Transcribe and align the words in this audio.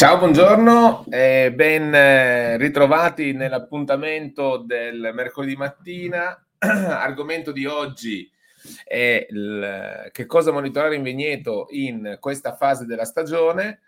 Ciao, 0.00 0.16
buongiorno 0.16 1.04
e 1.10 1.52
ben 1.54 1.94
eh, 1.94 2.56
ritrovati 2.56 3.34
nell'appuntamento 3.34 4.56
del 4.56 5.10
mercoledì 5.12 5.56
mattina. 5.56 6.42
Argomento 6.56 7.52
di 7.52 7.66
oggi 7.66 8.26
è 8.82 9.26
il, 9.28 10.08
che 10.10 10.24
cosa 10.24 10.52
monitorare 10.52 10.94
in 10.94 11.02
vigneto 11.02 11.66
in 11.72 12.16
questa 12.18 12.56
fase 12.56 12.86
della 12.86 13.04
stagione 13.04 13.80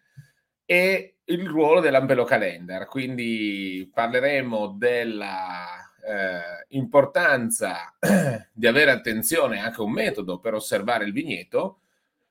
e 0.66 1.14
il 1.24 1.48
ruolo 1.48 1.80
dell'Ampelo 1.80 2.24
Calendar. 2.24 2.84
Quindi 2.88 3.90
parleremo 3.90 4.74
della 4.76 5.94
eh, 6.06 6.66
importanza 6.76 7.96
di 8.52 8.66
avere 8.66 8.90
attenzione 8.90 9.60
anche 9.60 9.80
un 9.80 9.92
metodo 9.92 10.40
per 10.40 10.52
osservare 10.52 11.06
il 11.06 11.12
vigneto, 11.12 11.78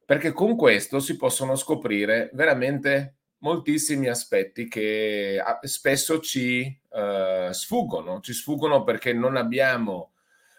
perché 0.05 0.33
con 0.33 0.55
questo 0.55 0.99
si 0.99 1.17
possono 1.17 1.55
scoprire 1.55 2.29
veramente 2.33 3.15
moltissimi 3.41 4.07
aspetti 4.07 4.67
che 4.67 5.41
spesso 5.63 6.19
ci 6.19 6.79
uh, 6.89 7.51
sfuggono, 7.51 8.19
ci 8.21 8.33
sfuggono 8.33 8.83
perché 8.83 9.13
non 9.13 9.35
abbiamo 9.35 10.13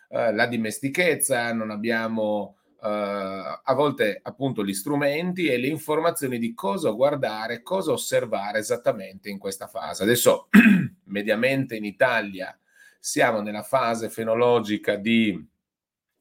uh, 0.08 0.32
la 0.32 0.46
dimestichezza, 0.46 1.52
non 1.52 1.70
abbiamo 1.70 2.56
uh, 2.80 2.86
a 2.86 3.74
volte 3.74 4.20
appunto 4.22 4.64
gli 4.64 4.74
strumenti 4.74 5.46
e 5.46 5.58
le 5.58 5.68
informazioni 5.68 6.38
di 6.38 6.54
cosa 6.54 6.90
guardare, 6.90 7.62
cosa 7.62 7.92
osservare 7.92 8.58
esattamente 8.58 9.30
in 9.30 9.38
questa 9.38 9.66
fase. 9.68 10.02
Adesso 10.02 10.48
mediamente 11.04 11.76
in 11.76 11.84
Italia 11.84 12.56
siamo 12.98 13.40
nella 13.40 13.62
fase 13.62 14.08
fenologica 14.08 14.96
di, 14.96 15.40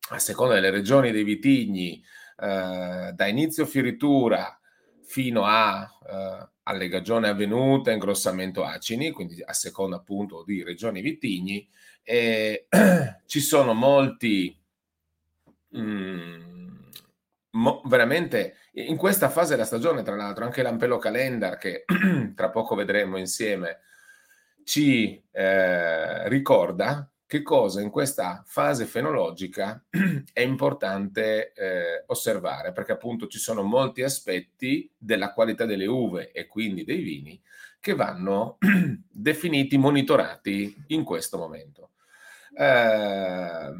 a 0.10 0.20
seconda 0.20 0.56
delle 0.56 0.72
regioni 0.72 1.12
dei 1.12 1.24
vitigni, 1.24 2.04
da 2.42 3.28
inizio 3.28 3.68
fioritura 3.68 4.61
fino 5.12 5.44
a 5.44 5.86
eh, 6.10 6.50
allegagione 6.64 7.28
avvenuta, 7.28 7.92
ingrossamento 7.92 8.64
acini, 8.64 9.12
quindi 9.12 9.44
a 9.44 9.52
seconda 9.52 9.98
appunto 9.98 10.42
di 10.46 10.64
regioni 10.64 11.02
vitigni, 11.02 11.68
e 12.02 12.68
ci 13.28 13.42
sono 13.42 13.74
molti 13.74 14.58
mm, 15.78 16.78
mo, 17.52 17.82
veramente 17.88 18.56
in 18.76 18.96
questa 18.96 19.28
fase 19.28 19.52
della 19.52 19.66
stagione, 19.66 20.02
tra 20.02 20.16
l'altro, 20.16 20.46
anche 20.46 20.62
l'Ampelo 20.62 20.98
Calendar, 20.98 21.58
che 21.58 21.84
tra 22.34 22.50
poco 22.50 22.76
vedremo 22.76 23.18
insieme, 23.18 23.80
ci 24.64 25.22
eh, 25.30 26.30
ricorda 26.30 27.11
che 27.32 27.44
cosa 27.44 27.80
in 27.80 27.92
questa 27.92 28.44
fase 28.46 28.84
fenologica 28.84 29.82
è 30.34 30.42
importante 30.42 31.54
eh, 31.54 32.04
osservare, 32.08 32.74
perché 32.74 32.92
appunto 32.92 33.28
ci 33.28 33.40
sono 33.40 33.64
molti 33.64 34.04
aspetti 34.04 34.92
della 34.98 35.32
qualità 35.32 35.64
delle 35.64 35.86
uve 35.86 36.34
e 36.34 36.48
quindi 36.48 36.84
dei 36.84 37.02
vini 37.02 37.42
che 37.80 37.96
vanno 37.96 38.58
definiti, 39.10 39.78
monitorati 39.78 40.76
in 40.88 41.06
questo 41.06 41.38
momento. 41.38 41.92
Eh, 42.54 43.72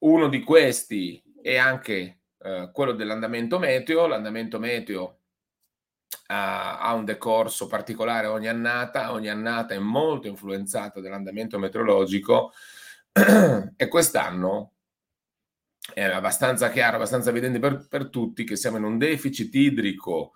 uno 0.00 0.28
di 0.28 0.42
questi 0.42 1.22
è 1.40 1.56
anche 1.56 2.18
eh, 2.40 2.68
quello 2.74 2.92
dell'andamento 2.92 3.58
meteo. 3.58 4.06
L'andamento 4.06 4.58
meteo 4.58 5.20
ha 6.26 6.94
un 6.94 7.04
decorso 7.04 7.66
particolare 7.66 8.26
ogni 8.26 8.48
annata, 8.48 9.12
ogni 9.12 9.28
annata 9.28 9.74
è 9.74 9.78
molto 9.78 10.26
influenzata 10.26 11.00
dall'andamento 11.00 11.58
meteorologico 11.58 12.52
e 13.76 13.88
quest'anno 13.88 14.72
è 15.92 16.02
abbastanza 16.02 16.70
chiaro, 16.70 16.96
abbastanza 16.96 17.30
evidente 17.30 17.58
per, 17.58 17.86
per 17.88 18.08
tutti 18.08 18.44
che 18.44 18.56
siamo 18.56 18.78
in 18.78 18.84
un 18.84 18.96
deficit 18.96 19.54
idrico 19.54 20.34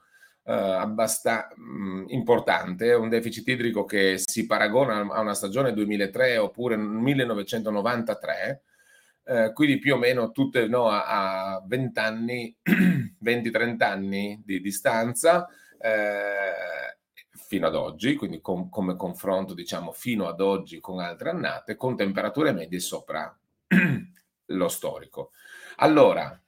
eh, 0.48 0.52
abbastanza 0.52 1.48
mm, 1.58 2.04
importante, 2.08 2.94
un 2.94 3.08
deficit 3.08 3.46
idrico 3.48 3.84
che 3.84 4.16
si 4.18 4.46
paragona 4.46 5.00
a 5.00 5.20
una 5.20 5.34
stagione 5.34 5.72
2003 5.72 6.38
oppure 6.38 6.76
1993, 6.76 8.62
eh, 9.24 9.52
quindi 9.52 9.78
più 9.78 9.94
o 9.94 9.98
meno 9.98 10.30
tutte 10.32 10.66
no, 10.66 10.88
a 10.88 11.62
20 11.66 11.98
anni, 11.98 12.56
20-30 12.62 13.82
anni 13.82 14.42
di 14.44 14.60
distanza 14.60 15.46
eh, 15.46 15.52
fino 17.48 17.66
ad 17.66 17.74
oggi, 17.74 18.14
quindi 18.14 18.40
com- 18.40 18.68
come 18.68 18.96
confronto 18.96 19.54
diciamo 19.54 19.92
fino 19.92 20.26
ad 20.26 20.40
oggi 20.40 20.80
con 20.80 21.00
altre 21.00 21.30
annate, 21.30 21.76
con 21.76 21.96
temperature 21.96 22.52
medie 22.52 22.80
sopra 22.80 23.36
lo 24.46 24.68
storico. 24.68 25.30
Allora, 25.76 26.40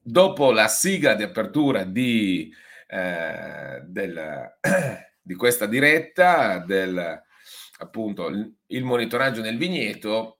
dopo 0.00 0.52
la 0.52 0.68
sigla 0.68 1.14
di 1.14 1.22
apertura 1.22 1.84
di, 1.84 2.52
eh, 2.86 3.82
del, 3.84 4.58
di 5.20 5.34
questa 5.34 5.66
diretta, 5.66 6.58
del 6.58 7.24
appunto 7.78 8.28
il 8.28 8.84
monitoraggio 8.84 9.42
nel 9.42 9.58
vigneto, 9.58 10.35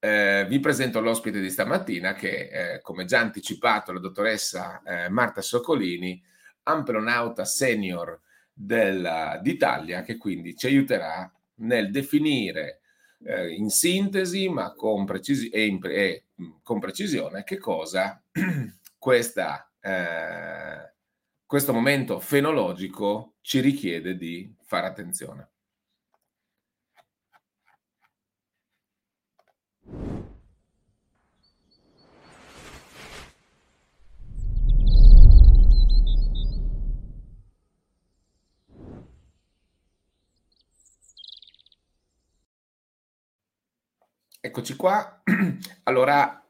eh, 0.00 0.46
vi 0.48 0.60
presento 0.60 1.00
l'ospite 1.00 1.40
di 1.40 1.50
stamattina 1.50 2.14
che, 2.14 2.48
eh, 2.50 2.80
come 2.82 3.04
già 3.04 3.20
anticipato 3.20 3.92
la 3.92 4.00
dottoressa 4.00 4.82
eh, 4.82 5.08
Marta 5.08 5.40
Soccolini, 5.40 6.22
ampelonauta 6.64 7.44
senior 7.44 8.20
della, 8.52 9.38
d'Italia, 9.42 10.02
che 10.02 10.16
quindi 10.16 10.56
ci 10.56 10.66
aiuterà 10.66 11.30
nel 11.56 11.90
definire 11.90 12.80
eh, 13.24 13.52
in 13.54 13.70
sintesi, 13.70 14.48
ma 14.48 14.72
con, 14.74 15.04
precisi- 15.04 15.48
e 15.48 15.66
in, 15.66 15.80
e, 15.84 16.26
con 16.62 16.78
precisione, 16.78 17.42
che 17.42 17.58
cosa 17.58 18.22
questa, 18.98 19.70
eh, 19.80 20.92
questo 21.44 21.72
momento 21.72 22.20
fenologico 22.20 23.34
ci 23.40 23.60
richiede 23.60 24.16
di 24.16 24.54
fare 24.62 24.86
attenzione. 24.86 25.48
Eccoci 44.48 44.76
qua. 44.76 45.20
Allora, 45.84 46.42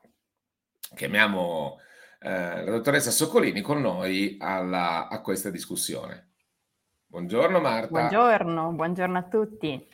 chiamiamo 0.94 1.78
eh, 2.20 2.64
la 2.64 2.70
dottoressa 2.70 3.10
Soccolini 3.10 3.60
con 3.60 3.80
noi 3.80 4.36
alla, 4.38 5.08
a 5.08 5.20
questa 5.20 5.50
discussione. 5.50 6.34
Buongiorno 7.06 7.58
Marta. 7.58 7.88
Buongiorno, 7.88 8.70
buongiorno 8.70 9.18
a 9.18 9.22
tutti. 9.24 9.88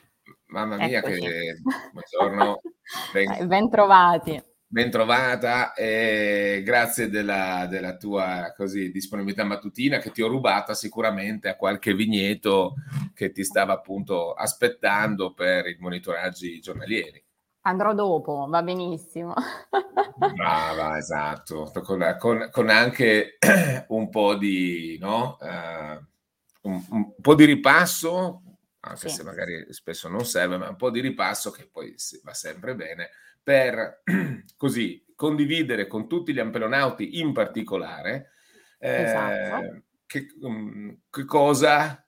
Mamma 0.49 0.77
mia, 0.77 0.99
Eccoci. 0.99 1.21
che 1.21 1.55
buongiorno. 1.93 2.61
Ben, 3.15 3.33
eh, 3.33 3.47
ben 3.47 3.71
trovati. 3.71 4.43
Ben 4.67 4.91
trovata 4.91 5.73
e 5.73 6.61
grazie 6.63 7.09
della, 7.09 7.67
della, 7.71 7.97
tua 7.97 8.53
così, 8.55 8.91
disponibilità 8.91 9.45
mattutina 9.45 9.97
che 9.97 10.11
ti 10.11 10.21
ho 10.21 10.29
rubata 10.29 10.75
sicuramente 10.75 11.49
a 11.49 11.57
qualche 11.57 11.95
vigneto 11.95 12.75
che 13.15 13.33
ti 13.33 13.45
stava 13.45 13.73
appunto 13.73 14.35
aspettando 14.35 15.33
per 15.33 15.67
i 15.69 15.77
monitoraggi 15.81 16.61
giornalieri. 16.61 17.24
Andrò 17.67 17.95
dopo, 17.95 18.47
va 18.49 18.63
benissimo. 18.63 19.33
Brava, 20.35 20.99
esatto, 20.99 21.71
con, 21.83 22.17
con, 22.19 22.49
con, 22.51 22.69
anche 22.69 23.39
un 23.89 24.11
po' 24.11 24.35
di, 24.35 24.99
no? 25.01 25.39
uh, 25.41 26.69
un, 26.69 26.85
un, 26.91 27.15
po' 27.19 27.35
di 27.35 27.47
ripasso, 27.47 28.43
anche 28.81 29.09
sì. 29.09 29.15
se 29.15 29.23
magari 29.23 29.67
spesso 29.71 30.09
non 30.09 30.27
serve, 30.27 30.59
ma 30.59 30.69
un 30.69 30.77
po' 30.77 30.91
di 30.91 31.01
ripasso 31.01 31.51
che 31.51 31.67
poi 31.67 31.95
va 32.23 32.35
sempre 32.35 32.75
bene, 32.75 33.09
per 33.43 34.03
così 34.59 35.03
condividere 35.15 35.87
con 35.87 36.07
tutti 36.07 36.35
gli 36.35 36.41
ampelonauti 36.41 37.19
in 37.19 37.33
particolare 37.33 38.33
eh, 38.79 39.05
esatto. 39.05 39.83
che, 40.05 40.27
um, 40.43 40.99
che, 41.09 41.25
cosa 41.25 42.07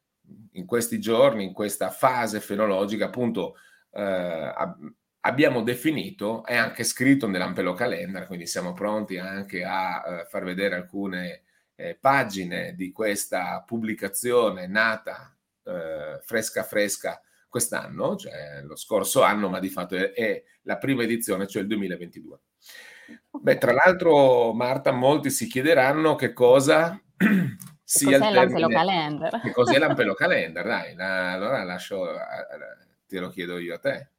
in 0.52 0.66
questi 0.66 1.00
giorni, 1.00 1.44
in 1.44 1.54
questa 1.54 1.88
fase 1.88 2.40
fenologica, 2.40 3.06
appunto, 3.06 3.54
eh, 3.92 4.52
abbiamo 5.26 5.62
definito, 5.62 6.44
è 6.44 6.54
anche 6.54 6.84
scritto 6.84 7.26
nell'Ampelo 7.26 7.74
Calendar, 7.74 8.26
quindi 8.26 8.46
siamo 8.46 8.72
pronti 8.72 9.18
anche 9.18 9.64
a 9.64 10.02
uh, 10.22 10.26
far 10.26 10.44
vedere 10.44 10.76
alcune 10.76 11.42
eh, 11.74 11.96
pagine 12.00 12.74
di 12.74 12.92
questa 12.92 13.62
pubblicazione 13.66 14.66
nata 14.66 15.36
uh, 15.64 16.20
fresca 16.22 16.62
fresca 16.62 17.20
quest'anno, 17.48 18.16
cioè 18.16 18.62
lo 18.62 18.76
scorso 18.76 19.22
anno, 19.22 19.48
ma 19.48 19.58
di 19.58 19.68
fatto 19.68 19.96
è, 19.96 20.12
è 20.12 20.42
la 20.62 20.78
prima 20.78 21.02
edizione, 21.02 21.46
cioè 21.46 21.62
il 21.62 21.68
2022. 21.68 22.38
Beh, 23.30 23.58
tra 23.58 23.72
l'altro, 23.72 24.52
Marta, 24.52 24.92
molti 24.92 25.30
si 25.30 25.46
chiederanno 25.46 26.14
che 26.14 26.32
cosa 26.32 27.00
sia 27.82 28.18
cos'è 28.18 28.32
l'Ampelo 28.32 28.68
Calendar. 28.68 29.40
Che 29.40 29.50
cos'è 29.52 29.78
l'Ampelo 29.78 30.14
Calendar? 30.14 30.66
Dai, 30.66 30.94
la, 30.94 31.32
allora 31.32 31.62
lascio, 31.64 32.14
te 33.06 33.18
lo 33.18 33.28
chiedo 33.28 33.58
io 33.58 33.74
a 33.74 33.78
te. 33.78 34.10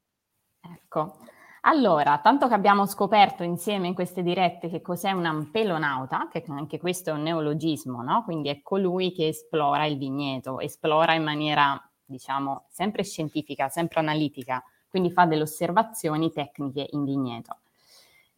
Ecco, 0.73 1.17
Allora, 1.61 2.19
tanto 2.19 2.47
che 2.47 2.53
abbiamo 2.53 2.85
scoperto 2.85 3.43
insieme 3.43 3.87
in 3.87 3.93
queste 3.93 4.23
dirette 4.23 4.69
che 4.69 4.81
cos'è 4.81 5.11
un 5.11 5.25
ampelonauta, 5.25 6.29
che 6.31 6.43
anche 6.47 6.79
questo 6.79 7.09
è 7.09 7.13
un 7.13 7.23
neologismo, 7.23 8.01
no? 8.01 8.23
Quindi 8.23 8.49
è 8.49 8.61
colui 8.61 9.11
che 9.11 9.27
esplora 9.29 9.85
il 9.85 9.97
vigneto, 9.97 10.59
esplora 10.61 11.13
in 11.13 11.23
maniera, 11.23 11.77
diciamo, 12.05 12.67
sempre 12.69 13.03
scientifica, 13.03 13.69
sempre 13.69 13.99
analitica, 13.99 14.63
quindi 14.87 15.11
fa 15.11 15.25
delle 15.25 15.41
osservazioni 15.43 16.31
tecniche 16.31 16.87
in 16.91 17.03
vigneto. 17.03 17.57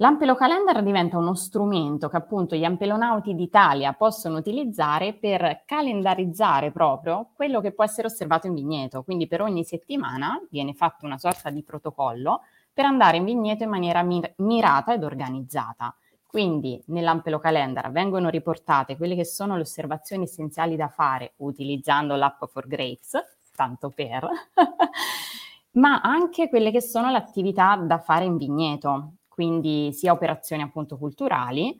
L'ampelocalendar 0.01 0.81
diventa 0.81 1.17
uno 1.17 1.35
strumento 1.35 2.07
che 2.07 2.15
appunto 2.15 2.55
gli 2.55 2.63
ampelonauti 2.63 3.35
d'Italia 3.35 3.91
possono 3.91 4.37
utilizzare 4.37 5.13
per 5.13 5.63
calendarizzare 5.65 6.71
proprio 6.71 7.31
quello 7.35 7.59
che 7.59 7.73
può 7.73 7.83
essere 7.83 8.07
osservato 8.07 8.47
in 8.47 8.53
vigneto. 8.53 9.03
Quindi 9.03 9.27
per 9.27 9.41
ogni 9.41 9.65
settimana 9.65 10.41
viene 10.49 10.73
fatto 10.73 11.05
una 11.05 11.17
sorta 11.17 11.49
di 11.49 11.63
protocollo 11.63 12.43
per 12.71 12.85
andare 12.85 13.17
in 13.17 13.25
vigneto 13.25 13.63
in 13.63 13.71
maniera 13.71 14.01
mir- 14.01 14.35
mirata 14.37 14.93
ed 14.93 15.03
organizzata. 15.03 15.93
Quindi 16.25 16.81
nell'ampelocalendar 16.85 17.91
vengono 17.91 18.29
riportate 18.29 18.95
quelle 18.95 19.15
che 19.15 19.25
sono 19.25 19.55
le 19.55 19.63
osservazioni 19.63 20.23
essenziali 20.23 20.77
da 20.77 20.87
fare 20.87 21.33
utilizzando 21.37 22.15
l'app 22.15 22.45
for 22.45 22.67
Grapes, 22.67 23.17
tanto 23.53 23.89
per, 23.89 24.25
ma 25.71 25.99
anche 25.99 26.47
quelle 26.47 26.71
che 26.71 26.81
sono 26.81 27.11
le 27.11 27.17
attività 27.17 27.75
da 27.75 27.99
fare 27.99 28.23
in 28.23 28.37
vigneto 28.37 29.15
quindi 29.39 29.93
sia 29.93 30.11
operazioni 30.11 30.61
appunto 30.61 30.97
culturali, 30.97 31.73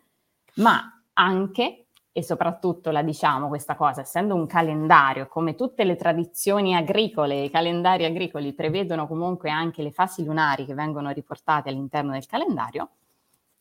ma 0.56 1.04
anche 1.12 1.88
e 2.10 2.24
soprattutto 2.24 2.90
la 2.90 3.02
diciamo 3.02 3.50
questa 3.50 3.76
cosa, 3.76 4.00
essendo 4.00 4.34
un 4.34 4.48
calendario, 4.48 5.28
come 5.28 5.56
tutte 5.56 5.84
le 5.84 5.98
tradizioni 5.98 6.74
agricole, 6.74 7.44
i 7.44 7.50
calendari 7.50 8.06
agricoli 8.06 8.54
prevedono 8.54 9.08
comunque 9.08 9.50
anche 9.50 9.84
le 9.84 9.92
fasi 9.92 10.24
lunari 10.24 10.66
che 10.66 10.74
vengono 10.74 11.10
riportate 11.10 11.68
all'interno 11.68 12.14
del 12.14 12.26
calendario, 12.28 12.92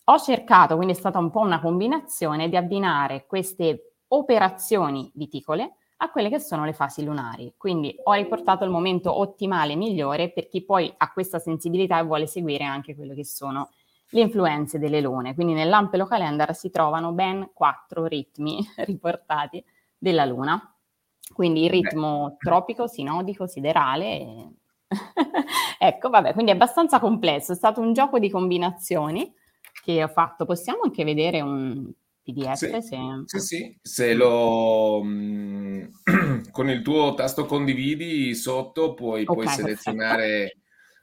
ho 0.05 0.19
cercato, 0.21 0.77
quindi 0.77 0.95
è 0.95 0.97
stata 0.97 1.19
un 1.19 1.33
po' 1.33 1.41
una 1.41 1.61
combinazione, 1.61 2.49
di 2.49 2.57
abbinare 2.57 3.27
queste 3.27 3.95
operazioni 4.07 5.11
viticole 5.15 5.73
a 5.97 6.11
quelle 6.11 6.29
che 6.29 6.39
sono 6.39 6.65
le 6.65 6.73
fasi 6.73 7.03
lunari. 7.03 7.53
Quindi 7.57 7.97
ho 8.05 8.13
riportato 8.13 8.63
il 8.63 8.71
momento 8.71 9.19
ottimale 9.19 9.75
migliore 9.75 10.31
per 10.31 10.47
chi 10.47 10.63
poi 10.63 10.95
ha 10.97 11.11
questa 11.11 11.41
sensibilità 11.41 11.99
e 11.99 12.05
vuole 12.05 12.29
seguire 12.29 12.63
anche 12.63 12.95
quello 12.95 13.15
che 13.15 13.25
sono 13.25 13.71
le 14.11 14.21
influenze 14.21 14.79
delle 14.79 15.01
lune. 15.01 15.35
Quindi 15.35 15.53
nell'Ampelo 15.53 16.07
Calendar 16.07 16.55
si 16.55 16.71
trovano 16.71 17.13
ben 17.13 17.51
quattro 17.53 18.07
ritmi 18.07 18.59
riportati 18.85 19.63
della 19.97 20.25
luna. 20.25 20.73
Quindi 21.33 21.65
il 21.65 21.71
ritmo 21.71 22.37
tropico, 22.39 22.87
sinodico, 22.87 23.47
siderale. 23.47 24.07
E... 24.07 24.49
ecco, 25.79 26.09
vabbè, 26.09 26.33
quindi 26.33 26.53
è 26.53 26.55
abbastanza 26.55 27.01
complesso. 27.01 27.53
È 27.53 27.57
stato 27.57 27.81
un 27.81 27.93
gioco 27.93 28.19
di 28.19 28.31
combinazioni 28.31 29.33
che 29.83 30.03
ho 30.03 30.09
fatto. 30.09 30.47
Possiamo 30.47 30.81
anche 30.85 31.05
vedere 31.05 31.41
un 31.41 31.93
PDF? 32.23 32.55
Sì, 32.55 32.83
se... 32.83 32.99
sì, 33.25 33.39
sì. 33.41 33.79
se 33.83 34.15
lo 34.15 35.03
mm, 35.03 35.85
con 36.51 36.71
il 36.71 36.83
tuo 36.83 37.15
tasto 37.15 37.45
condividi 37.45 38.35
sotto 38.35 38.95
puoi, 38.95 39.23
okay, 39.23 39.35
puoi 39.35 39.49
selezionare 39.49 40.57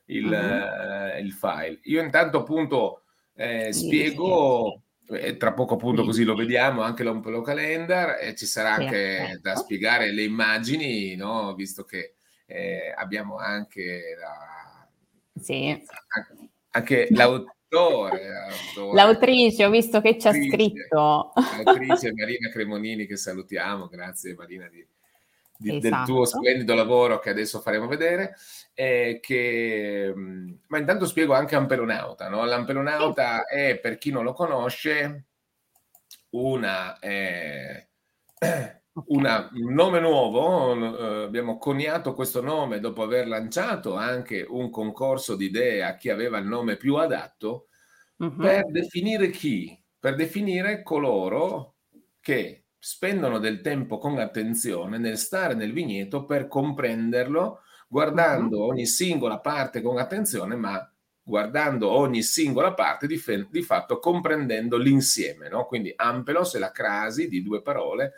il, 0.05 0.25
uh-huh. 0.25 1.19
il 1.23 1.31
file. 1.31 1.79
Io 1.83 2.01
intanto 2.01 2.39
appunto 2.39 3.03
eh, 3.35 3.73
spiego, 3.73 4.81
eh, 5.09 5.37
tra 5.37 5.53
poco 5.53 5.75
appunto 5.75 6.03
così 6.03 6.23
lo 6.23 6.35
vediamo, 6.35 6.81
anche 6.81 7.03
l'Ompelo 7.03 7.41
Calendar 7.41 8.17
e 8.21 8.35
ci 8.35 8.45
sarà 8.45 8.73
anche 8.73 9.39
da 9.41 9.55
spiegare 9.55 10.11
le 10.11 10.23
immagini, 10.23 11.15
no? 11.15 11.53
visto 11.53 11.83
che 11.83 12.15
eh, 12.45 12.93
abbiamo 12.95 13.37
anche 13.37 14.15
la... 14.19 14.87
Sì. 15.41 15.83
Anche 16.71 17.07
l'autore, 17.11 17.53
L'autrice, 18.93 19.65
ho 19.65 19.69
visto 19.69 19.99
che 19.99 20.17
ci 20.17 20.27
ha 20.27 20.31
scritto. 20.31 21.33
L'autrice 21.63 22.13
Marina 22.13 22.49
Cremonini, 22.49 23.05
che 23.05 23.17
salutiamo, 23.17 23.87
grazie 23.87 24.33
Marina 24.33 24.67
di, 24.69 24.85
di, 25.57 25.77
esatto. 25.77 25.95
del 25.95 26.05
tuo 26.05 26.25
splendido 26.25 26.73
lavoro 26.73 27.19
che 27.19 27.29
adesso 27.29 27.59
faremo 27.61 27.87
vedere. 27.87 28.35
Eh, 28.73 29.19
che, 29.21 30.13
ma 30.67 30.77
intanto 30.77 31.05
spiego 31.05 31.33
anche 31.33 31.55
Ampelonauta. 31.55 32.29
No? 32.29 32.43
L'Ampelonauta 32.45 33.45
è, 33.45 33.77
per 33.79 33.97
chi 33.97 34.11
non 34.11 34.23
lo 34.23 34.33
conosce, 34.33 35.25
una, 36.31 36.99
eh, 36.99 37.89
una, 39.07 39.49
un 39.53 39.73
nome 39.73 39.99
nuovo. 39.99 40.97
Eh, 40.97 41.23
abbiamo 41.23 41.57
coniato 41.57 42.13
questo 42.13 42.41
nome 42.41 42.79
dopo 42.79 43.03
aver 43.03 43.27
lanciato 43.27 43.95
anche 43.95 44.45
un 44.47 44.69
concorso 44.69 45.35
di 45.35 45.45
idee 45.45 45.83
a 45.83 45.95
chi 45.95 46.09
aveva 46.09 46.37
il 46.37 46.45
nome 46.45 46.75
più 46.75 46.95
adatto 46.95 47.67
uh-huh. 48.17 48.35
per 48.35 48.69
definire 48.71 49.29
chi? 49.29 49.81
Per 49.97 50.15
definire 50.15 50.83
coloro 50.83 51.75
che 52.19 52.64
spendono 52.85 53.39
del 53.39 53.61
tempo 53.61 53.97
con 53.97 54.19
attenzione 54.19 54.99
nel 54.99 55.17
stare 55.17 55.55
nel 55.55 55.73
vigneto 55.73 56.23
per 56.23 56.47
comprenderlo, 56.47 57.61
guardando 57.87 58.59
uh-huh. 58.59 58.67
ogni 58.67 58.85
singola 58.85 59.39
parte 59.39 59.81
con 59.81 59.97
attenzione, 59.97 60.55
ma 60.55 60.87
guardando 61.23 61.89
ogni 61.89 62.21
singola 62.21 62.75
parte 62.75 63.07
di, 63.07 63.17
fe- 63.17 63.47
di 63.49 63.63
fatto 63.63 63.97
comprendendo 63.97 64.77
l'insieme. 64.77 65.49
No? 65.49 65.65
Quindi 65.65 65.91
ampelos 65.95 66.53
è 66.53 66.59
la 66.59 66.69
crasi 66.71 67.27
di 67.27 67.41
due 67.41 67.63
parole, 67.63 68.13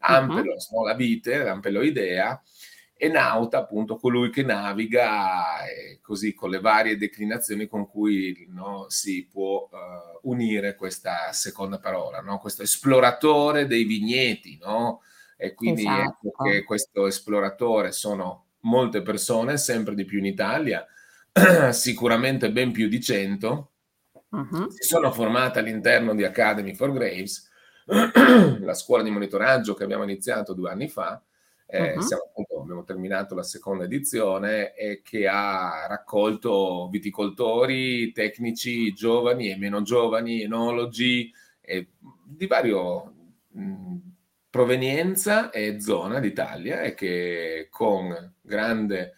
ampelos, 0.00 0.68
uh-huh. 0.68 0.80
no? 0.80 0.84
la 0.84 0.94
vite, 0.94 1.38
l'ampeloidea, 1.38 2.42
e 3.02 3.08
nauta, 3.08 3.56
appunto, 3.56 3.96
colui 3.96 4.28
che 4.28 4.42
naviga, 4.42 5.64
e 5.64 6.00
così 6.02 6.34
con 6.34 6.50
le 6.50 6.60
varie 6.60 6.98
declinazioni 6.98 7.66
con 7.66 7.88
cui 7.88 8.46
no, 8.50 8.84
si 8.88 9.26
può 9.26 9.66
uh, 9.70 10.28
unire 10.30 10.74
questa 10.74 11.32
seconda 11.32 11.78
parola, 11.78 12.20
no? 12.20 12.38
questo 12.38 12.62
esploratore 12.62 13.66
dei 13.66 13.84
vigneti, 13.84 14.58
no? 14.62 15.00
E 15.38 15.54
quindi 15.54 15.80
ecco 15.80 15.92
esatto. 15.94 16.28
ecco 16.28 16.44
che 16.44 16.64
questo 16.64 17.06
esploratore 17.06 17.90
sono 17.90 18.48
molte 18.64 19.00
persone, 19.00 19.56
sempre 19.56 19.94
di 19.94 20.04
più 20.04 20.18
in 20.18 20.26
Italia, 20.26 20.86
sicuramente 21.72 22.52
ben 22.52 22.70
più 22.70 22.86
di 22.86 23.00
100, 23.00 23.70
uh-huh. 24.28 24.68
si 24.68 24.86
sono 24.86 25.10
formate 25.10 25.60
all'interno 25.60 26.14
di 26.14 26.22
Academy 26.22 26.74
for 26.74 26.92
Graves, 26.92 27.48
la 28.60 28.74
scuola 28.74 29.02
di 29.02 29.10
monitoraggio 29.10 29.72
che 29.72 29.84
abbiamo 29.84 30.02
iniziato 30.02 30.52
due 30.52 30.70
anni 30.70 30.90
fa, 30.90 31.18
eh, 31.70 31.94
uh-huh. 31.94 32.00
siamo, 32.00 32.24
appunto, 32.24 32.60
abbiamo 32.60 32.84
terminato 32.84 33.34
la 33.34 33.44
seconda 33.44 33.84
edizione 33.84 34.74
e 34.74 35.02
che 35.02 35.28
ha 35.28 35.86
raccolto 35.88 36.88
viticoltori, 36.90 38.10
tecnici 38.10 38.92
giovani 38.92 39.50
e 39.50 39.56
meno 39.56 39.82
giovani, 39.82 40.42
enologi 40.42 41.32
e 41.60 41.90
di 42.24 42.46
vario 42.48 43.14
mh, 43.48 43.96
provenienza 44.50 45.50
e 45.50 45.80
zona 45.80 46.18
d'Italia 46.18 46.82
e 46.82 46.94
che 46.94 47.68
con 47.70 48.34
grande 48.40 49.14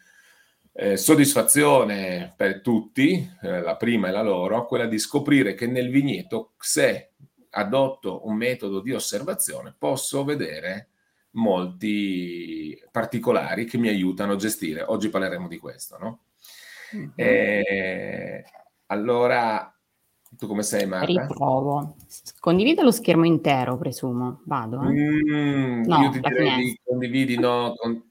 eh, 0.75 0.99
soddisfazione 0.99 2.35
per 2.37 2.61
tutti, 2.61 3.31
eh, 3.43 3.61
la 3.63 3.77
prima 3.77 4.09
è 4.09 4.11
la 4.11 4.23
loro, 4.23 4.67
quella 4.67 4.87
di 4.87 4.99
scoprire 4.99 5.55
che 5.55 5.67
nel 5.67 5.91
vigneto, 5.91 6.53
se 6.59 7.13
adotto 7.51 8.27
un 8.27 8.37
metodo 8.37 8.81
di 8.81 8.93
osservazione, 8.93 9.75
posso 9.77 10.23
vedere 10.25 10.89
molti 11.33 12.79
particolari 12.91 13.65
che 13.65 13.79
mi 13.79 13.89
aiutano 13.89 14.33
a 14.33 14.37
gestire. 14.37 14.83
Oggi 14.83 15.09
parleremo 15.09 15.49
di 15.49 15.59
questo, 15.59 15.99
no? 15.99 16.19
Mm-hmm. 16.95 17.11
Eh, 17.15 18.45
allora, 18.87 19.75
tu 20.37 20.47
come 20.47 20.63
sei, 20.63 20.87
Marta? 20.87 21.07
Riprovo. 21.07 21.97
Condivido 22.39 22.83
lo 22.83 22.91
schermo 22.91 23.25
intero, 23.25 23.77
presumo. 23.77 24.43
Vado. 24.45 24.83
Eh? 24.83 24.93
Mm, 24.93 25.85
no, 25.85 26.03
io 26.03 26.11
ti 26.11 26.21
direi 26.21 26.57
di 26.57 26.81
condividi, 26.85 27.39
no, 27.39 27.75
con, 27.77 28.03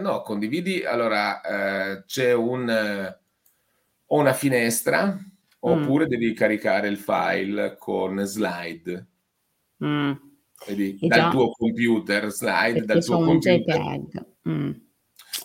no, 0.00 0.22
condividi. 0.22 0.84
Allora, 0.84 1.40
eh, 1.40 2.04
c'è 2.06 2.32
un, 2.32 3.16
una 4.06 4.32
finestra 4.32 5.06
mm. 5.06 5.18
oppure 5.58 6.06
devi 6.06 6.32
caricare 6.34 6.88
il 6.88 6.98
file 6.98 7.76
con 7.76 8.24
slide. 8.24 9.06
Mm. 9.84 10.12
Vedi, 10.66 10.98
dal 11.00 11.18
già, 11.18 11.30
tuo 11.30 11.50
computer, 11.50 12.30
slide 12.30 12.84
dal 12.84 13.04
tuo 13.04 13.24
computer. 13.24 14.04
Mm. 14.48 14.70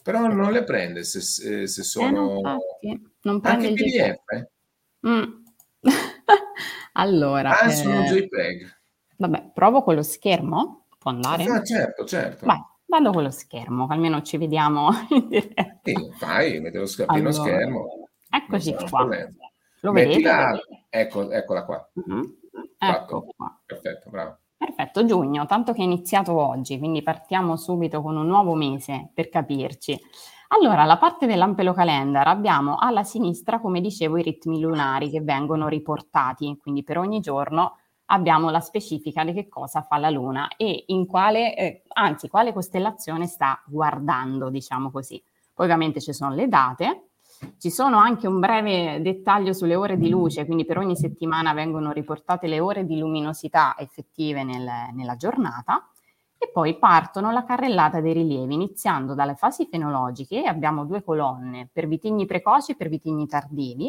Però 0.01 0.27
non 0.27 0.51
le 0.51 0.63
prende 0.63 1.03
se, 1.03 1.21
se, 1.21 1.67
se 1.67 1.83
sono... 1.83 2.41
Eh, 2.81 2.99
non, 3.21 3.39
prende 3.39 3.67
Anche 3.67 3.83
il 3.83 3.91
PDF. 3.91 5.07
Mm. 5.07 5.31
allora... 6.93 7.59
Ah, 7.59 7.67
eh, 7.67 7.71
sono 7.71 8.01
JPEG. 8.01 8.81
Vabbè, 9.17 9.51
provo 9.53 9.83
con 9.83 9.95
lo 9.95 10.03
schermo. 10.03 10.87
Può 10.97 11.11
andare? 11.11 11.43
Ah, 11.45 11.63
certo, 11.63 12.05
certo. 12.05 12.45
Vai, 12.45 12.59
vado 12.85 13.11
con 13.11 13.23
lo 13.23 13.31
schermo, 13.31 13.87
almeno 13.89 14.21
ci 14.21 14.37
vediamo 14.37 14.89
in 15.11 15.27
diretta. 15.27 15.79
Sì, 15.83 15.93
fai, 16.17 16.59
metti 16.59 16.77
lo 16.77 16.85
schermo, 16.85 17.13
allora, 17.13 17.31
schermo. 17.31 18.09
Eccoci 18.29 18.73
qua. 18.89 19.07
Lo 19.81 19.91
vedete? 19.91 20.21
La... 20.21 20.59
Ecco, 20.89 21.29
eccola 21.29 21.65
qua. 21.65 21.91
Mm-hmm. 21.99 22.23
Ecco 22.77 23.33
qua. 23.35 23.61
Perfetto, 23.65 24.09
bravo. 24.09 24.37
Perfetto, 24.65 25.03
giugno, 25.03 25.45
tanto 25.45 25.73
che 25.73 25.81
è 25.81 25.83
iniziato 25.83 26.39
oggi, 26.39 26.77
quindi 26.77 27.03
partiamo 27.03 27.57
subito 27.57 28.01
con 28.01 28.15
un 28.15 28.25
nuovo 28.25 28.53
mese 28.53 29.09
per 29.13 29.27
capirci. 29.27 29.99
Allora, 30.49 30.85
la 30.85 30.97
parte 30.97 31.25
dell'Ampelo 31.25 31.73
Calendar 31.73 32.25
abbiamo 32.27 32.77
alla 32.79 33.03
sinistra, 33.03 33.59
come 33.59 33.81
dicevo, 33.81 34.15
i 34.17 34.21
ritmi 34.23 34.61
lunari 34.61 35.09
che 35.09 35.19
vengono 35.19 35.67
riportati, 35.67 36.57
quindi 36.61 36.83
per 36.83 36.97
ogni 36.97 37.19
giorno 37.19 37.77
abbiamo 38.05 38.49
la 38.51 38.61
specifica 38.61 39.25
di 39.25 39.33
che 39.33 39.49
cosa 39.49 39.81
fa 39.81 39.97
la 39.97 40.09
Luna 40.09 40.47
e 40.55 40.85
in 40.87 41.07
quale, 41.07 41.55
eh, 41.57 41.83
anzi, 41.93 42.29
quale 42.29 42.53
costellazione 42.53 43.27
sta 43.27 43.61
guardando, 43.65 44.49
diciamo 44.49 44.91
così. 44.91 45.21
Poi 45.53 45.65
ovviamente 45.65 45.99
ci 45.99 46.13
sono 46.13 46.33
le 46.33 46.47
date, 46.47 47.02
ci 47.57 47.69
sono 47.69 47.97
anche 47.97 48.27
un 48.27 48.39
breve 48.39 49.01
dettaglio 49.01 49.53
sulle 49.53 49.75
ore 49.75 49.97
di 49.97 50.09
luce, 50.09 50.45
quindi 50.45 50.65
per 50.65 50.77
ogni 50.77 50.95
settimana 50.95 51.53
vengono 51.53 51.91
riportate 51.91 52.47
le 52.47 52.59
ore 52.59 52.85
di 52.85 52.97
luminosità 52.97 53.75
effettive 53.77 54.43
nel, 54.43 54.69
nella 54.93 55.15
giornata. 55.15 55.87
E 56.37 56.49
poi 56.51 56.77
partono 56.77 57.31
la 57.31 57.45
carrellata 57.45 58.01
dei 58.01 58.11
rilievi, 58.11 58.53
iniziando 58.53 59.13
dalle 59.13 59.35
fasi 59.35 59.65
fenologiche, 59.65 60.43
abbiamo 60.43 60.83
due 60.83 61.01
colonne 61.01 61.69
per 61.71 61.87
vitigni 61.87 62.25
precoci 62.25 62.73
e 62.73 62.75
per 62.75 62.89
vitigni 62.89 63.27
tardivi, 63.27 63.87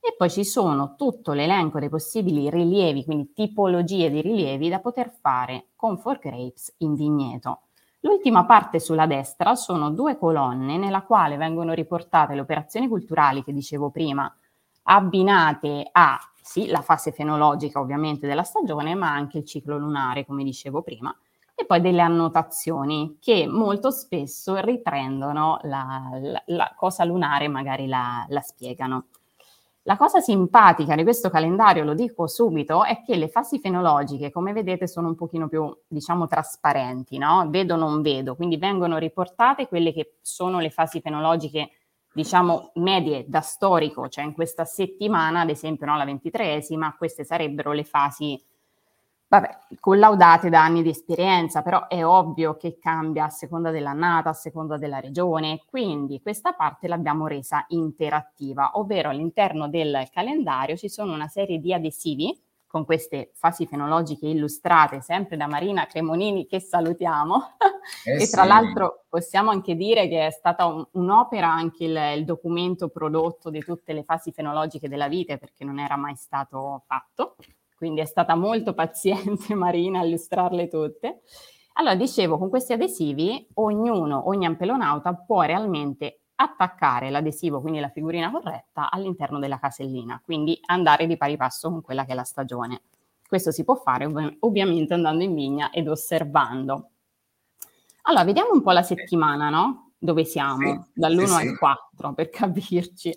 e 0.00 0.14
poi 0.16 0.30
ci 0.30 0.44
sono 0.44 0.94
tutto 0.94 1.32
l'elenco 1.32 1.80
dei 1.80 1.88
possibili 1.88 2.48
rilievi, 2.48 3.04
quindi 3.04 3.32
tipologie 3.32 4.10
di 4.10 4.20
rilievi 4.20 4.68
da 4.68 4.78
poter 4.78 5.10
fare 5.10 5.70
con 5.74 5.98
for 5.98 6.18
grapes 6.18 6.72
in 6.78 6.94
vigneto. 6.94 7.62
L'ultima 8.08 8.46
parte 8.46 8.80
sulla 8.80 9.06
destra 9.06 9.54
sono 9.54 9.90
due 9.90 10.16
colonne 10.16 10.78
nella 10.78 11.02
quale 11.02 11.36
vengono 11.36 11.74
riportate 11.74 12.32
le 12.32 12.40
operazioni 12.40 12.88
culturali 12.88 13.44
che 13.44 13.52
dicevo 13.52 13.90
prima, 13.90 14.34
abbinate 14.84 15.86
a 15.92 16.18
sì, 16.40 16.68
la 16.68 16.80
fase 16.80 17.12
fenologica 17.12 17.78
ovviamente 17.80 18.26
della 18.26 18.44
stagione, 18.44 18.94
ma 18.94 19.12
anche 19.12 19.36
il 19.36 19.44
ciclo 19.44 19.76
lunare, 19.76 20.24
come 20.24 20.42
dicevo 20.42 20.80
prima, 20.80 21.14
e 21.54 21.66
poi 21.66 21.82
delle 21.82 22.00
annotazioni 22.00 23.18
che 23.20 23.46
molto 23.46 23.90
spesso 23.90 24.56
riprendono 24.56 25.58
la, 25.64 26.08
la, 26.18 26.42
la 26.46 26.72
cosa 26.74 27.04
lunare, 27.04 27.46
magari 27.48 27.86
la, 27.86 28.24
la 28.30 28.40
spiegano. 28.40 29.08
La 29.88 29.96
cosa 29.96 30.20
simpatica 30.20 30.94
di 30.94 31.02
questo 31.02 31.30
calendario, 31.30 31.82
lo 31.82 31.94
dico 31.94 32.26
subito, 32.26 32.84
è 32.84 33.00
che 33.02 33.16
le 33.16 33.28
fasi 33.28 33.58
fenologiche, 33.58 34.30
come 34.30 34.52
vedete, 34.52 34.86
sono 34.86 35.08
un 35.08 35.14
pochino 35.14 35.48
più, 35.48 35.74
diciamo, 35.86 36.26
trasparenti, 36.26 37.16
no? 37.16 37.46
Vedo, 37.48 37.74
non 37.74 38.02
vedo, 38.02 38.36
quindi 38.36 38.58
vengono 38.58 38.98
riportate 38.98 39.66
quelle 39.66 39.94
che 39.94 40.18
sono 40.20 40.60
le 40.60 40.68
fasi 40.68 41.00
fenologiche, 41.00 41.70
diciamo, 42.12 42.72
medie 42.74 43.24
da 43.28 43.40
storico, 43.40 44.08
cioè 44.08 44.24
in 44.24 44.34
questa 44.34 44.66
settimana, 44.66 45.40
ad 45.40 45.48
esempio, 45.48 45.86
no, 45.86 45.96
la 45.96 46.04
ventitreesima, 46.04 46.94
queste 46.98 47.24
sarebbero 47.24 47.72
le 47.72 47.84
fasi 47.84 48.38
vabbè, 49.28 49.58
collaudate 49.78 50.48
da 50.48 50.62
anni 50.62 50.82
di 50.82 50.88
esperienza, 50.88 51.62
però 51.62 51.86
è 51.86 52.04
ovvio 52.04 52.56
che 52.56 52.78
cambia 52.78 53.24
a 53.24 53.30
seconda 53.30 53.70
dell'annata, 53.70 54.30
a 54.30 54.34
seconda 54.34 54.78
della 54.78 55.00
regione, 55.00 55.62
quindi 55.66 56.20
questa 56.20 56.52
parte 56.52 56.88
l'abbiamo 56.88 57.26
resa 57.26 57.64
interattiva, 57.68 58.72
ovvero 58.74 59.10
all'interno 59.10 59.68
del 59.68 60.08
calendario 60.10 60.76
ci 60.76 60.88
sono 60.88 61.12
una 61.12 61.28
serie 61.28 61.58
di 61.58 61.72
adesivi 61.72 62.36
con 62.68 62.84
queste 62.84 63.30
fasi 63.34 63.66
fenologiche 63.66 64.26
illustrate 64.26 65.00
sempre 65.00 65.38
da 65.38 65.46
Marina 65.46 65.86
Cremonini 65.86 66.46
che 66.46 66.60
salutiamo 66.60 67.56
eh 68.04 68.22
e 68.22 68.28
tra 68.28 68.42
sì. 68.42 68.48
l'altro 68.48 69.04
possiamo 69.08 69.50
anche 69.50 69.74
dire 69.74 70.06
che 70.06 70.26
è 70.26 70.30
stata 70.30 70.66
un, 70.66 70.86
un'opera 70.92 71.50
anche 71.50 71.84
il, 71.84 71.98
il 72.16 72.24
documento 72.26 72.88
prodotto 72.88 73.48
di 73.48 73.60
tutte 73.60 73.94
le 73.94 74.02
fasi 74.02 74.32
fenologiche 74.32 74.86
della 74.86 75.08
vite 75.08 75.38
perché 75.38 75.64
non 75.64 75.78
era 75.78 75.96
mai 75.96 76.14
stato 76.14 76.82
fatto 76.86 77.36
quindi 77.78 78.00
è 78.00 78.04
stata 78.04 78.34
molto 78.34 78.74
paziente 78.74 79.54
Marina 79.56 80.00
a 80.00 80.04
illustrarle 80.04 80.66
tutte. 80.66 81.20
Allora, 81.74 81.94
dicevo, 81.94 82.36
con 82.38 82.48
questi 82.48 82.72
adesivi 82.72 83.46
ognuno, 83.54 84.28
ogni 84.28 84.46
ampelonauta 84.46 85.14
può 85.14 85.42
realmente 85.42 86.22
attaccare 86.34 87.08
l'adesivo, 87.08 87.60
quindi 87.60 87.78
la 87.78 87.88
figurina 87.88 88.32
corretta, 88.32 88.90
all'interno 88.90 89.38
della 89.38 89.60
casellina, 89.60 90.20
quindi 90.24 90.58
andare 90.66 91.06
di 91.06 91.16
pari 91.16 91.36
passo 91.36 91.70
con 91.70 91.80
quella 91.80 92.04
che 92.04 92.12
è 92.12 92.14
la 92.16 92.24
stagione. 92.24 92.82
Questo 93.26 93.52
si 93.52 93.62
può 93.62 93.76
fare 93.76 94.06
ov- 94.06 94.36
ovviamente 94.40 94.94
andando 94.94 95.22
in 95.22 95.34
vigna 95.34 95.70
ed 95.70 95.88
osservando. 95.88 96.90
Allora, 98.02 98.24
vediamo 98.24 98.50
un 98.52 98.62
po' 98.62 98.72
la 98.72 98.82
settimana, 98.82 99.48
no? 99.48 99.92
Dove 99.98 100.24
siamo, 100.24 100.82
sì, 100.82 101.00
dall'1 101.00 101.24
sì, 101.24 101.46
al 101.46 101.58
4, 101.58 102.12
per 102.12 102.28
capirci. 102.28 103.16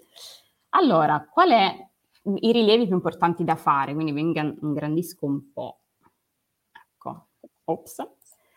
Allora, 0.70 1.28
qual 1.32 1.50
è 1.50 1.90
i 2.24 2.52
rilievi 2.52 2.86
più 2.86 2.96
importanti 2.96 3.44
da 3.44 3.56
fare, 3.56 3.94
quindi 3.94 4.12
vi 4.12 4.22
ingrandisco 4.22 5.26
un 5.26 5.52
po'. 5.52 5.80
Ecco, 6.72 7.28
ops. 7.66 8.08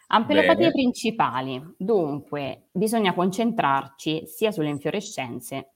Ampelopatie 0.09 0.71
Bene. 0.71 0.71
principali. 0.71 1.75
Dunque, 1.77 2.69
bisogna 2.73 3.15
concentrarci 3.15 4.27
sia 4.27 4.53
sulle 4.53 4.69
infiorescenze 4.69 5.75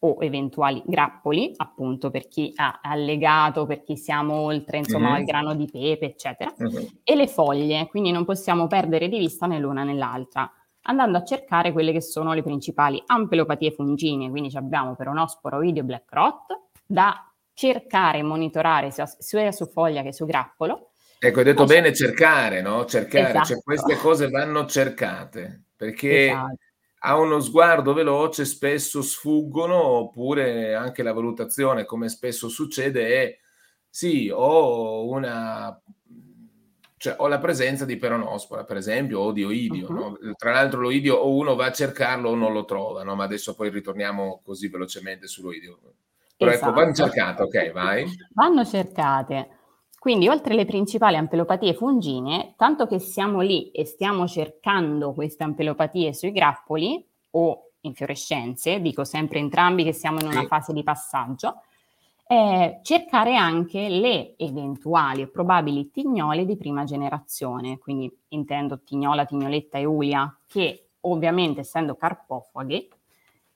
o 0.00 0.18
eventuali 0.20 0.82
grappoli, 0.84 1.52
appunto 1.56 2.10
per 2.10 2.28
chi 2.28 2.52
ha 2.56 2.80
allegato, 2.82 3.64
per 3.64 3.82
chi 3.82 3.96
siamo 3.96 4.34
oltre, 4.34 4.78
insomma, 4.78 5.06
mm-hmm. 5.06 5.16
al 5.16 5.24
grano 5.24 5.54
di 5.54 5.64
pepe, 5.64 6.04
eccetera, 6.04 6.52
mm-hmm. 6.62 6.84
e 7.02 7.14
le 7.14 7.26
foglie, 7.26 7.86
quindi 7.86 8.10
non 8.10 8.26
possiamo 8.26 8.66
perdere 8.66 9.08
di 9.08 9.18
vista 9.18 9.46
né 9.46 9.58
l'una 9.58 9.82
né 9.82 9.94
l'altra, 9.94 10.50
andando 10.82 11.16
a 11.16 11.24
cercare 11.24 11.72
quelle 11.72 11.90
che 11.90 12.02
sono 12.02 12.34
le 12.34 12.42
principali 12.42 13.02
ampelopatie 13.06 13.72
fungine, 13.72 14.28
quindi 14.28 14.54
abbiamo 14.54 14.94
peronosporo, 14.94 15.62
idio, 15.62 15.84
black 15.84 16.12
rot, 16.12 16.46
da 16.86 17.32
cercare 17.52 18.18
e 18.18 18.22
monitorare 18.22 18.90
sia, 18.90 19.06
sia 19.06 19.52
su 19.52 19.66
foglia 19.66 20.02
che 20.02 20.12
su 20.12 20.26
grappolo. 20.26 20.90
Ecco, 21.18 21.38
hai 21.38 21.44
detto 21.44 21.64
bene 21.64 21.94
cercare, 21.94 22.60
no? 22.60 22.84
Cercare, 22.84 23.24
cioè 23.24 23.30
esatto. 23.30 23.46
cioè 23.46 23.62
queste 23.62 23.96
cose 23.96 24.28
vanno 24.28 24.66
cercate, 24.66 25.64
perché 25.74 26.26
esatto. 26.26 26.56
a 27.00 27.16
uno 27.16 27.40
sguardo 27.40 27.94
veloce 27.94 28.44
spesso 28.44 29.00
sfuggono, 29.00 29.76
oppure 29.76 30.74
anche 30.74 31.02
la 31.02 31.12
valutazione, 31.12 31.86
come 31.86 32.08
spesso 32.08 32.48
succede, 32.48 33.06
è 33.06 33.38
sì, 33.88 34.30
ho 34.30 35.08
una 35.08 35.80
cioè 37.04 37.16
ho 37.18 37.28
la 37.28 37.38
presenza 37.38 37.84
di 37.84 37.98
peronospora, 37.98 38.64
per 38.64 38.78
esempio, 38.78 39.20
o 39.20 39.30
di 39.30 39.44
oidio. 39.44 39.88
Uh-huh. 39.88 39.94
No? 39.94 40.34
Tra 40.38 40.52
l'altro 40.52 40.80
l'oidio 40.80 41.16
o 41.16 41.34
uno 41.34 41.54
va 41.54 41.66
a 41.66 41.72
cercarlo 41.72 42.30
o 42.30 42.34
non 42.34 42.54
lo 42.54 42.64
trova, 42.64 43.02
no? 43.02 43.14
ma 43.14 43.24
adesso 43.24 43.54
poi 43.54 43.68
ritorniamo 43.68 44.40
così 44.42 44.68
velocemente 44.68 45.26
sull'oidio. 45.26 45.78
Però 46.36 46.50
esatto. 46.50 46.70
ecco, 46.70 46.80
vanno 46.80 46.92
cercate, 46.92 47.42
ok, 47.42 47.72
vai. 47.72 48.04
Vanno 48.32 48.64
cercate. 48.64 49.48
Quindi, 49.98 50.28
oltre 50.28 50.52
alle 50.52 50.66
principali 50.66 51.16
ampelopatie 51.16 51.72
fungine, 51.72 52.54
tanto 52.56 52.86
che 52.86 52.98
siamo 52.98 53.40
lì 53.40 53.70
e 53.70 53.86
stiamo 53.86 54.26
cercando 54.26 55.12
queste 55.12 55.44
ampelopatie 55.44 56.12
sui 56.12 56.30
grappoli 56.30 57.02
o 57.30 57.70
infiorescenze, 57.80 58.80
dico 58.80 59.04
sempre 59.04 59.38
entrambi 59.38 59.84
che 59.84 59.92
siamo 59.92 60.20
in 60.20 60.26
una 60.26 60.40
sì. 60.40 60.46
fase 60.46 60.72
di 60.72 60.82
passaggio, 60.82 61.62
eh, 62.26 62.80
cercare 62.82 63.36
anche 63.36 63.88
le 63.88 64.34
eventuali 64.36 65.22
e 65.22 65.28
probabili 65.28 65.90
tignole 65.90 66.44
di 66.44 66.56
prima 66.56 66.84
generazione, 66.84 67.78
quindi 67.78 68.10
intendo 68.28 68.82
tignola, 68.82 69.24
tignoletta 69.24 69.78
e 69.78 69.84
ulia, 69.84 70.34
che 70.46 70.88
ovviamente 71.00 71.60
essendo 71.60 71.96
carpofaghi 71.96 72.88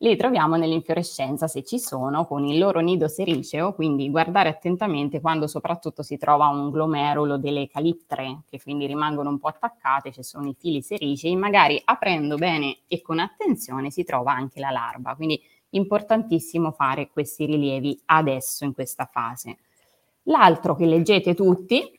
li 0.00 0.16
troviamo 0.16 0.56
nell'infiorescenza 0.56 1.48
se 1.48 1.64
ci 1.64 1.80
sono 1.80 2.24
con 2.24 2.44
il 2.44 2.58
loro 2.58 2.78
nido 2.78 3.08
sericeo, 3.08 3.74
quindi 3.74 4.08
guardare 4.10 4.48
attentamente 4.48 5.20
quando 5.20 5.48
soprattutto 5.48 6.02
si 6.02 6.16
trova 6.16 6.46
un 6.46 6.70
glomerulo 6.70 7.36
delle 7.36 7.66
caliptre 7.66 8.42
che 8.48 8.62
quindi 8.62 8.86
rimangono 8.86 9.30
un 9.30 9.38
po' 9.38 9.48
attaccate, 9.48 10.12
ci 10.12 10.22
sono 10.22 10.48
i 10.48 10.54
fili 10.56 10.82
sericei, 10.82 11.34
magari 11.34 11.80
aprendo 11.84 12.36
bene 12.36 12.78
e 12.86 13.02
con 13.02 13.18
attenzione 13.18 13.90
si 13.90 14.04
trova 14.04 14.32
anche 14.32 14.60
la 14.60 14.70
larva, 14.70 15.16
quindi 15.16 15.40
importantissimo 15.70 16.70
fare 16.70 17.08
questi 17.08 17.44
rilievi 17.44 18.00
adesso 18.06 18.64
in 18.64 18.74
questa 18.74 19.06
fase. 19.06 19.58
L'altro 20.24 20.76
che 20.76 20.86
leggete 20.86 21.34
tutti 21.34 21.97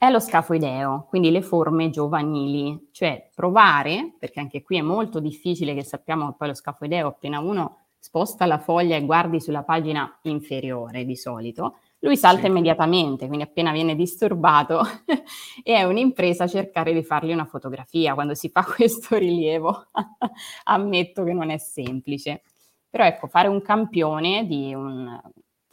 è 0.00 0.08
lo 0.08 0.18
scafoideo, 0.18 1.04
quindi 1.10 1.30
le 1.30 1.42
forme 1.42 1.90
giovanili, 1.90 2.88
cioè 2.90 3.28
provare, 3.34 4.14
perché 4.18 4.40
anche 4.40 4.62
qui 4.62 4.78
è 4.78 4.80
molto 4.80 5.20
difficile 5.20 5.74
che 5.74 5.84
sappiamo 5.84 6.30
che 6.30 6.36
poi 6.38 6.48
lo 6.48 6.54
scafoideo 6.54 7.08
appena 7.08 7.38
uno 7.38 7.80
sposta 7.98 8.46
la 8.46 8.56
foglia 8.56 8.96
e 8.96 9.04
guardi 9.04 9.42
sulla 9.42 9.62
pagina 9.62 10.18
inferiore 10.22 11.04
di 11.04 11.16
solito, 11.16 11.80
lui 11.98 12.16
salta 12.16 12.44
sì. 12.44 12.46
immediatamente, 12.46 13.26
quindi 13.26 13.44
appena 13.44 13.72
viene 13.72 13.94
disturbato 13.94 14.80
e 15.62 15.74
è 15.74 15.82
un'impresa 15.82 16.46
cercare 16.46 16.94
di 16.94 17.02
fargli 17.02 17.32
una 17.32 17.44
fotografia 17.44 18.14
quando 18.14 18.32
si 18.32 18.48
fa 18.48 18.64
questo 18.74 19.18
rilievo. 19.18 19.88
Ammetto 20.64 21.24
che 21.24 21.34
non 21.34 21.50
è 21.50 21.58
semplice. 21.58 22.40
Però 22.88 23.04
ecco, 23.04 23.26
fare 23.26 23.48
un 23.48 23.60
campione 23.60 24.46
di 24.46 24.72
un 24.72 25.20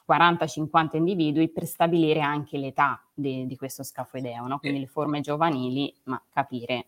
40-50 0.08 0.98
individui 0.98 1.50
per 1.50 1.66
stabilire 1.66 2.22
anche 2.22 2.58
l'età 2.58 3.04
di, 3.14 3.46
di 3.46 3.56
questo 3.58 3.84
scafoideo, 3.84 4.48
no? 4.48 4.60
quindi 4.60 4.80
le 4.80 4.88
forme 4.88 5.20
giovanili, 5.22 5.94
ma 6.04 6.22
capire 6.30 6.86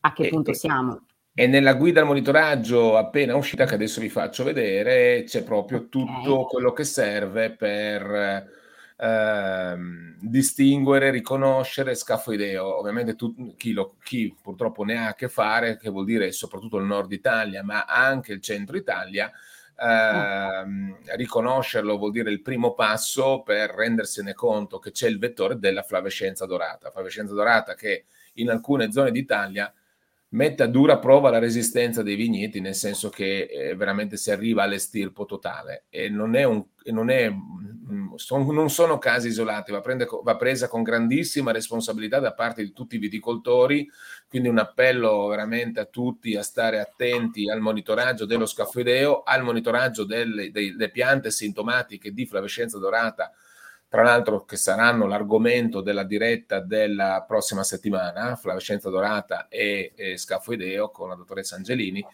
a 0.00 0.12
che 0.12 0.28
punto 0.28 0.52
siamo. 0.54 1.02
E 1.34 1.46
nella 1.46 1.74
guida 1.74 2.00
al 2.00 2.06
monitoraggio 2.06 2.96
appena 2.96 3.36
uscita, 3.36 3.64
che 3.64 3.74
adesso 3.74 4.00
vi 4.00 4.08
faccio 4.08 4.42
vedere, 4.42 5.22
c'è 5.24 5.44
proprio 5.44 5.78
okay. 5.78 5.90
tutto 5.90 6.46
quello 6.46 6.72
che 6.72 6.82
serve 6.82 7.52
per 7.52 8.56
ehm, 8.96 10.16
distinguere, 10.20 11.10
riconoscere 11.10 11.94
scafoideo. 11.94 12.78
Ovviamente 12.78 13.14
tu, 13.14 13.54
chi, 13.56 13.72
lo, 13.72 13.96
chi, 14.02 14.34
purtroppo 14.40 14.82
ne 14.84 14.96
ha 14.98 15.08
a 15.08 15.14
che 15.14 15.28
fare, 15.28 15.76
che 15.76 15.90
vuol 15.90 16.04
dire 16.04 16.32
soprattutto 16.32 16.78
il 16.78 16.86
nord 16.86 17.12
Italia, 17.12 17.62
ma 17.62 17.84
anche 17.84 18.32
il 18.32 18.40
centro 18.40 18.76
Italia, 18.76 19.30
ehm, 19.78 20.98
riconoscerlo 21.16 21.96
vuol 21.96 22.10
dire 22.10 22.30
il 22.30 22.42
primo 22.42 22.74
passo 22.74 23.42
per 23.42 23.70
rendersene 23.70 24.34
conto 24.34 24.78
che 24.78 24.90
c'è 24.90 25.08
il 25.08 25.18
vettore 25.18 25.58
della 25.58 25.82
flavescenza 25.82 26.46
dorata. 26.46 26.90
Flavescenza 26.90 27.34
dorata 27.34 27.74
che 27.74 28.06
in 28.34 28.50
alcune 28.50 28.92
zone 28.92 29.10
d'Italia 29.10 29.72
mette 30.30 30.62
a 30.62 30.66
dura 30.66 30.98
prova 30.98 31.30
la 31.30 31.38
resistenza 31.38 32.02
dei 32.02 32.14
vigneti, 32.14 32.60
nel 32.60 32.74
senso 32.74 33.08
che 33.08 33.48
eh, 33.50 33.74
veramente 33.74 34.16
si 34.16 34.30
arriva 34.30 34.62
all'estirpo 34.62 35.24
totale. 35.24 35.84
E 35.88 36.08
non, 36.08 36.34
è 36.34 36.44
un, 36.44 36.62
non, 36.86 37.08
è, 37.08 37.30
mm, 37.30 38.14
son, 38.16 38.46
non 38.48 38.68
sono 38.68 38.98
casi 38.98 39.28
isolati, 39.28 39.72
va, 39.72 39.80
prende, 39.80 40.06
va, 40.22 40.36
presa 40.36 40.68
con 40.68 40.82
grandissima 40.82 41.52
responsabilità 41.52 42.18
da 42.18 42.34
parte 42.34 42.62
di 42.62 42.72
tutti 42.72 42.96
i 42.96 42.98
viticoltori, 42.98 43.88
quindi 44.28 44.48
un 44.48 44.58
appello 44.58 45.26
veramente 45.28 45.80
a 45.80 45.86
tutti 45.86 46.36
a 46.36 46.42
stare 46.42 46.80
attenti 46.80 47.48
al 47.48 47.60
monitoraggio 47.60 48.26
dello 48.26 48.46
scafoideo, 48.46 49.22
al 49.22 49.42
monitoraggio 49.42 50.04
delle, 50.04 50.50
delle 50.50 50.90
piante 50.90 51.30
sintomatiche 51.30 52.12
di 52.12 52.26
flavescenza 52.26 52.78
dorata, 52.78 53.32
tra 53.88 54.02
l'altro 54.02 54.44
che 54.44 54.56
saranno 54.56 55.06
l'argomento 55.06 55.80
della 55.80 56.04
diretta 56.04 56.60
della 56.60 57.24
prossima 57.26 57.64
settimana, 57.64 58.36
Flavescenza 58.36 58.90
Dorata 58.90 59.48
e, 59.48 59.92
e 59.96 60.16
Scafoideo 60.18 60.90
con 60.90 61.08
la 61.08 61.14
dottoressa 61.14 61.56
Angelini. 61.56 62.04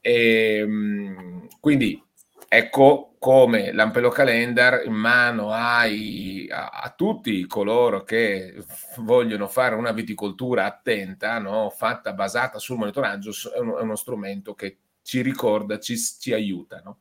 E, 0.00 0.56
ehm, 0.56 1.48
quindi 1.60 2.02
ecco 2.48 3.14
come 3.20 3.72
l'Ampelo 3.72 4.08
Calendar 4.08 4.84
in 4.84 4.94
mano 4.94 5.52
ai, 5.52 6.48
a, 6.50 6.70
a, 6.70 6.90
tutti 6.96 7.46
coloro 7.46 8.02
che 8.02 8.56
vogliono 8.96 9.46
fare 9.46 9.76
una 9.76 9.92
viticoltura 9.92 10.64
attenta, 10.64 11.38
no? 11.38 11.70
fatta 11.70 12.12
basata 12.12 12.58
sul 12.58 12.78
monitoraggio, 12.78 13.30
è 13.54 13.58
uno, 13.58 13.78
è 13.78 13.82
uno 13.82 13.94
strumento 13.94 14.54
che 14.54 14.78
ci 15.02 15.22
ricorda, 15.22 15.78
ci, 15.78 15.96
ci 15.96 16.32
aiuta. 16.32 16.80
No? 16.84 16.98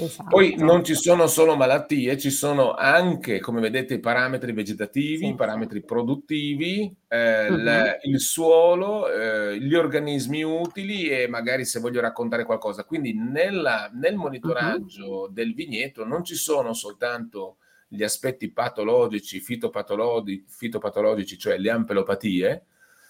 Esatto. 0.00 0.28
Poi 0.28 0.54
non 0.56 0.84
ci 0.84 0.94
sono 0.94 1.26
solo 1.26 1.56
malattie, 1.56 2.16
ci 2.16 2.30
sono 2.30 2.74
anche, 2.74 3.40
come 3.40 3.60
vedete, 3.60 3.94
i 3.94 4.00
parametri 4.00 4.52
vegetativi, 4.52 5.28
i 5.28 5.34
parametri 5.34 5.82
produttivi, 5.82 6.94
eh, 7.08 7.48
uh-huh. 7.48 7.56
l- 7.56 7.98
il 8.02 8.20
suolo, 8.20 9.10
eh, 9.12 9.58
gli 9.60 9.74
organismi 9.74 10.42
utili 10.42 11.08
e 11.08 11.26
magari 11.26 11.64
se 11.64 11.80
voglio 11.80 12.00
raccontare 12.00 12.44
qualcosa. 12.44 12.84
Quindi 12.84 13.14
nella, 13.14 13.90
nel 13.92 14.14
monitoraggio 14.14 15.22
uh-huh. 15.22 15.32
del 15.32 15.54
vigneto 15.54 16.04
non 16.04 16.24
ci 16.24 16.34
sono 16.34 16.72
soltanto 16.72 17.56
gli 17.88 18.02
aspetti 18.02 18.50
patologici, 18.50 19.40
fitopatologi- 19.40 20.44
fitopatologici, 20.46 21.38
cioè 21.38 21.58
le 21.58 21.70
ampelopatie, 21.70 22.64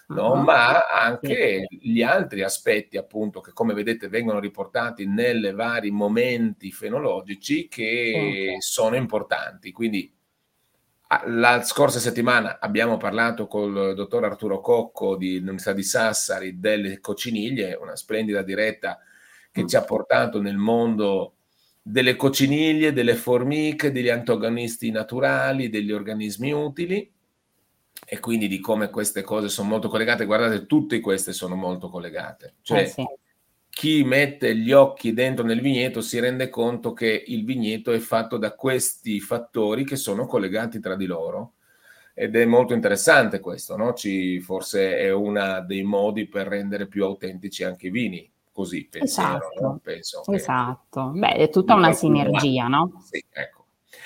no? 0.09 0.33
uh-huh. 0.33 0.43
ma 0.43 0.87
anche 0.87 1.67
gli 1.69 2.03
altri 2.03 2.43
aspetti 2.43 2.97
appunto 2.97 3.41
che 3.41 3.53
come 3.53 3.75
vedete 3.75 4.09
vengono 4.09 4.39
riportati 4.39 5.07
nei 5.07 5.53
vari 5.53 5.91
momenti 5.91 6.71
fenologici 6.71 7.69
che 7.69 8.53
uh 8.57 8.61
sono 8.61 8.97
importanti. 8.97 9.73
Quindi 9.73 10.13
la 11.27 11.63
scorsa 11.63 11.99
settimana 11.99 12.59
abbiamo 12.61 12.97
parlato 12.97 13.47
col 13.47 13.95
dottor 13.95 14.25
Arturo 14.25 14.61
Cocco 14.61 15.17
dell'Università 15.17 15.73
di 15.73 15.83
Sassari 15.83 16.59
delle 16.59 17.01
cocciniglie, 17.01 17.75
una 17.75 17.97
splendida 17.97 18.43
diretta 18.43 18.99
che 19.51 19.63
uh 19.63 19.67
ci 19.67 19.77
ha 19.77 19.85
portato 19.85 20.41
nel 20.41 20.57
mondo 20.57 21.37
delle 21.81 22.17
cocciniglie, 22.17 22.93
delle 22.93 23.15
formiche, 23.15 23.91
degli 23.91 24.11
antagonisti 24.11 24.91
naturali, 24.91 25.71
degli 25.71 25.93
organismi 25.93 26.53
utili 26.53 27.11
e 28.11 28.21
quindi 28.21 28.49
di 28.49 28.59
come 28.59 28.89
queste 28.89 29.21
cose 29.21 29.51
sono 29.51 29.69
molto 29.69 29.89
collegate. 29.89 30.25
Guardate, 30.25 30.65
tutte 30.65 30.99
queste 30.99 31.35
sono 31.35 31.55
molto 31.57 31.91
collegate. 31.91 32.55
Cioè, 32.63 32.81
eh 32.81 32.87
sì. 32.87 33.05
chi 33.69 34.03
mette 34.03 34.57
gli 34.57 34.73
occhi 34.73 35.13
dentro 35.13 35.45
nel 35.45 35.61
vigneto 35.61 36.01
si 36.01 36.19
rende 36.19 36.49
conto 36.49 36.95
che 36.95 37.25
il 37.27 37.45
vigneto 37.45 37.93
è 37.93 37.99
fatto 37.99 38.39
da 38.39 38.55
questi 38.55 39.21
fattori 39.21 39.85
che 39.85 39.97
sono 39.97 40.27
collegati 40.27 40.81
tra 40.81 40.97
di 40.97 41.05
loro. 41.05 41.57
Ed 42.15 42.35
è 42.35 42.47
molto 42.47 42.73
interessante 42.73 43.41
questo, 43.41 43.77
no? 43.77 43.93
Ci, 43.93 44.41
forse 44.41 44.97
è 44.97 45.13
uno 45.13 45.63
dei 45.67 45.83
modi 45.83 46.27
per 46.27 46.49
rendere 46.49 46.89
più 46.89 47.05
autentici 47.05 47.63
anche 47.63 47.89
i 47.89 47.91
vini 47.91 48.33
così 48.51 48.89
pensiero, 48.91 49.37
esatto, 49.37 49.61
no? 49.61 49.81
penso 49.81 50.23
esatto. 50.33 51.13
Beh, 51.15 51.35
è 51.35 51.49
tutta 51.49 51.75
una 51.75 51.93
sinergia, 51.93 52.67
no? 52.67 53.01
Sì, 53.09 53.25
ecco. 53.31 53.58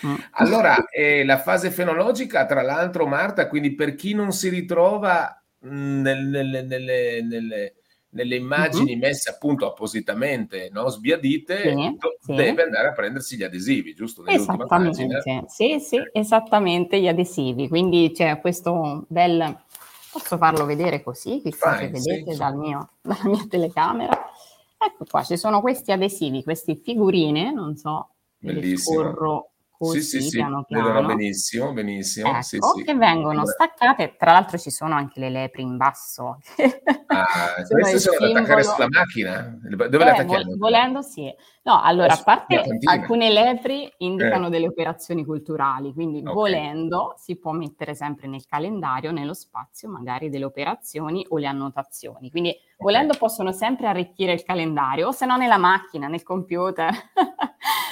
Mm. 0.07 0.15
Allora, 0.33 0.87
eh, 0.91 1.25
la 1.25 1.39
fase 1.39 1.71
fenologica, 1.71 2.47
tra 2.47 2.63
l'altro, 2.63 3.07
Marta, 3.07 3.49
quindi 3.49 3.75
per 3.75 3.95
chi 3.95 4.15
non 4.15 4.33
si 4.33 4.49
ritrova 4.49 5.43
nel, 5.61 6.27
nelle, 6.27 6.63
nelle, 6.63 7.23
nelle, 7.23 7.75
nelle, 8.11 8.37
immagini 8.37 8.95
uh-huh. 8.95 8.99
messe 8.99 9.31
appunto 9.31 9.67
appositamente 9.67 10.71
no, 10.73 10.89
sbiadite, 10.89 11.63
sì, 11.63 11.97
do, 11.99 12.17
sì. 12.21 12.35
deve 12.35 12.63
andare 12.65 12.89
a 12.89 12.93
prendersi 12.93 13.37
gli 13.37 13.45
adesivi, 13.45 13.95
giusto? 13.95 14.27
Esattamente, 14.27 15.45
sì, 15.49 15.79
sì, 15.79 16.03
esattamente 16.13 17.01
gli 17.01 17.09
adesivi. 17.09 17.69
Quindi 17.69 18.13
c'è 18.13 18.41
questo 18.41 19.05
bel... 19.09 19.61
Posso 20.13 20.37
farlo 20.37 20.67
vedere 20.67 21.03
così, 21.03 21.41
chissà 21.41 21.79
se 21.79 21.89
vedete 21.89 22.37
dal 22.37 22.55
mio, 22.55 22.91
dalla 23.01 23.25
mia 23.25 23.47
telecamera. 23.49 24.13
Ecco 24.77 25.07
qua, 25.09 25.23
ci 25.23 25.39
sono 25.39 25.63
questi 25.63 25.91
adesivi, 25.91 26.43
queste 26.43 26.77
figurine, 26.77 27.51
non 27.51 27.77
so, 27.77 28.11
Bellissimo. 28.37 29.01
scorro 29.01 29.52
così 29.87 30.03
sì, 30.03 30.21
sì, 30.21 30.29
sì, 30.29 30.37
piano 30.37 30.65
piano. 30.65 31.05
benissimo, 31.07 31.73
benissimo. 31.73 32.29
Ecco, 32.29 32.43
sì, 32.43 32.59
sì. 32.61 32.83
che 32.85 32.95
vengono 32.95 33.45
staccate, 33.47 34.15
tra 34.17 34.33
l'altro 34.33 34.59
ci 34.59 34.71
sono 34.71 34.95
anche 34.95 35.19
le 35.19 35.31
lepri 35.31 35.63
in 35.63 35.77
basso. 35.77 36.39
Ah, 37.07 37.55
queste 37.69 37.99
sono 37.99 38.19
da 38.19 38.29
attaccare 38.29 38.63
sulla 38.63 38.87
macchina? 38.89 39.59
Dove 39.61 39.85
eh, 39.87 39.99
le 39.99 40.11
attacchiamo? 40.11 40.57
Volendo 40.57 41.03
sì. 41.03 41.33
No, 41.65 41.81
allora, 41.81 42.15
a 42.15 42.23
parte 42.25 42.61
alcune 42.89 43.31
lepri 43.31 43.89
indicano 43.99 44.49
eh. 44.49 44.51
delle 44.51 44.67
operazioni 44.67 45.25
culturali, 45.25 45.93
quindi 45.93 46.19
okay. 46.19 46.33
volendo 46.33 47.15
si 47.17 47.39
può 47.39 47.53
mettere 47.53 47.95
sempre 47.95 48.27
nel 48.27 48.45
calendario, 48.47 49.13
nello 49.13 49.33
spazio, 49.33 49.89
magari 49.89 50.29
delle 50.29 50.45
operazioni 50.45 51.25
o 51.29 51.39
le 51.39 51.47
annotazioni. 51.47 52.31
Quindi 52.31 52.49
okay. 52.49 52.63
volendo 52.79 53.15
possono 53.17 53.53
sempre 53.53 53.87
arricchire 53.87 54.33
il 54.33 54.43
calendario, 54.43 55.09
o 55.09 55.13
se 55.13 55.25
no 55.25 55.37
nella 55.37 55.57
macchina, 55.57 56.09
nel 56.09 56.25
computer. 56.25 56.93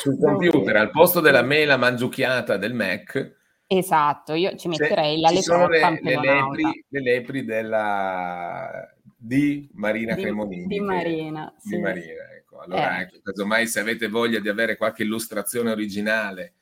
Sul 0.00 0.18
computer, 0.20 0.74
al 0.74 0.90
posto 0.90 1.20
della 1.20 1.42
mela 1.42 1.76
mangiucchiata 1.76 2.56
del 2.56 2.74
Mac. 2.74 3.38
Esatto, 3.68 4.34
io 4.34 4.56
ci 4.56 4.66
metterei 4.66 5.20
la 5.20 5.30
lettera 5.30 5.68
le, 5.68 6.00
le, 6.02 6.20
lepri, 6.20 6.84
le 6.88 7.00
lepri 7.00 7.44
della, 7.44 8.92
di 9.16 9.68
Marina 9.74 10.14
di, 10.16 10.22
Cremonini. 10.22 10.66
Di 10.66 10.80
Marina, 10.80 11.54
sì. 11.56 11.76
Di 11.76 11.78
Marina. 11.80 12.22
Allora, 12.60 12.98
eh. 12.98 13.02
ecco, 13.02 13.18
casomai 13.22 13.66
se 13.66 13.80
avete 13.80 14.08
voglia 14.08 14.38
di 14.38 14.48
avere 14.48 14.76
qualche 14.76 15.02
illustrazione 15.02 15.70
originale 15.70 16.54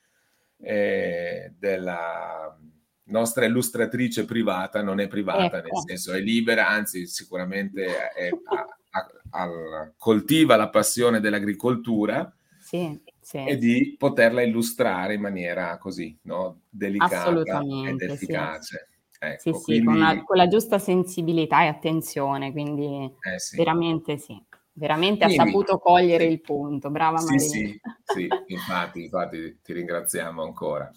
eh, 0.61 1.53
della 1.59 2.57
nostra 3.05 3.45
illustratrice 3.45 4.25
privata, 4.25 4.83
non 4.83 5.01
è 5.01 5.09
privata, 5.09 5.59
ecco. 5.59 5.69
nel 5.69 5.83
senso 5.87 6.13
è 6.13 6.21
libera, 6.21 6.69
anzi 6.69 7.07
sicuramente 7.07 8.13
è, 8.13 8.29
a, 8.29 8.67
a, 9.31 9.43
a, 9.43 9.93
coltiva 9.97 10.57
la 10.57 10.69
passione 10.69 11.21
dell'agricoltura. 11.21 12.33
Sì 12.59 13.01
sì. 13.29 13.45
e 13.45 13.59
di 13.59 13.95
poterla 13.99 14.41
illustrare 14.41 15.13
in 15.13 15.21
maniera 15.21 15.77
così 15.77 16.19
no? 16.23 16.63
delicata 16.71 17.31
ed 17.87 18.01
efficace. 18.01 18.89
Sì. 19.11 19.19
Ecco, 19.21 19.59
sì, 19.59 19.65
quindi... 19.65 19.85
con, 19.85 19.99
la, 19.99 20.23
con, 20.23 20.37
la, 20.37 20.47
giusta 20.47 20.79
sensibilità 20.79 21.65
e 21.65 21.67
attenzione, 21.67 22.53
quindi 22.53 23.05
eh, 23.05 23.57
veramente 23.57 24.17
sì, 24.17 24.41
veramente 24.79 25.25
quindi, 25.25 25.43
ha 25.43 25.45
saputo 25.45 25.79
cogliere 25.79 26.25
il 26.25 26.41
punto, 26.41 26.91
brava 26.91 27.21
Maria. 27.21 27.39
Sì, 27.39 27.81
sì, 28.05 28.29
infatti, 28.47 29.03
infatti 29.05 29.59
ti 29.63 29.73
ringraziamo 29.73 30.43
ancora. 30.43 30.91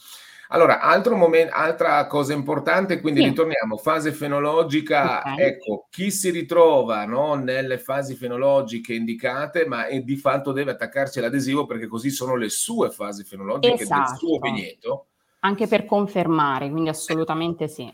Allora, 0.50 0.82
altro 0.82 1.16
momento, 1.16 1.54
altra 1.54 2.06
cosa 2.08 2.34
importante, 2.34 3.00
quindi 3.00 3.22
sì. 3.22 3.28
ritorniamo, 3.28 3.78
fase 3.78 4.12
fenologica, 4.12 5.20
okay. 5.20 5.40
ecco, 5.40 5.88
chi 5.90 6.12
si 6.12 6.30
ritrova 6.30 7.06
no, 7.06 7.36
nelle 7.36 7.78
fasi 7.78 8.16
fenologiche 8.16 8.94
indicate, 8.94 9.66
ma 9.66 9.88
di 9.90 10.16
fatto 10.18 10.52
deve 10.52 10.72
attaccarci 10.72 11.22
l'adesivo 11.22 11.66
perché 11.66 11.88
così 11.88 12.10
sono 12.10 12.36
le 12.36 12.50
sue 12.50 12.90
fasi 12.90 13.24
fenologiche 13.24 13.84
esatto. 13.84 14.10
del 14.10 14.18
suo 14.18 14.36
esatto. 14.36 14.52
vigneto. 14.52 15.06
Anche 15.40 15.68
per 15.68 15.86
confermare, 15.86 16.70
quindi 16.70 16.90
assolutamente 16.90 17.70
sì. 17.70 17.90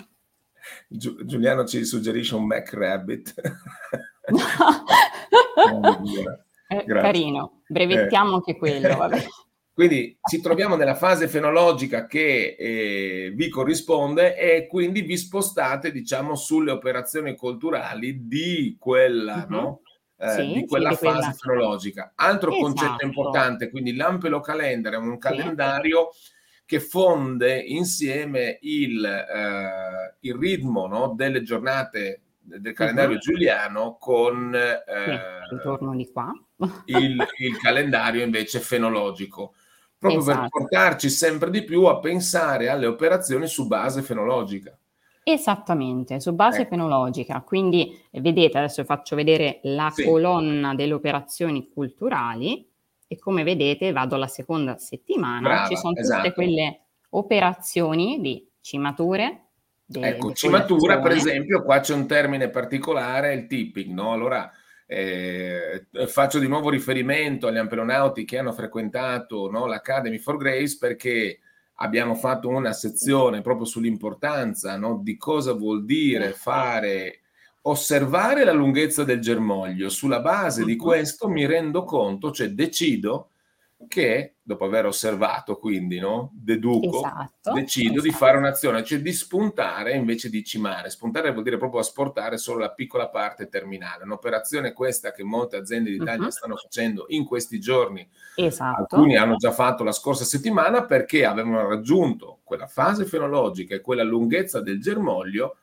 Gi- 0.87 1.17
Giuliano 1.25 1.63
ci 1.63 1.85
suggerisce 1.85 2.35
un 2.35 2.45
Mac 2.45 2.73
Rabbit. 2.73 3.35
eh, 6.67 6.83
carino, 6.85 7.61
brevettiamo 7.67 8.31
eh. 8.31 8.33
anche 8.35 8.57
quello, 8.57 8.95
vabbè. 8.95 9.23
Quindi 9.77 10.17
ci 10.27 10.41
troviamo 10.41 10.75
nella 10.75 10.95
fase 10.95 11.27
fenologica 11.27 12.07
che 12.07 12.55
eh, 12.57 13.31
vi 13.35 13.47
corrisponde 13.47 14.35
e 14.35 14.65
quindi 14.65 15.01
vi 15.01 15.15
spostate, 15.17 15.91
diciamo, 15.91 16.33
sulle 16.33 16.71
operazioni 16.71 17.35
culturali 17.35 18.25
di 18.25 18.75
quella, 18.79 19.45
uh-huh. 19.47 19.55
no? 19.55 19.81
eh, 20.17 20.31
sì, 20.31 20.53
di 20.53 20.65
quella 20.65 20.93
sì, 20.93 21.05
fase 21.05 21.19
quella... 21.19 21.33
fenologica. 21.33 22.11
Altro 22.15 22.49
esatto. 22.49 22.63
concetto 22.63 23.05
importante, 23.05 23.69
quindi 23.69 23.95
l'ampelo 23.95 24.39
calendar 24.39 24.93
è 24.93 24.97
un 24.97 25.17
calendario 25.19 26.09
che 26.65 26.79
fonde 26.79 27.59
insieme 27.59 28.57
il, 28.61 29.05
eh, 29.05 30.15
il 30.19 30.35
ritmo 30.35 30.87
no, 30.87 31.13
delle 31.15 31.41
giornate 31.41 32.21
del 32.47 32.73
calendario 32.73 33.15
uh-huh. 33.15 33.21
giuliano 33.21 33.97
con 33.99 34.55
eh, 34.55 34.83
il, 36.85 37.27
il, 37.39 37.57
calendario 37.57 38.23
invece 38.23 38.59
fenologico, 38.59 39.53
proprio 39.97 40.21
esatto. 40.21 40.39
per 40.39 40.49
portarci 40.49 41.09
sempre 41.09 41.49
di 41.49 41.63
più 41.63 41.83
a 41.85 41.99
pensare 41.99 42.69
alle 42.69 42.85
operazioni 42.85 43.47
su 43.47 43.67
base 43.67 44.01
fenologica. 44.01 44.77
Esattamente, 45.23 46.21
su 46.21 46.33
base 46.33 46.61
eh. 46.61 46.67
fenologica. 46.67 47.41
Quindi 47.41 47.99
vedete, 48.11 48.57
adesso 48.57 48.85
faccio 48.85 49.15
vedere 49.17 49.59
la 49.63 49.91
sì. 49.93 50.05
colonna 50.05 50.73
delle 50.73 50.93
operazioni 50.93 51.69
culturali 51.69 52.65
e 53.07 53.19
come 53.19 53.43
vedete 53.43 53.91
vado 53.91 54.15
alla 54.15 54.27
seconda 54.27 54.77
settimana, 54.77 55.41
Brava, 55.41 55.67
ci 55.67 55.75
sono 55.75 55.93
tutte 55.93 56.05
esatto. 56.05 56.31
quelle 56.31 56.79
operazioni 57.09 58.21
di 58.21 58.49
cimature, 58.61 59.46
ecco, 59.91 60.33
cimatura 60.33 60.99
per 60.99 61.11
esempio, 61.11 61.63
qua 61.63 61.79
c'è 61.79 61.93
un 61.93 62.07
termine 62.07 62.49
particolare, 62.49 63.33
il 63.33 63.47
tipping, 63.47 63.93
no? 63.93 64.13
Allora 64.13 64.51
eh, 64.85 65.85
faccio 66.07 66.39
di 66.39 66.47
nuovo 66.47 66.69
riferimento 66.69 67.47
agli 67.47 67.57
ampelonauti 67.57 68.23
che 68.23 68.37
hanno 68.37 68.53
frequentato 68.53 69.49
no, 69.51 69.65
l'Academy 69.65 70.17
for 70.17 70.37
Grace 70.37 70.77
perché 70.79 71.39
abbiamo 71.75 72.15
fatto 72.15 72.47
una 72.47 72.71
sezione 72.71 73.41
proprio 73.41 73.65
sull'importanza 73.65 74.77
no, 74.77 74.99
di 75.03 75.17
cosa 75.17 75.53
vuol 75.53 75.85
dire 75.85 76.31
fare 76.31 77.21
osservare 77.63 78.45
la 78.45 78.53
lunghezza 78.53 79.03
del 79.03 79.19
germoglio. 79.19 79.89
Sulla 79.89 80.21
base 80.21 80.63
di 80.63 80.77
questo 80.77 81.27
mi 81.27 81.45
rendo 81.45 81.83
conto, 81.83 82.31
cioè 82.31 82.49
decido 82.49 83.31
che 83.87 84.37
dopo 84.41 84.65
aver 84.65 84.87
osservato, 84.87 85.57
quindi 85.57 85.99
no? 85.99 86.31
deduco, 86.33 86.97
esatto, 86.97 87.53
decido 87.53 87.95
esatto. 87.95 88.01
di 88.01 88.11
fare 88.11 88.37
un'azione, 88.37 88.83
cioè 88.83 88.99
di 88.99 89.11
spuntare 89.11 89.93
invece 89.93 90.29
di 90.29 90.43
cimare. 90.43 90.89
Spuntare 90.89 91.31
vuol 91.31 91.43
dire 91.43 91.57
proprio 91.57 91.81
asportare 91.81 92.37
solo 92.37 92.59
la 92.59 92.71
piccola 92.71 93.09
parte 93.09 93.49
terminale. 93.49 94.03
Un'operazione 94.03 94.73
questa 94.73 95.11
che 95.11 95.23
molte 95.23 95.57
aziende 95.57 95.91
d'Italia 95.91 96.25
uh-huh. 96.25 96.31
stanno 96.31 96.55
facendo 96.55 97.05
in 97.09 97.23
questi 97.25 97.59
giorni. 97.59 98.07
Esatto. 98.35 98.95
Alcuni 98.95 99.15
hanno 99.15 99.35
già 99.35 99.51
fatto 99.51 99.83
la 99.83 99.91
scorsa 99.91 100.25
settimana 100.25 100.85
perché 100.85 101.25
avevano 101.25 101.67
raggiunto 101.67 102.39
quella 102.43 102.67
fase 102.67 103.05
fenologica 103.05 103.75
e 103.75 103.81
quella 103.81 104.03
lunghezza 104.03 104.59
del 104.59 104.81
germoglio 104.81 105.57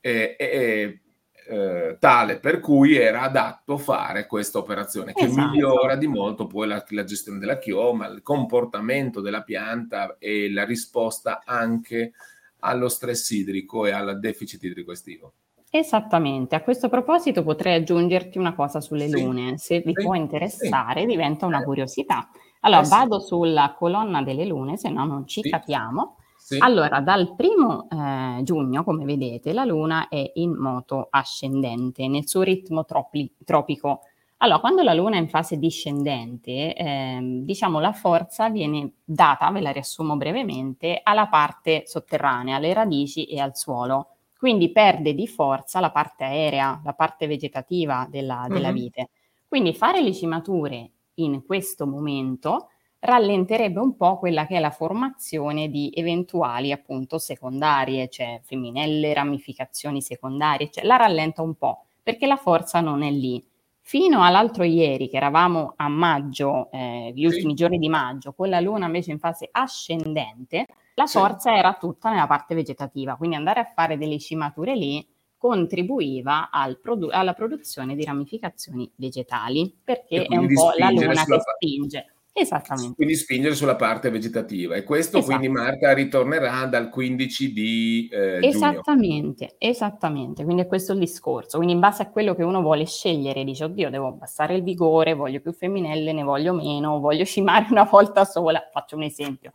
e, 0.00 0.36
e 0.38 1.00
eh, 1.46 1.96
tale 1.98 2.38
per 2.38 2.60
cui 2.60 2.96
era 2.96 3.22
adatto 3.22 3.76
fare 3.76 4.26
questa 4.26 4.58
operazione 4.58 5.12
che 5.12 5.24
esatto. 5.24 5.50
migliora 5.50 5.96
di 5.96 6.06
molto 6.06 6.46
poi 6.46 6.66
la, 6.66 6.84
la, 6.88 7.04
gestione 7.04 7.38
della 7.38 7.58
chioma, 7.58 8.06
il 8.06 8.22
comportamento 8.22 9.20
della 9.20 9.42
pianta 9.42 10.16
e 10.18 10.50
la 10.50 10.64
risposta 10.64 11.42
anche 11.44 12.12
allo 12.60 12.88
stress 12.88 13.30
idrico 13.30 13.86
e 13.86 13.92
al 13.92 14.18
deficit 14.18 14.62
idrico 14.62 14.92
estivo. 14.92 15.32
Esattamente, 15.70 16.54
a 16.54 16.62
questo 16.62 16.88
proposito 16.88 17.42
potrei 17.42 17.74
aggiungerti 17.74 18.38
una 18.38 18.54
cosa 18.54 18.80
sulle 18.80 19.08
sì. 19.08 19.20
lune, 19.20 19.58
se 19.58 19.80
vi 19.80 19.92
sì. 19.94 20.04
può 20.04 20.14
interessare 20.14 21.00
sì. 21.00 21.06
diventa 21.06 21.46
una 21.46 21.60
eh. 21.60 21.64
curiosità. 21.64 22.30
Allora 22.60 22.82
eh, 22.82 22.88
vado 22.88 23.20
sulla 23.20 23.74
colonna 23.76 24.22
delle 24.22 24.46
lune, 24.46 24.76
se 24.76 24.88
no 24.88 25.04
non 25.04 25.26
ci 25.26 25.42
capiamo. 25.42 26.16
Sì. 26.44 26.58
Allora, 26.58 27.00
dal 27.00 27.34
primo 27.34 27.88
eh, 27.88 28.42
giugno, 28.42 28.84
come 28.84 29.06
vedete, 29.06 29.54
la 29.54 29.64
Luna 29.64 30.08
è 30.08 30.32
in 30.34 30.52
moto 30.52 31.06
ascendente 31.08 32.06
nel 32.06 32.28
suo 32.28 32.42
ritmo 32.42 32.84
tropi- 32.84 33.34
tropico. 33.46 34.02
Allora, 34.36 34.58
quando 34.58 34.82
la 34.82 34.92
Luna 34.92 35.16
è 35.16 35.20
in 35.20 35.30
fase 35.30 35.56
discendente, 35.56 36.74
eh, 36.74 37.18
diciamo 37.44 37.80
la 37.80 37.94
forza 37.94 38.50
viene 38.50 38.92
data, 39.02 39.50
ve 39.52 39.62
la 39.62 39.70
riassumo 39.70 40.18
brevemente, 40.18 41.00
alla 41.02 41.28
parte 41.28 41.84
sotterranea, 41.86 42.56
alle 42.56 42.74
radici 42.74 43.24
e 43.24 43.40
al 43.40 43.56
suolo. 43.56 44.08
Quindi 44.36 44.70
perde 44.70 45.14
di 45.14 45.26
forza 45.26 45.80
la 45.80 45.90
parte 45.90 46.24
aerea, 46.24 46.78
la 46.84 46.92
parte 46.92 47.26
vegetativa 47.26 48.06
della, 48.10 48.44
della 48.50 48.68
mm-hmm. 48.68 48.76
vite. 48.76 49.08
Quindi 49.48 49.72
fare 49.72 50.02
le 50.02 50.12
cimature 50.12 50.90
in 51.14 51.42
questo 51.46 51.86
momento 51.86 52.68
rallenterebbe 53.04 53.80
un 53.80 53.96
po' 53.96 54.18
quella 54.18 54.46
che 54.46 54.56
è 54.56 54.60
la 54.60 54.70
formazione 54.70 55.68
di 55.68 55.92
eventuali 55.94 56.72
appunto 56.72 57.18
secondarie, 57.18 58.08
cioè 58.08 58.40
femminelle, 58.42 59.12
ramificazioni 59.12 60.00
secondarie, 60.00 60.70
cioè 60.70 60.84
la 60.84 60.96
rallenta 60.96 61.42
un 61.42 61.54
po' 61.54 61.84
perché 62.02 62.26
la 62.26 62.36
forza 62.36 62.80
non 62.80 63.02
è 63.02 63.10
lì. 63.10 63.42
Fino 63.86 64.24
all'altro 64.24 64.64
ieri, 64.64 65.10
che 65.10 65.18
eravamo 65.18 65.74
a 65.76 65.88
maggio, 65.88 66.70
eh, 66.70 67.12
gli 67.14 67.26
ultimi 67.26 67.50
sì. 67.50 67.56
giorni 67.56 67.76
di 67.76 67.90
maggio, 67.90 68.32
con 68.32 68.48
la 68.48 68.60
luna 68.60 68.86
invece 68.86 69.10
in 69.10 69.18
fase 69.18 69.46
ascendente, 69.52 70.66
la 70.94 71.04
sì. 71.04 71.18
forza 71.18 71.54
era 71.54 71.74
tutta 71.74 72.08
nella 72.08 72.26
parte 72.26 72.54
vegetativa, 72.54 73.16
quindi 73.16 73.36
andare 73.36 73.60
a 73.60 73.70
fare 73.74 73.98
delle 73.98 74.18
cimature 74.18 74.74
lì 74.74 75.06
contribuiva 75.36 76.48
al 76.50 76.80
produ- 76.80 77.12
alla 77.12 77.34
produzione 77.34 77.94
di 77.94 78.04
ramificazioni 78.04 78.90
vegetali, 78.96 79.76
perché 79.84 80.24
è 80.24 80.36
un 80.38 80.50
po' 80.54 80.72
la 80.78 80.88
luna 80.88 81.22
che 81.22 81.40
spinge. 81.40 82.13
Esattamente. 82.36 82.96
Quindi 82.96 83.14
spingere 83.14 83.54
sulla 83.54 83.76
parte 83.76 84.10
vegetativa. 84.10 84.74
E 84.74 84.82
questo 84.82 85.18
esatto. 85.18 85.36
quindi 85.38 85.56
Marta 85.56 85.92
ritornerà 85.94 86.66
dal 86.66 86.88
15 86.88 87.52
di 87.52 88.08
eh, 88.10 88.44
Esattamente, 88.44 89.46
giugno. 89.46 89.70
esattamente. 89.70 90.42
Quindi 90.42 90.62
è 90.62 90.66
questo 90.66 90.94
il 90.94 90.98
discorso. 90.98 91.58
Quindi 91.58 91.74
in 91.74 91.80
base 91.80 92.02
a 92.02 92.10
quello 92.10 92.34
che 92.34 92.42
uno 92.42 92.60
vuole 92.60 92.86
scegliere, 92.86 93.44
dice, 93.44 93.62
oddio, 93.62 93.88
devo 93.88 94.08
abbassare 94.08 94.56
il 94.56 94.64
vigore, 94.64 95.14
voglio 95.14 95.40
più 95.40 95.52
femminelle, 95.52 96.12
ne 96.12 96.24
voglio 96.24 96.54
meno, 96.54 96.98
voglio 96.98 97.24
scimare 97.24 97.68
una 97.70 97.84
volta 97.84 98.24
sola. 98.24 98.68
Faccio 98.72 98.96
un 98.96 99.04
esempio. 99.04 99.52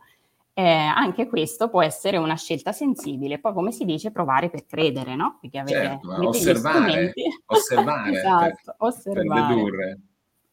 Eh, 0.54 0.62
anche 0.62 1.28
questo 1.28 1.68
può 1.68 1.82
essere 1.82 2.16
una 2.16 2.36
scelta 2.36 2.72
sensibile. 2.72 3.40
Poi, 3.40 3.52
come 3.52 3.72
si 3.72 3.84
dice, 3.84 4.10
provare 4.10 4.48
per 4.48 4.64
credere, 4.64 5.16
no? 5.16 5.36
Perché 5.38 5.58
avete, 5.58 5.78
certo, 5.78 6.28
osservare, 6.28 7.12
osservare, 7.44 8.10
esatto, 8.16 8.60
per, 8.64 8.74
osservare. 8.78 9.46
per 9.46 9.54
dedurre. 9.54 9.98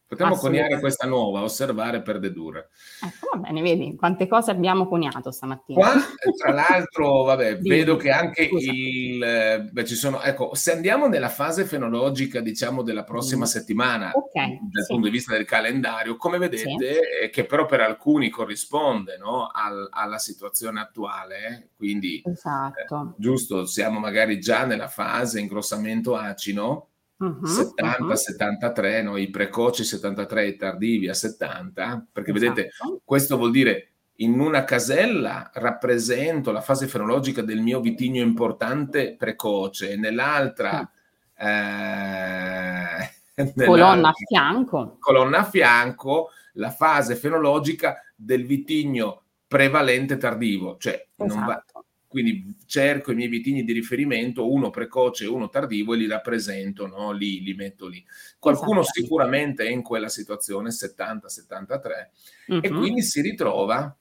Potremmo 0.08 0.36
coniare 0.36 0.80
questa 0.80 1.06
nuova, 1.06 1.42
osservare 1.42 2.00
per 2.00 2.18
dedurre. 2.18 2.70
Ecco, 3.04 3.28
va 3.34 3.40
bene, 3.40 3.60
vedi 3.60 3.94
quante 3.94 4.26
cose 4.26 4.50
abbiamo 4.50 4.88
coniato 4.88 5.30
stamattina. 5.30 5.78
Qua, 5.78 6.00
tra 6.34 6.50
l'altro, 6.50 7.24
vabbè, 7.24 7.58
vedo 7.60 7.96
che 7.96 8.10
anche 8.10 8.48
Scusa. 8.48 8.70
il... 8.72 9.68
Beh, 9.70 9.84
ci 9.84 9.94
sono... 9.94 10.22
Ecco, 10.22 10.54
se 10.54 10.72
andiamo 10.72 11.08
nella 11.08 11.28
fase 11.28 11.66
fenologica, 11.66 12.40
diciamo, 12.40 12.80
della 12.80 13.04
prossima 13.04 13.42
mm. 13.42 13.48
settimana, 13.48 14.12
okay, 14.14 14.58
dal 14.70 14.84
sì. 14.84 14.92
punto 14.92 15.08
di 15.08 15.12
vista 15.12 15.34
del 15.34 15.44
calendario, 15.44 16.16
come 16.16 16.38
vedete, 16.38 17.00
sì. 17.22 17.28
che 17.30 17.44
però 17.44 17.66
per 17.66 17.82
alcuni 17.82 18.30
corrisponde 18.30 19.18
no, 19.18 19.50
al, 19.52 19.88
alla 19.90 20.18
situazione 20.18 20.80
attuale, 20.80 21.68
quindi... 21.76 22.22
Esatto. 22.24 23.10
Eh, 23.10 23.20
giusto, 23.20 23.66
siamo 23.66 23.98
magari 23.98 24.40
già 24.40 24.64
nella 24.64 24.88
fase 24.88 25.38
ingrossamento 25.38 26.16
acino, 26.16 26.88
Uh-huh, 27.18 27.44
70, 27.46 28.04
uh-huh. 28.04 28.14
73, 28.14 29.02
no? 29.02 29.16
i 29.16 29.28
precoci 29.28 29.82
73 29.82 30.42
e 30.42 30.46
i 30.48 30.56
tardivi 30.56 31.08
a 31.08 31.14
70, 31.14 32.06
perché 32.12 32.30
esatto. 32.30 32.54
vedete, 32.54 32.70
questo 33.04 33.36
vuol 33.36 33.50
dire 33.50 33.90
in 34.20 34.38
una 34.38 34.64
casella 34.64 35.50
rappresento 35.54 36.52
la 36.52 36.60
fase 36.60 36.86
fenologica 36.86 37.42
del 37.42 37.60
mio 37.60 37.80
vitigno 37.80 38.22
importante 38.22 39.16
precoce, 39.16 39.96
nell'altra... 39.96 40.78
Uh-huh. 40.78 41.46
Eh, 41.46 43.12
colonna 43.66 44.08
a 44.08 44.12
fianco. 44.12 44.96
Colonna 44.98 45.38
a 45.38 45.44
fianco, 45.44 46.30
la 46.54 46.70
fase 46.70 47.14
fenologica 47.14 48.02
del 48.14 48.44
vitigno 48.44 49.22
prevalente 49.46 50.16
tardivo, 50.18 50.76
cioè 50.78 51.06
esatto. 51.16 51.34
non 51.34 51.46
va, 51.46 51.64
esatto. 51.64 51.77
Quindi 52.08 52.54
cerco 52.64 53.12
i 53.12 53.14
miei 53.14 53.28
vitigni 53.28 53.64
di 53.64 53.72
riferimento, 53.72 54.50
uno 54.50 54.70
precoce 54.70 55.24
e 55.24 55.28
uno 55.28 55.50
tardivo, 55.50 55.92
e 55.92 55.98
li 55.98 56.06
rappresento, 56.06 56.86
no? 56.86 57.12
li, 57.12 57.42
li 57.42 57.52
metto 57.52 57.86
lì. 57.86 58.02
Qualcuno 58.38 58.80
esatto. 58.80 59.02
sicuramente 59.02 59.66
è 59.66 59.70
in 59.70 59.82
quella 59.82 60.08
situazione, 60.08 60.70
70-73, 60.70 62.08
uh-huh. 62.46 62.60
e 62.62 62.68
quindi 62.70 63.02
si 63.02 63.20
ritrova 63.20 63.97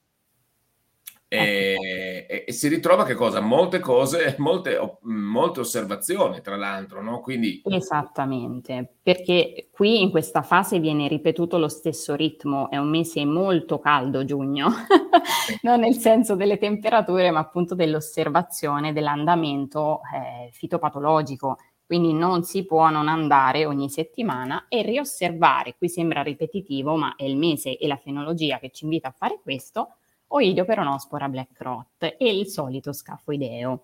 e, 1.29 2.25
ecco. 2.27 2.45
e, 2.47 2.53
si 2.53 2.69
ritrova 2.69 3.03
che 3.03 3.13
cosa? 3.13 3.41
Molte 3.41 3.79
cose, 3.79 4.35
molte, 4.39 4.79
molte 5.01 5.59
osservazioni, 5.59 6.41
tra 6.41 6.55
l'altro, 6.55 7.01
no? 7.01 7.19
Quindi... 7.19 7.61
Esattamente, 7.65 8.95
perché 9.01 9.67
qui 9.71 10.01
in 10.01 10.09
questa 10.09 10.41
fase 10.41 10.79
viene 10.79 11.07
ripetuto 11.07 11.57
lo 11.57 11.67
stesso 11.67 12.15
ritmo, 12.15 12.69
è 12.69 12.77
un 12.77 12.89
mese 12.89 13.25
molto 13.25 13.79
caldo 13.79 14.23
giugno, 14.23 14.69
non 15.63 15.81
nel 15.81 15.95
senso 15.95 16.35
delle 16.35 16.57
temperature, 16.57 17.29
ma 17.31 17.39
appunto 17.39 17.75
dell'osservazione 17.75 18.93
dell'andamento 18.93 20.01
eh, 20.13 20.49
fitopatologico. 20.53 21.57
Quindi 21.85 22.11
non 22.11 22.43
si 22.43 22.65
può 22.65 22.89
non 22.89 23.07
andare 23.07 23.65
ogni 23.65 23.89
settimana 23.89 24.65
e 24.67 24.81
riosservare, 24.81 25.75
qui 25.77 25.87
sembra 25.87 26.21
ripetitivo, 26.21 26.97
ma 26.97 27.15
è 27.15 27.23
il 27.23 27.37
mese 27.37 27.77
e 27.77 27.87
la 27.87 27.95
fenologia 27.95 28.59
che 28.59 28.71
ci 28.71 28.83
invita 28.83 29.07
a 29.07 29.15
fare 29.17 29.39
questo, 29.41 29.95
Oidio 30.27 30.65
peronospora 30.65 31.29
black 31.29 31.61
rot 31.61 32.15
e 32.17 32.37
il 32.37 32.47
solito 32.47 32.91
scafoideo. 32.91 33.83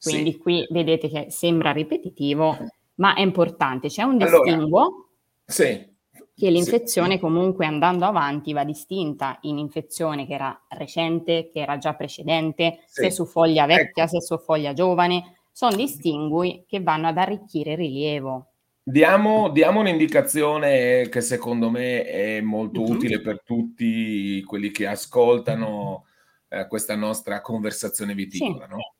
Quindi 0.00 0.32
sì. 0.32 0.38
qui 0.38 0.66
vedete 0.70 1.08
che 1.08 1.30
sembra 1.30 1.72
ripetitivo, 1.72 2.56
ma 2.96 3.14
è 3.14 3.20
importante. 3.20 3.88
C'è 3.88 4.02
un 4.02 4.18
distinguo? 4.18 4.80
Allora, 4.80 5.06
sì, 5.44 5.96
che 6.38 6.50
l'infezione 6.50 7.14
sì. 7.14 7.18
comunque 7.18 7.66
andando 7.66 8.04
avanti 8.04 8.52
va 8.52 8.62
distinta 8.62 9.38
in 9.42 9.58
infezione 9.58 10.24
che 10.24 10.34
era 10.34 10.66
recente, 10.68 11.50
che 11.52 11.58
era 11.58 11.78
già 11.78 11.94
precedente, 11.94 12.84
se 12.86 13.10
su 13.10 13.26
foglia 13.26 13.66
vecchia, 13.66 14.04
ecco. 14.04 14.12
se 14.12 14.20
su 14.20 14.38
foglia 14.38 14.72
giovane, 14.72 15.38
sono 15.50 15.74
distingui 15.74 16.64
che 16.68 16.80
vanno 16.80 17.08
ad 17.08 17.18
arricchire 17.18 17.72
il 17.72 17.78
rilievo. 17.78 18.46
Diamo, 18.90 19.50
diamo, 19.50 19.80
un'indicazione 19.80 21.10
che 21.10 21.20
secondo 21.20 21.68
me 21.68 22.04
è 22.04 22.40
molto 22.40 22.80
uh-huh. 22.80 22.92
utile 22.92 23.20
per 23.20 23.42
tutti 23.42 24.42
quelli 24.44 24.70
che 24.70 24.86
ascoltano 24.86 26.06
eh, 26.48 26.66
questa 26.66 26.96
nostra 26.96 27.42
conversazione 27.42 28.14
viticola. 28.14 28.64
Sì. 28.64 28.70
No? 28.70 28.94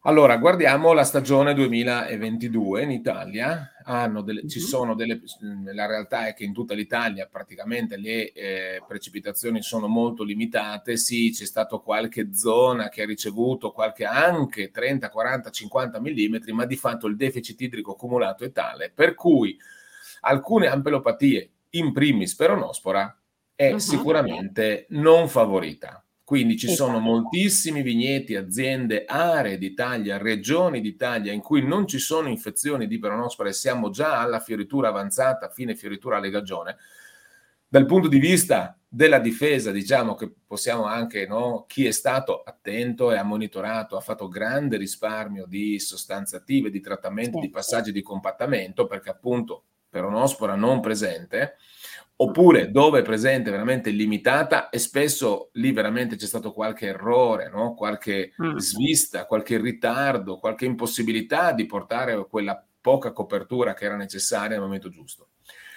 Allora, 0.00 0.36
guardiamo 0.36 0.92
la 0.92 1.04
stagione 1.04 1.54
2022 1.54 2.82
in 2.82 2.90
Italia. 2.90 3.72
Delle, 4.22 4.46
ci 4.46 4.60
sono 4.60 4.94
delle, 4.94 5.20
la 5.72 5.86
realtà 5.86 6.26
è 6.26 6.34
che 6.34 6.44
in 6.44 6.52
tutta 6.52 6.74
l'Italia 6.74 7.26
praticamente 7.26 7.96
le 7.96 8.32
eh, 8.32 8.82
precipitazioni 8.86 9.62
sono 9.62 9.86
molto 9.86 10.24
limitate. 10.24 10.96
Sì, 10.96 11.30
c'è 11.30 11.46
stato 11.46 11.80
qualche 11.80 12.34
zona 12.34 12.90
che 12.90 13.02
ha 13.02 13.06
ricevuto 13.06 13.72
qualche 13.72 14.04
anche 14.04 14.70
30, 14.70 15.08
40, 15.08 15.50
50 15.50 16.00
mm, 16.00 16.36
ma 16.52 16.66
di 16.66 16.76
fatto 16.76 17.06
il 17.06 17.16
deficit 17.16 17.60
idrico 17.62 17.92
accumulato 17.92 18.44
è 18.44 18.52
tale 18.52 18.90
per 18.94 19.14
cui 19.14 19.58
alcune 20.20 20.66
ampelopatie, 20.66 21.50
in 21.70 21.92
primis 21.92 22.34
peronospora, 22.34 23.18
è 23.54 23.72
uh-huh. 23.72 23.78
sicuramente 23.78 24.86
non 24.90 25.28
favorita. 25.28 26.02
Quindi 26.28 26.58
ci 26.58 26.66
esatto. 26.66 26.90
sono 26.90 26.98
moltissimi 26.98 27.80
vigneti, 27.80 28.36
aziende, 28.36 29.06
aree 29.06 29.56
d'Italia, 29.56 30.18
regioni 30.18 30.82
d'Italia 30.82 31.32
in 31.32 31.40
cui 31.40 31.66
non 31.66 31.86
ci 31.86 31.98
sono 31.98 32.28
infezioni 32.28 32.86
di 32.86 32.98
peronospora 32.98 33.48
e 33.48 33.54
siamo 33.54 33.88
già 33.88 34.20
alla 34.20 34.38
fioritura 34.38 34.88
avanzata, 34.88 35.48
fine 35.48 35.74
fioritura 35.74 36.18
alle 36.18 36.28
gagione. 36.28 36.76
Dal 37.66 37.86
punto 37.86 38.08
di 38.08 38.18
vista 38.18 38.78
della 38.86 39.20
difesa, 39.20 39.70
diciamo 39.70 40.14
che 40.14 40.30
possiamo 40.46 40.84
anche, 40.84 41.26
no, 41.26 41.64
chi 41.66 41.86
è 41.86 41.92
stato 41.92 42.42
attento 42.42 43.10
e 43.10 43.16
ha 43.16 43.24
monitorato, 43.24 43.96
ha 43.96 44.00
fatto 44.00 44.28
grande 44.28 44.76
risparmio 44.76 45.46
di 45.46 45.78
sostanze 45.78 46.36
attive, 46.36 46.68
di 46.68 46.80
trattamenti, 46.80 47.38
di 47.38 47.48
passaggi 47.48 47.90
di 47.90 48.02
compattamento, 48.02 48.86
perché 48.86 49.08
appunto 49.08 49.64
peronospora 49.88 50.56
non 50.56 50.80
presente, 50.80 51.56
oppure 52.20 52.70
dove 52.70 53.00
è 53.00 53.02
presente 53.02 53.50
veramente 53.50 53.90
limitata 53.90 54.70
e 54.70 54.78
spesso 54.78 55.50
lì 55.52 55.70
veramente 55.70 56.16
c'è 56.16 56.26
stato 56.26 56.52
qualche 56.52 56.86
errore, 56.86 57.48
no? 57.48 57.74
qualche 57.74 58.32
mm. 58.42 58.56
svista, 58.56 59.26
qualche 59.26 59.58
ritardo, 59.58 60.38
qualche 60.38 60.64
impossibilità 60.64 61.52
di 61.52 61.66
portare 61.66 62.26
quella 62.28 62.60
poca 62.80 63.12
copertura 63.12 63.74
che 63.74 63.84
era 63.84 63.96
necessaria 63.96 64.48
nel 64.48 64.60
momento 64.60 64.88
giusto. 64.88 65.28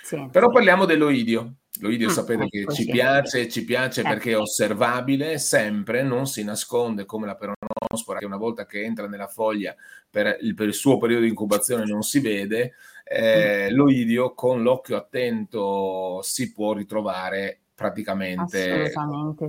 Sì. 0.02 0.28
Però 0.32 0.50
parliamo 0.50 0.86
dell'oidio. 0.86 1.54
L'oidio 1.80 2.10
mm, 2.10 2.12
sapete 2.12 2.48
che 2.48 2.60
ecco, 2.62 2.74
ci 2.74 2.84
sì. 2.84 2.92
piace, 2.92 3.48
ci 3.48 3.64
piace 3.64 4.02
eh. 4.02 4.04
perché 4.04 4.32
è 4.32 4.38
osservabile 4.38 5.38
sempre, 5.38 6.04
non 6.04 6.26
si 6.28 6.44
nasconde 6.44 7.06
come 7.06 7.28
la 7.28 7.36
peronospora 7.36 8.20
che 8.20 8.26
una 8.26 8.38
volta 8.38 8.66
che 8.66 8.84
entra 8.84 9.08
nella 9.08 9.28
foglia 9.28 9.76
per 10.10 10.38
il, 10.42 10.54
per 10.54 10.68
il 10.68 10.74
suo 10.74 10.98
periodo 10.98 11.24
di 11.24 11.30
incubazione 11.30 11.86
non 11.86 12.02
si 12.02 12.20
vede, 12.20 12.74
eh, 13.14 13.70
l'oidio 13.72 14.34
con 14.34 14.64
l'occhio 14.64 14.96
attento 14.96 16.22
si 16.22 16.54
può 16.54 16.74
ritrovare 16.74 17.60
praticamente 17.76 18.90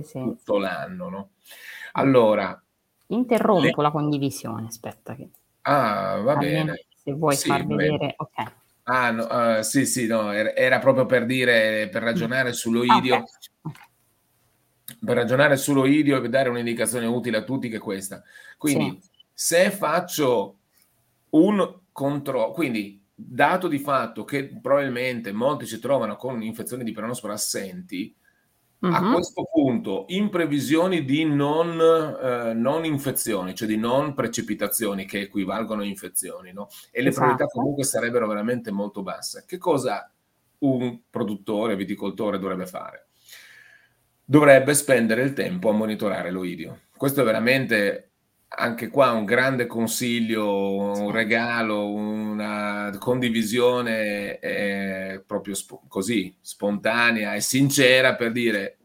sì. 0.03 0.19
tutto 0.19 0.57
l'anno. 0.57 1.09
No? 1.09 1.29
Allora, 1.93 2.61
interrompo 3.07 3.61
le... 3.61 3.73
la 3.83 3.91
condivisione, 3.91 4.67
aspetta 4.67 5.15
che... 5.15 5.29
Ah, 5.61 6.17
va 6.21 6.35
bene. 6.35 6.85
Se 6.93 7.13
vuoi 7.13 7.35
sì, 7.35 7.47
far 7.47 7.65
vedere, 7.65 8.15
ok. 8.17 8.51
Ah, 8.83 9.11
no, 9.11 9.23
uh, 9.23 9.61
sì, 9.61 9.85
sì, 9.85 10.07
no, 10.07 10.31
era, 10.31 10.79
proprio 10.79 11.05
per 11.05 11.25
dire, 11.25 11.87
per 11.89 12.03
ragionare 12.03 12.49
mm. 12.49 12.53
sull'oidio, 12.53 13.15
okay. 13.15 13.73
per 15.05 15.15
ragionare 15.15 15.55
sull'oidio 15.55 16.21
e 16.21 16.29
dare 16.29 16.49
un'indicazione 16.49 17.05
utile 17.05 17.37
a 17.37 17.43
tutti 17.43 17.69
che 17.69 17.77
è 17.77 17.79
questa. 17.79 18.21
Quindi, 18.57 18.99
sì. 19.01 19.09
se 19.33 19.71
faccio 19.71 20.57
un 21.29 21.79
controllo, 21.93 22.51
quindi 22.51 23.02
dato 23.27 23.67
di 23.67 23.79
fatto 23.79 24.23
che 24.23 24.59
probabilmente 24.61 25.31
molti 25.31 25.65
si 25.65 25.79
trovano 25.79 26.15
con 26.15 26.41
infezioni 26.41 26.83
di 26.83 26.91
peronospora 26.91 27.33
assenti, 27.33 28.15
uh-huh. 28.79 28.93
a 28.93 29.01
mhm. 29.01 29.13
questo 29.13 29.47
punto, 29.51 30.05
in 30.09 30.29
previsione 30.29 31.03
di 31.03 31.25
non, 31.25 31.79
eh, 31.79 32.53
non, 32.53 32.85
infezioni, 32.85 33.55
cioè 33.55 33.67
di 33.67 33.77
non 33.77 34.13
precipitazioni 34.13 35.05
che 35.05 35.21
equivalgono 35.21 35.81
a 35.81 35.85
infezioni, 35.85 36.51
no? 36.51 36.67
e 36.91 37.01
le 37.01 37.09
esatto. 37.09 37.25
probabilità 37.25 37.45
comunque 37.51 37.83
sarebbero 37.83 38.27
veramente 38.27 38.71
molto 38.71 39.01
basse, 39.01 39.45
che 39.47 39.57
cosa 39.57 40.09
un 40.59 40.99
produttore, 41.09 41.75
viticoltore 41.75 42.39
dovrebbe 42.39 42.65
fare? 42.65 43.07
Dovrebbe 44.25 44.73
spendere 44.73 45.21
il 45.23 45.33
tempo 45.33 45.69
a 45.69 45.73
monitorare 45.73 46.31
l'oidio. 46.31 46.81
Questo 46.95 47.21
è 47.21 47.23
veramente 47.25 48.12
anche 48.55 48.89
qua 48.89 49.11
un 49.11 49.25
grande 49.25 49.65
consiglio, 49.65 50.75
un 50.75 51.11
regalo, 51.11 51.89
una 51.89 52.95
condivisione 52.99 54.39
eh, 54.39 55.23
proprio 55.25 55.55
sp- 55.55 55.87
così 55.87 56.35
spontanea 56.39 57.33
e 57.33 57.41
sincera 57.41 58.15
per 58.15 58.31
dire 58.31 58.77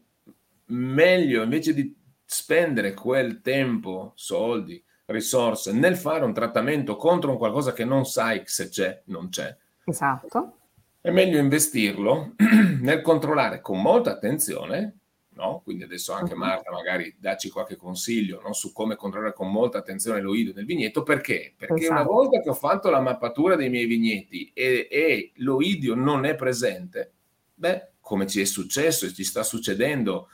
meglio 0.67 1.43
invece 1.43 1.73
di 1.73 1.95
spendere 2.25 2.93
quel 2.93 3.41
tempo, 3.41 4.13
soldi, 4.15 4.83
risorse 5.05 5.71
nel 5.71 5.97
fare 5.97 6.25
un 6.25 6.33
trattamento 6.33 6.95
contro 6.95 7.31
un 7.31 7.37
qualcosa 7.37 7.73
che 7.73 7.85
non 7.85 8.05
sai 8.05 8.41
se 8.45 8.69
c'è, 8.69 9.01
non 9.05 9.29
c'è. 9.29 9.55
Esatto. 9.85 10.57
È 11.01 11.11
meglio 11.11 11.39
investirlo 11.39 12.33
nel 12.81 13.01
controllare 13.01 13.61
con 13.61 13.81
molta 13.81 14.11
attenzione 14.11 14.98
no? 15.39 15.61
Quindi 15.63 15.83
adesso 15.83 16.11
anche 16.11 16.35
Marta 16.35 16.69
magari 16.71 17.15
dacci 17.17 17.49
qualche 17.49 17.77
consiglio 17.77 18.41
no? 18.43 18.53
su 18.53 18.73
come 18.73 18.95
controllare 18.95 19.33
con 19.33 19.49
molta 19.49 19.77
attenzione 19.77 20.19
l'oidio 20.19 20.53
nel 20.53 20.65
vigneto, 20.65 21.01
perché? 21.01 21.53
Perché 21.57 21.85
esatto. 21.85 21.93
una 21.93 22.03
volta 22.03 22.41
che 22.41 22.49
ho 22.49 22.53
fatto 22.53 22.89
la 22.89 22.99
mappatura 22.99 23.55
dei 23.55 23.69
miei 23.69 23.85
vigneti 23.85 24.51
e, 24.53 24.87
e 24.91 25.31
l'oidio 25.35 25.95
non 25.95 26.25
è 26.25 26.35
presente, 26.35 27.13
beh, 27.55 27.91
come 28.01 28.27
ci 28.27 28.41
è 28.41 28.45
successo 28.45 29.05
e 29.05 29.13
ci 29.13 29.23
sta 29.23 29.43
succedendo 29.43 30.27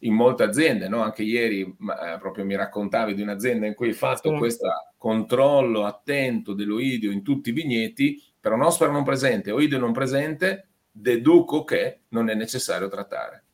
in 0.00 0.14
molte 0.14 0.42
aziende, 0.42 0.88
no? 0.88 1.02
anche 1.02 1.22
ieri 1.22 1.60
eh, 1.62 2.18
proprio 2.18 2.44
mi 2.44 2.56
raccontavi 2.56 3.14
di 3.14 3.22
un'azienda 3.22 3.66
in 3.66 3.74
cui 3.74 3.88
hai 3.88 3.94
fatto 3.94 4.30
sì. 4.30 4.36
questo 4.36 4.68
controllo 4.96 5.84
attento 5.84 6.52
dell'oidio 6.54 7.10
in 7.10 7.22
tutti 7.22 7.50
i 7.50 7.52
vigneti, 7.52 8.22
però 8.38 8.56
nospera 8.56 8.90
non 8.90 9.04
presente, 9.04 9.50
oidio 9.50 9.78
non 9.78 9.92
presente, 9.92 10.68
deduco 10.90 11.64
che 11.64 12.00
non 12.08 12.28
è 12.28 12.34
necessario 12.34 12.88
trattare. 12.88 13.44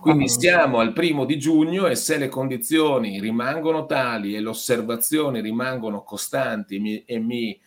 Quindi 0.00 0.28
siamo 0.28 0.78
al 0.78 0.92
primo 0.92 1.24
di 1.24 1.38
giugno 1.38 1.86
e 1.86 1.96
se 1.96 2.16
le 2.16 2.28
condizioni 2.28 3.20
rimangono 3.20 3.86
tali 3.86 4.34
e 4.34 4.40
le 4.40 4.48
osservazioni 4.48 5.40
rimangono 5.40 6.02
costanti 6.02 6.78
mi, 6.78 7.02
e 7.04 7.18
mi 7.18 7.58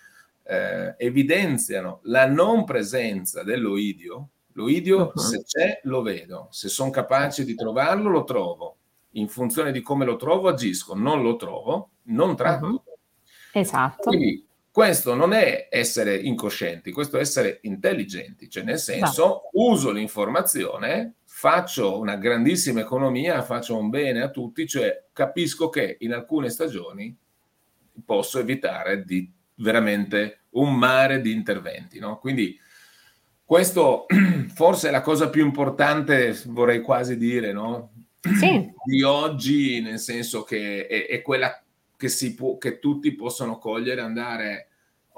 eh, 0.43 0.95
evidenziano 0.97 1.99
la 2.03 2.25
non 2.25 2.63
presenza 2.63 3.43
dell'oidio, 3.43 4.29
l'oidio 4.53 5.11
uh-huh. 5.13 5.21
se 5.21 5.43
c'è 5.43 5.81
lo 5.83 6.01
vedo, 6.01 6.47
se 6.51 6.69
sono 6.69 6.89
capace 6.89 7.43
di 7.43 7.55
trovarlo 7.55 8.09
lo 8.09 8.23
trovo, 8.23 8.77
in 9.11 9.27
funzione 9.27 9.71
di 9.71 9.81
come 9.81 10.05
lo 10.05 10.15
trovo 10.15 10.47
agisco, 10.47 10.95
non 10.95 11.21
lo 11.21 11.35
trovo, 11.35 11.89
non 12.03 12.35
tratto. 12.35 12.65
Uh-huh. 12.65 12.81
Esatto. 13.51 14.09
Quindi 14.09 14.45
questo 14.71 15.15
non 15.15 15.33
è 15.33 15.67
essere 15.71 16.15
incoscienti, 16.15 16.91
questo 16.91 17.17
è 17.17 17.21
essere 17.21 17.59
intelligenti, 17.63 18.47
cioè 18.47 18.63
nel 18.63 18.77
senso 18.77 19.07
esatto. 19.09 19.49
uso 19.53 19.91
l'informazione 19.91 21.15
faccio 21.39 21.99
una 21.99 22.15
grandissima 22.15 22.79
economia, 22.79 23.43
faccio 23.43 23.77
un 23.77 23.89
bene 23.91 24.23
a 24.23 24.31
tutti, 24.31 24.65
cioè 24.65 25.03
capisco 25.13 25.69
che 25.69 25.97
in 25.99 26.13
alcune 26.13 26.49
stagioni 26.49 27.15
posso 28.03 28.39
evitare 28.39 29.03
di 29.03 29.31
veramente 29.57 30.45
un 30.53 30.73
mare 30.73 31.21
di 31.21 31.31
interventi. 31.31 31.99
No? 31.99 32.17
Quindi 32.17 32.59
questo 33.45 34.07
forse 34.51 34.87
è 34.87 34.91
la 34.91 35.01
cosa 35.01 35.29
più 35.29 35.45
importante, 35.45 36.35
vorrei 36.47 36.81
quasi 36.81 37.17
dire, 37.17 37.53
no? 37.53 37.91
sì. 38.19 38.73
di 38.83 39.03
oggi, 39.03 39.79
nel 39.79 39.99
senso 39.99 40.41
che 40.41 40.87
è, 40.87 41.05
è 41.05 41.21
quella 41.21 41.63
che, 41.95 42.09
si 42.09 42.33
può, 42.33 42.57
che 42.57 42.79
tutti 42.79 43.13
possono 43.13 43.59
cogliere, 43.59 44.01
andare 44.01 44.66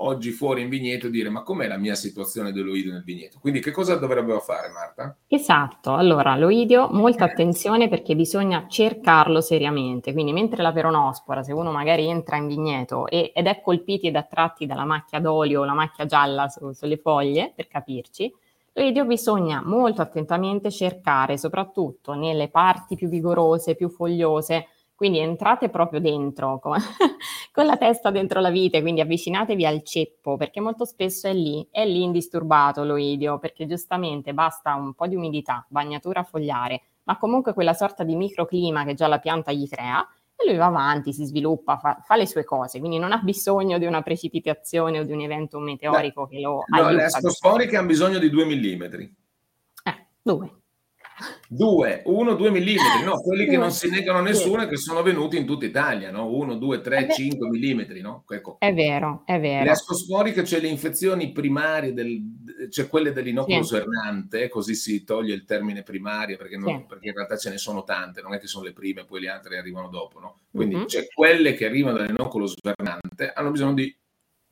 oggi 0.02 0.32
fuori 0.32 0.62
in 0.62 0.70
vigneto 0.70 1.08
e 1.08 1.10
dire 1.10 1.30
ma 1.30 1.44
com'è 1.44 1.68
la 1.68 1.78
mia 1.78 1.96
situazione 1.96 2.52
dell'oidio 2.52 2.92
nel 2.92 3.04
vigneto? 3.04 3.38
Quindi 3.40 3.60
che 3.60 3.72
cosa 3.72 3.96
dovrebbero 3.96 4.40
fare 4.40 4.70
Marta? 4.70 5.16
Esatto, 5.28 5.94
allora 5.94 6.36
l'oidio, 6.36 6.90
molta 6.92 7.26
attenzione 7.26 7.90
perché 7.90 8.16
bisogna 8.16 8.66
cercarlo 8.68 9.42
seriamente, 9.42 10.14
quindi 10.14 10.34
mentre 10.34 10.62
la 10.62 10.72
peronospora, 10.72 11.44
se 11.44 11.54
uno 11.54 11.72
magari 11.72 12.08
entra 12.08 12.38
in 12.38 12.48
vigneto 12.48 13.08
e, 13.08 13.32
ed 13.34 13.48
è 13.48 13.62
colpiti 13.62 14.08
ed 14.08 14.16
attratti 14.16 14.66
dalla 14.66 14.86
macchia 14.86 15.20
d'olio 15.20 15.62
o 15.62 15.66
la 15.66 15.74
macchia 15.74 16.06
gialla 16.06 16.48
su, 16.48 16.72
sulle 16.72 16.98
foglie, 16.98 17.54
per 17.56 17.68
capirci, 17.68 18.34
l'oidio 18.74 19.06
bisogna 19.06 19.62
molto 19.64 20.02
attentamente 20.02 20.72
cercare, 20.72 21.38
soprattutto 21.38 22.14
nelle 22.14 22.50
parti 22.50 22.96
più 22.96 23.10
vigorose, 23.10 23.76
più 23.76 23.90
fogliose, 23.90 24.68
Quindi 25.00 25.20
entrate 25.20 25.70
proprio 25.70 26.02
dentro, 26.02 26.60
con, 26.60 26.76
con, 27.54 27.66
la 27.66 27.78
testa 27.78 28.12
dentro 28.12 28.42
la 28.42 28.50
vite, 28.50 28.82
quindi 28.82 29.00
avvicinatevi 29.00 29.66
al 29.66 29.82
ceppo, 29.82 30.36
perché 30.36 30.60
molto 30.60 30.84
spesso 30.84 31.30
è 31.30 31.34
lì, 31.34 31.66
è 31.72 31.86
lì 31.86 32.04
indisturbato 32.04 32.84
l'oidio, 32.84 33.40
perché 33.40 33.66
giustamente 33.66 34.34
basta 34.34 34.76
un 34.76 34.94
po' 34.94 35.08
di 35.08 35.16
umidità, 35.16 35.66
bagnatura 35.70 36.24
fogliare, 36.24 36.82
ma 37.04 37.18
comunque 37.18 37.54
quella 37.54 37.74
sorta 37.74 38.04
di 38.04 38.14
microclima 38.18 38.84
che 38.84 38.94
già 38.94 39.08
la 39.08 39.20
pianta 39.20 39.54
gli 39.54 39.70
crea, 39.70 40.06
e 40.36 40.46
lui 40.46 40.58
va 40.58 40.66
avanti, 40.66 41.14
si 41.14 41.24
sviluppa, 41.24 41.78
fa, 41.78 42.02
fa, 42.04 42.18
le 42.18 42.28
sue 42.28 42.44
cose, 42.44 42.80
quindi 42.80 42.98
non 42.98 43.14
ha 43.14 43.20
bisogno 43.20 43.78
di 43.78 43.86
una 43.86 44.02
precipitazione 44.02 45.00
o 45.00 45.04
di 45.04 45.14
un 45.14 45.22
evento 45.22 45.60
meteorico 45.60 46.26
Beh, 46.26 46.36
che 46.36 46.42
lo 46.42 46.66
no, 46.68 46.78
aiuta. 46.78 46.92
Le 46.92 47.04
ascosporiche 47.06 47.78
hanno 47.78 47.88
bisogno 47.88 48.20
di 48.20 48.30
2 48.30 48.46
mm. 48.46 48.84
Eh, 48.84 50.08
due. 50.22 50.59
Due, 51.48 52.02
uno, 52.06 52.36
due 52.36 52.50
millimetri, 52.52 53.04
no, 53.04 53.20
quelli 53.22 53.46
che 53.46 53.58
non 53.58 53.72
si 53.72 53.90
negano 53.90 54.20
a 54.20 54.22
nessuno 54.22 54.64
e 54.64 54.68
che 54.68 54.78
sono 54.78 55.02
venuti 55.02 55.38
in 55.38 55.46
tutta 55.46 55.66
Italia, 55.66 56.12
no? 56.12 56.28
Uno, 56.28 56.56
due, 56.56 56.82
tre, 56.82 57.10
cinque 57.12 57.50
millimetri, 57.50 58.02
no? 58.02 58.24
Ecco. 58.28 58.58
È 58.60 58.74
vero, 58.74 59.24
è 59.26 59.40
vero. 59.40 59.64
Le 59.64 59.72
ascosporiche, 59.72 60.46
cioè 60.46 60.60
le 60.60 60.68
infezioni 60.68 61.32
primarie, 61.32 61.94
del, 61.94 62.22
cioè 62.70 62.88
quelle 62.88 63.12
dell'inoculo 63.12 63.64
sì. 63.64 63.76
svernante, 63.76 64.48
così 64.48 64.76
si 64.76 65.04
toglie 65.04 65.34
il 65.34 65.46
termine 65.46 65.84
primaria, 65.84 66.38
perché, 66.38 66.58
non, 66.58 66.80
sì. 66.80 66.86
perché, 66.88 67.08
in 67.08 67.14
realtà 67.14 67.38
ce 67.38 67.50
ne 67.50 67.58
sono 67.58 67.84
tante, 67.84 68.22
non 68.22 68.34
è 68.34 68.40
che 68.40 68.48
sono 68.48 68.66
le 68.66 68.74
prime, 68.74 69.06
poi 69.06 69.22
le 69.22 69.30
altre 69.30 69.58
arrivano 69.58 69.90
dopo, 69.90 70.20
no? 70.20 70.40
Quindi 70.52 70.76
mm-hmm. 70.76 70.88
cioè, 70.88 71.08
quelle 71.14 71.54
che 71.54 71.66
arrivano 71.66 71.98
dall'inoculo 71.98 72.46
svernante 72.46 73.32
hanno 73.34 73.52
bisogno 73.52 73.74
di 73.74 73.96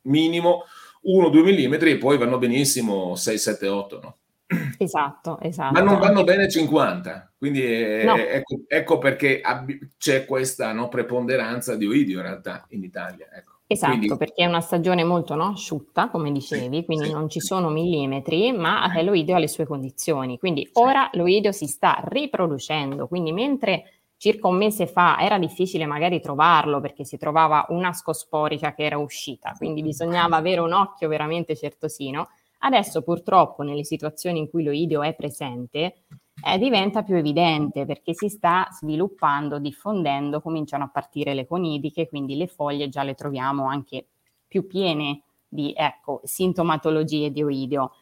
minimo 0.04 0.64
1-2 1.06 1.44
millimetri 1.44 1.92
e 1.92 1.98
poi 1.98 2.18
vanno 2.18 2.38
benissimo 2.38 3.16
6, 3.16 3.38
7, 3.38 3.68
8, 3.68 4.00
no? 4.02 4.18
Esatto, 4.78 5.40
esatto. 5.42 5.74
Ma 5.74 5.82
non 5.82 6.00
vanno 6.00 6.24
bene 6.24 6.50
50, 6.50 7.34
quindi 7.38 7.64
è, 7.64 8.04
no. 8.06 8.16
ecco, 8.16 8.62
ecco, 8.68 8.98
perché 8.98 9.42
abbi- 9.42 9.78
c'è 9.98 10.26
questa 10.26 10.72
no, 10.72 10.88
preponderanza 10.88 11.76
di 11.76 11.86
oidio 11.86 12.18
in 12.18 12.24
realtà 12.24 12.66
in 12.70 12.84
Italia. 12.84 13.28
Ecco. 13.34 13.56
Esatto, 13.70 13.98
quindi... 13.98 14.16
perché 14.16 14.44
è 14.44 14.46
una 14.46 14.62
stagione 14.62 15.04
molto 15.04 15.36
no, 15.36 15.48
asciutta, 15.48 16.10
come 16.10 16.32
dicevi, 16.32 16.86
quindi 16.86 17.08
sì. 17.08 17.12
non 17.12 17.28
ci 17.28 17.42
sono 17.42 17.70
millimetri, 17.70 18.54
ma 18.54 18.90
l'oidio 19.02 19.36
ha 19.36 19.40
le 19.40 19.50
sue 19.50 19.66
condizioni. 19.66 20.38
Quindi 20.38 20.66
sì. 20.66 20.72
ora 20.76 21.10
l'oidio 21.14 21.52
si 21.52 21.68
sta 21.68 22.02
riproducendo, 22.06 23.08
quindi 23.08 23.34
mentre 23.34 23.92
circa 24.16 24.48
un 24.48 24.56
mese 24.56 24.88
fa 24.88 25.20
era 25.20 25.38
difficile 25.38 25.86
magari 25.86 26.22
trovarlo 26.22 26.80
perché 26.80 27.04
si 27.04 27.18
trovava 27.18 27.66
un'ascosporica 27.70 28.74
che 28.74 28.84
era 28.84 28.98
uscita, 28.98 29.54
quindi 29.58 29.82
bisognava 29.82 30.38
avere 30.38 30.62
un 30.62 30.72
occhio 30.72 31.10
veramente 31.10 31.56
certosino, 31.56 32.30
Adesso 32.60 33.02
purtroppo 33.02 33.64
nelle 33.64 33.84
situazioni 33.84 34.40
in 34.40 34.50
cui 34.50 34.64
l'oideo 34.64 35.04
è 35.04 35.16
presente 35.16 36.04
eh, 36.44 36.58
diventa 36.58 37.04
più 37.04 37.16
evidente 37.16 37.86
perché 37.86 38.14
si 38.14 38.30
sta 38.30 38.68
sviluppando, 38.72 39.60
diffondendo, 39.60 40.42
cominciano 40.42 40.84
a 40.86 40.90
partire 40.90 41.34
le 41.34 41.48
conidiche, 41.48 42.08
quindi 42.08 42.36
le 42.36 42.48
foglie 42.48 42.90
già 42.90 43.04
le 43.04 43.16
troviamo 43.16 43.66
anche 43.66 44.08
più 44.48 44.68
piene 44.68 45.24
di 45.48 45.74
ecco, 45.76 46.22
sintomatologie 46.24 47.32
di 47.32 47.44
oideo. 47.44 47.94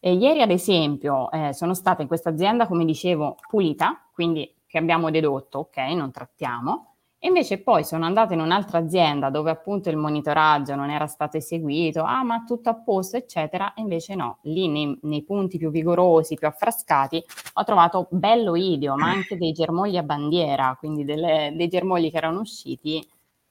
E 0.00 0.12
ieri 0.12 0.42
ad 0.42 0.50
esempio 0.50 1.30
eh, 1.30 1.52
sono 1.54 1.74
stata 1.74 2.02
in 2.02 2.08
questa 2.08 2.30
azienda, 2.30 2.66
come 2.66 2.84
dicevo, 2.84 3.36
pulita, 3.48 4.06
quindi 4.12 4.54
che 4.66 4.78
abbiamo 4.78 5.10
dedotto, 5.10 5.60
ok, 5.60 5.76
non 5.94 6.10
trattiamo, 6.10 6.93
e 7.24 7.28
invece 7.28 7.56
poi 7.62 7.84
sono 7.84 8.04
andata 8.04 8.34
in 8.34 8.40
un'altra 8.40 8.76
azienda 8.76 9.30
dove 9.30 9.50
appunto 9.50 9.88
il 9.88 9.96
monitoraggio 9.96 10.74
non 10.74 10.90
era 10.90 11.06
stato 11.06 11.38
eseguito, 11.38 12.02
ah 12.02 12.22
ma 12.22 12.44
tutto 12.46 12.68
a 12.68 12.74
posto 12.74 13.16
eccetera, 13.16 13.72
e 13.72 13.80
invece 13.80 14.14
no, 14.14 14.40
lì 14.42 14.68
nei, 14.68 14.98
nei 15.04 15.22
punti 15.22 15.56
più 15.56 15.70
vigorosi, 15.70 16.34
più 16.34 16.46
affrascati, 16.46 17.24
ho 17.54 17.64
trovato 17.64 18.08
bello 18.10 18.56
ideo, 18.56 18.94
ma 18.96 19.08
anche 19.08 19.38
dei 19.38 19.52
germogli 19.52 19.96
a 19.96 20.02
bandiera, 20.02 20.76
quindi 20.78 21.02
delle, 21.06 21.54
dei 21.56 21.68
germogli 21.68 22.10
che 22.10 22.18
erano 22.18 22.40
usciti 22.40 23.02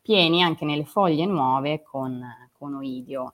pieni 0.04 0.44
anche 0.44 0.66
nelle 0.66 0.86
foglie 0.86 1.26
nuove 1.26 1.82
con, 1.82 2.24
con 2.52 2.76
oidio. 2.76 3.34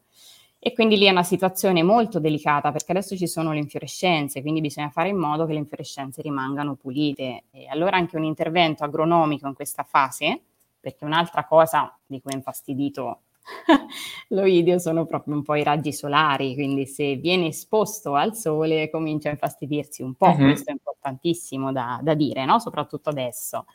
E 0.62 0.74
quindi 0.74 0.98
lì 0.98 1.06
è 1.06 1.12
una 1.12 1.24
situazione 1.24 1.84
molto 1.84 2.20
delicata 2.20 2.72
perché 2.74 2.92
adesso 2.92 3.16
ci 3.16 3.28
sono 3.28 3.54
le 3.54 3.60
infiorescenze, 3.60 4.42
quindi 4.42 4.60
bisogna 4.60 4.90
fare 4.90 5.08
in 5.08 5.18
modo 5.18 5.46
che 5.46 5.54
le 5.54 5.60
infiorescenze 5.60 6.22
rimangano 6.22 6.76
pulite. 6.76 7.44
E 7.52 7.68
allora 7.70 7.96
anche 7.96 8.18
un 8.18 8.26
intervento 8.26 8.84
agronomico 8.84 9.48
in 9.48 9.54
questa 9.54 9.84
fase, 9.84 10.42
perché 10.80 11.06
un'altra 11.06 11.46
cosa 11.46 11.98
di 12.06 12.20
cui 12.22 12.34
è 12.34 12.36
infastidito 12.36 13.22
l'oidio 14.30 14.80
sono 14.80 15.06
proprio 15.06 15.36
un 15.36 15.44
po' 15.44 15.56
i 15.56 15.64
raggi 15.64 15.94
solari, 15.94 16.54
quindi 16.54 16.86
se 16.86 17.16
viene 17.16 17.48
esposto 17.48 18.16
al 18.16 18.36
sole 18.36 18.90
comincia 18.90 19.30
a 19.30 19.34
infastidirsi 19.34 20.02
un 20.02 20.16
po', 20.16 20.28
uh-huh. 20.28 20.36
questo 20.36 20.70
è 20.70 20.74
importantissimo 20.74 21.72
da, 21.72 22.00
da 22.02 22.14
dire, 22.14 22.46
no? 22.46 22.60
soprattutto 22.60 23.10
adesso. 23.10 23.66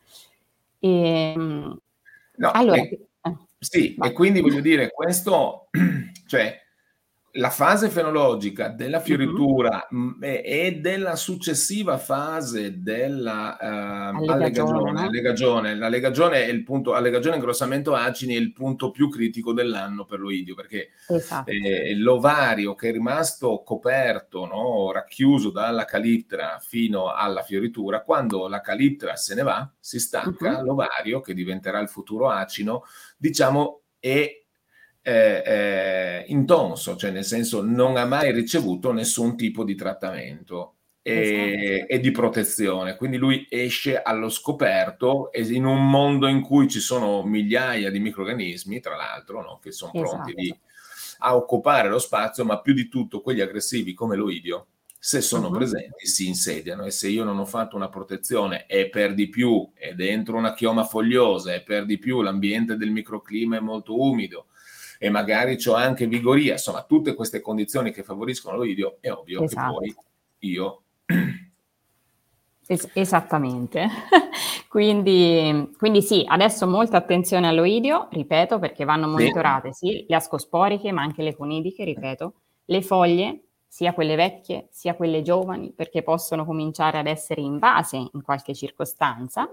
E, 0.78 1.32
ehm, 1.34 1.78
no, 2.36 2.50
allora, 2.50 2.76
e, 2.76 3.08
eh, 3.22 3.36
sì, 3.58 3.94
vai. 3.96 4.10
e 4.10 4.12
quindi 4.12 4.40
voglio 4.40 4.60
dire, 4.60 4.90
questo, 4.90 5.68
cioè, 6.26 6.62
la 7.36 7.50
fase 7.50 7.88
fenologica 7.88 8.68
della 8.68 9.00
fioritura 9.00 9.88
mm-hmm. 9.92 10.20
e 10.22 10.78
della 10.80 11.16
successiva 11.16 11.98
fase 11.98 12.80
della 12.80 13.56
uh, 13.60 14.30
allegagione, 14.30 15.00
allegagione, 15.00 15.74
La 15.74 15.88
legagione 15.88 16.44
è 16.44 16.48
il 16.48 16.62
punto, 16.62 16.94
allegagione 16.94 17.36
ingrossamento 17.36 17.94
acini 17.94 18.34
è 18.34 18.38
il 18.38 18.52
punto 18.52 18.92
più 18.92 19.08
critico 19.08 19.52
dell'anno 19.52 20.04
per 20.04 20.20
l'oidio 20.20 20.54
perché 20.54 20.90
esatto. 21.08 21.50
eh, 21.50 21.96
l'ovario 21.96 22.76
che 22.76 22.90
è 22.90 22.92
rimasto 22.92 23.62
coperto, 23.64 24.46
no, 24.46 24.92
racchiuso 24.92 25.50
dalla 25.50 25.84
caliptra 25.84 26.60
fino 26.60 27.12
alla 27.12 27.42
fioritura, 27.42 28.02
quando 28.02 28.46
la 28.46 28.60
caliptra 28.60 29.16
se 29.16 29.34
ne 29.34 29.42
va, 29.42 29.68
si 29.80 29.98
stacca, 29.98 30.58
uh-huh. 30.58 30.64
l'ovario 30.64 31.20
che 31.20 31.34
diventerà 31.34 31.80
il 31.80 31.88
futuro 31.88 32.28
acino, 32.28 32.84
diciamo, 33.16 33.82
è 33.98 34.43
eh, 35.06 35.42
eh, 35.44 36.24
intonso, 36.28 36.96
cioè 36.96 37.10
nel 37.10 37.24
senso 37.24 37.62
non 37.62 37.98
ha 37.98 38.06
mai 38.06 38.32
ricevuto 38.32 38.90
nessun 38.90 39.36
tipo 39.36 39.62
di 39.62 39.74
trattamento 39.74 40.76
e, 41.02 41.12
esatto. 41.12 41.92
e, 41.92 42.00
di 42.00 42.10
protezione. 42.10 42.96
Quindi 42.96 43.18
lui 43.18 43.46
esce 43.50 44.00
allo 44.00 44.30
scoperto 44.30 45.28
in 45.34 45.66
un 45.66 45.90
mondo 45.90 46.26
in 46.26 46.40
cui 46.40 46.68
ci 46.68 46.80
sono 46.80 47.22
migliaia 47.22 47.90
di 47.90 48.00
microrganismi, 48.00 48.80
tra 48.80 48.96
l'altro, 48.96 49.42
no, 49.42 49.58
che 49.62 49.72
sono 49.72 49.92
pronti 49.92 50.32
esatto. 50.34 50.60
a 51.18 51.36
occupare 51.36 51.90
lo 51.90 51.98
spazio, 51.98 52.46
ma 52.46 52.62
più 52.62 52.72
di 52.72 52.88
tutto 52.88 53.20
quelli 53.20 53.42
aggressivi 53.42 53.92
come 53.92 54.16
l'oidio, 54.16 54.68
se 54.98 55.20
sono 55.20 55.48
uh-huh. 55.48 55.56
presenti, 55.56 56.06
si 56.06 56.28
insediano 56.28 56.86
e 56.86 56.90
se 56.90 57.08
io 57.08 57.24
non 57.24 57.38
ho 57.38 57.44
fatto 57.44 57.76
una 57.76 57.90
protezione 57.90 58.64
e 58.66 58.88
per 58.88 59.12
di 59.12 59.28
più 59.28 59.70
è 59.74 59.92
dentro 59.92 60.38
una 60.38 60.54
chioma 60.54 60.84
fogliosa 60.84 61.52
e 61.52 61.60
per 61.60 61.84
di 61.84 61.98
più 61.98 62.22
l'ambiente 62.22 62.78
del 62.78 62.90
microclima 62.90 63.58
è 63.58 63.60
molto 63.60 64.00
umido 64.00 64.46
e 65.04 65.10
magari 65.10 65.58
ho 65.66 65.74
anche 65.74 66.06
vigoria, 66.06 66.52
insomma 66.52 66.82
tutte 66.82 67.12
queste 67.12 67.42
condizioni 67.42 67.92
che 67.92 68.02
favoriscono 68.02 68.56
l'oidio, 68.56 68.96
è 69.00 69.10
ovvio 69.10 69.42
esatto. 69.42 69.80
che 69.80 69.92
poi 69.92 70.04
io... 70.38 70.82
Es- 72.66 72.88
esattamente, 72.94 73.86
quindi, 74.66 75.72
quindi, 75.76 76.00
sì, 76.00 76.24
adesso 76.26 76.66
molta 76.66 76.96
attenzione 76.96 77.48
all'oidio, 77.48 78.08
ripeto, 78.12 78.58
perché 78.58 78.86
vanno 78.86 79.06
monitorate 79.06 79.74
sì. 79.74 79.88
sì, 79.88 80.04
le 80.08 80.16
ascosporiche, 80.16 80.90
ma 80.90 81.02
anche 81.02 81.22
le 81.22 81.36
conidiche, 81.36 81.84
ripeto, 81.84 82.32
le 82.64 82.80
foglie, 82.80 83.40
sia 83.68 83.92
quelle 83.92 84.16
vecchie 84.16 84.68
sia 84.70 84.94
quelle 84.94 85.20
giovani, 85.20 85.70
perché 85.72 86.02
possono 86.02 86.46
cominciare 86.46 86.96
ad 86.96 87.08
essere 87.08 87.42
invase 87.42 87.98
in 87.98 88.22
qualche 88.22 88.54
circostanza, 88.54 89.46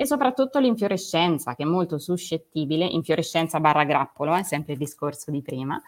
e 0.00 0.06
soprattutto 0.06 0.60
l'infiorescenza, 0.60 1.56
che 1.56 1.64
è 1.64 1.66
molto 1.66 1.98
suscettibile, 1.98 2.84
infiorescenza 2.86 3.58
barra 3.58 3.82
grappolo, 3.82 4.32
è 4.32 4.38
eh, 4.38 4.44
sempre 4.44 4.74
il 4.74 4.78
discorso 4.78 5.32
di 5.32 5.42
prima, 5.42 5.82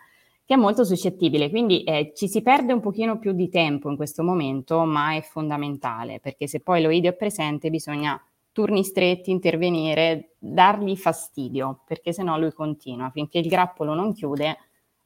che 0.44 0.54
è 0.54 0.56
molto 0.56 0.82
suscettibile, 0.82 1.48
quindi 1.48 1.84
eh, 1.84 2.10
ci 2.16 2.26
si 2.26 2.42
perde 2.42 2.72
un 2.72 2.80
pochino 2.80 3.20
più 3.20 3.30
di 3.30 3.48
tempo 3.48 3.88
in 3.88 3.94
questo 3.94 4.24
momento, 4.24 4.84
ma 4.84 5.14
è 5.14 5.20
fondamentale, 5.22 6.18
perché 6.18 6.48
se 6.48 6.58
poi 6.58 6.82
l'oidio 6.82 7.10
è 7.10 7.14
presente 7.14 7.70
bisogna 7.70 8.20
turni 8.50 8.82
stretti, 8.82 9.30
intervenire, 9.30 10.34
dargli 10.40 10.96
fastidio, 10.96 11.82
perché 11.86 12.12
se 12.12 12.24
no 12.24 12.36
lui 12.36 12.52
continua, 12.52 13.10
finché 13.10 13.38
il 13.38 13.46
grappolo 13.46 13.94
non 13.94 14.12
chiude 14.12 14.56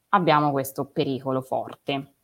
abbiamo 0.08 0.50
questo 0.50 0.86
pericolo 0.86 1.42
forte. 1.42 2.14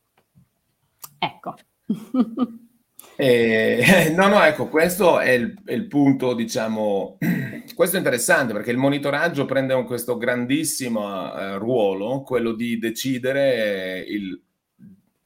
Ecco. 1.19 1.53
Eh, 3.15 4.11
no, 4.15 4.27
no, 4.27 4.41
ecco, 4.41 4.67
questo 4.67 5.19
è 5.19 5.29
il, 5.29 5.55
è 5.63 5.73
il, 5.73 5.85
punto, 5.87 6.33
diciamo, 6.33 7.17
questo 7.75 7.95
è 7.95 7.99
interessante 7.99 8.51
perché 8.53 8.71
il 8.71 8.77
monitoraggio 8.77 9.45
prende 9.45 9.75
un, 9.75 9.85
questo 9.85 10.17
grandissimo 10.17 11.35
eh, 11.35 11.57
ruolo, 11.59 12.21
quello 12.23 12.53
di 12.53 12.79
decidere 12.79 13.99
il, 13.99 14.41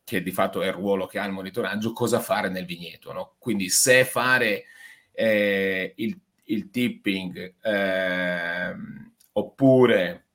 che 0.03 0.21
di 0.21 0.31
fatto 0.31 0.61
è 0.61 0.67
il 0.67 0.73
ruolo 0.73 1.05
che 1.05 1.19
ha 1.19 1.25
il 1.25 1.31
monitoraggio, 1.31 1.93
cosa 1.93 2.19
fare 2.19 2.49
nel 2.49 2.65
vigneto, 2.65 3.13
no? 3.13 3.35
Quindi 3.39 3.69
se 3.69 4.03
fare 4.03 4.65
eh, 5.13 5.93
il, 5.95 6.19
il, 6.45 6.69
tipping 6.69 7.55
ehm, 7.61 9.13
oppure 9.31 10.25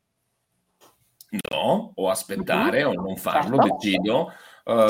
no, 1.50 1.92
o 1.94 2.08
aspettare 2.08 2.84
uh-huh. 2.84 2.98
o 2.98 3.02
non 3.02 3.16
farlo, 3.16 3.58
certo. 3.58 3.76
decido 3.78 4.32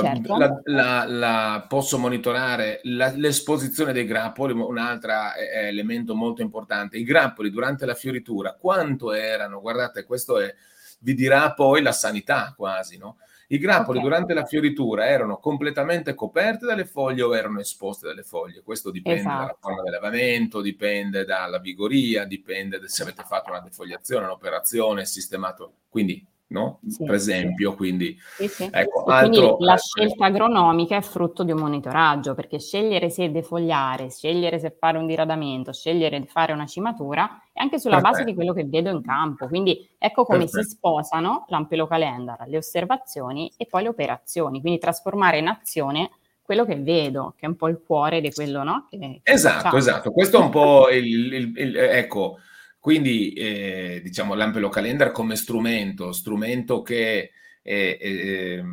certo. 0.00 0.36
la, 0.36 0.60
la, 0.64 1.04
la, 1.06 1.66
posso 1.68 1.98
monitorare 1.98 2.80
l'esposizione 2.82 3.92
dei 3.92 4.04
grappoli, 4.04 4.52
un 4.52 4.78
altro 4.78 5.12
elemento 5.34 6.14
molto 6.14 6.42
importante. 6.42 6.96
I 6.96 7.04
grappoli 7.04 7.50
durante 7.50 7.86
la 7.86 7.94
fioritura, 7.94 8.54
quanto 8.54 9.12
erano? 9.12 9.60
Guardate, 9.60 10.04
questo 10.04 10.38
è, 10.38 10.54
vi 11.00 11.14
dirà 11.14 11.52
poi 11.52 11.82
la 11.82 11.92
sanità 11.92 12.52
quasi, 12.56 12.98
no? 12.98 13.16
I 13.52 13.58
grappoli 13.58 13.98
okay. 13.98 14.08
durante 14.08 14.32
la 14.32 14.44
fioritura 14.44 15.08
erano 15.08 15.38
completamente 15.38 16.14
coperti 16.14 16.66
dalle 16.66 16.84
foglie 16.84 17.22
o 17.22 17.36
erano 17.36 17.58
esposti 17.58 18.06
dalle 18.06 18.22
foglie? 18.22 18.62
Questo 18.62 18.92
dipende 18.92 19.20
esatto. 19.20 19.38
dalla 19.38 19.56
forma 19.58 19.82
dell'allevamento, 19.82 20.60
dipende 20.60 21.24
dalla 21.24 21.58
vigoria, 21.58 22.24
dipende 22.26 22.78
da 22.78 22.86
se 22.86 23.02
avete 23.02 23.24
fatto 23.26 23.50
una 23.50 23.60
defogliazione, 23.60 24.26
un'operazione, 24.26 25.04
sistemato. 25.04 25.78
Quindi 25.88 26.24
no? 26.50 26.80
Sì, 26.86 27.04
per 27.04 27.14
esempio, 27.14 27.70
sì. 27.70 27.76
quindi, 27.76 28.18
sì, 28.36 28.68
ecco, 28.70 29.04
altro, 29.04 29.28
quindi 29.28 29.64
la 29.64 29.76
scelta 29.76 30.26
agronomica 30.26 30.96
è 30.96 31.00
frutto 31.00 31.42
di 31.42 31.52
un 31.52 31.60
monitoraggio, 31.60 32.34
perché 32.34 32.58
scegliere 32.58 33.10
se 33.10 33.30
defogliare, 33.30 34.10
scegliere 34.10 34.58
se 34.58 34.74
fare 34.78 34.98
un 34.98 35.06
diradamento, 35.06 35.72
scegliere 35.72 36.20
di 36.20 36.26
fare 36.26 36.52
una 36.52 36.66
cimatura 36.66 37.42
è 37.52 37.60
anche 37.60 37.78
sulla 37.78 37.96
Perfetto. 37.96 38.18
base 38.18 38.30
di 38.30 38.34
quello 38.34 38.52
che 38.52 38.64
vedo 38.64 38.90
in 38.90 39.02
campo. 39.02 39.46
Quindi 39.48 39.88
ecco 39.98 40.24
come 40.24 40.40
Perfetto. 40.40 40.62
si 40.62 40.70
sposano 40.70 41.44
l'ampelo 41.48 41.86
calendar, 41.86 42.44
le 42.46 42.56
osservazioni 42.56 43.52
e 43.56 43.66
poi 43.66 43.82
le 43.82 43.88
operazioni, 43.88 44.60
quindi 44.60 44.78
trasformare 44.78 45.38
in 45.38 45.48
azione 45.48 46.10
quello 46.42 46.64
che 46.64 46.76
vedo, 46.76 47.34
che 47.36 47.46
è 47.46 47.48
un 47.48 47.54
po' 47.54 47.68
il 47.68 47.80
cuore 47.86 48.20
di 48.20 48.32
quello, 48.32 48.64
no? 48.64 48.88
Che, 48.90 49.20
esatto, 49.22 49.56
facciamo. 49.56 49.76
esatto. 49.76 50.10
Questo 50.10 50.38
è 50.38 50.40
un 50.40 50.50
po' 50.50 50.88
il, 50.90 51.32
il, 51.32 51.52
il 51.56 51.76
ecco, 51.76 52.38
quindi 52.80 53.34
eh, 53.34 54.00
diciamo 54.02 54.34
l'Ampelo 54.34 54.70
Calendar 54.70 55.12
come 55.12 55.36
strumento, 55.36 56.12
strumento 56.12 56.80
che 56.80 57.30
eh, 57.62 57.98
eh, 58.00 58.64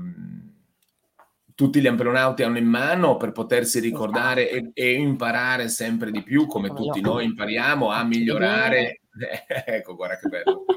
tutti 1.53 1.81
gli 1.81 1.87
ampelonauti 1.87 2.41
hanno 2.43 2.57
in 2.57 2.67
mano 2.67 3.17
per 3.17 3.33
potersi 3.33 3.79
ricordare 3.79 4.49
e, 4.49 4.71
e 4.73 4.93
imparare 4.93 5.67
sempre 5.67 6.09
di 6.09 6.23
più, 6.23 6.45
come 6.45 6.69
tutti 6.69 7.01
noi 7.01 7.25
impariamo 7.25 7.89
a 7.89 8.03
migliorare. 8.05 9.01
ecco, 9.65 9.95
guarda 9.95 10.17
che 10.17 10.27
bello. 10.29 10.65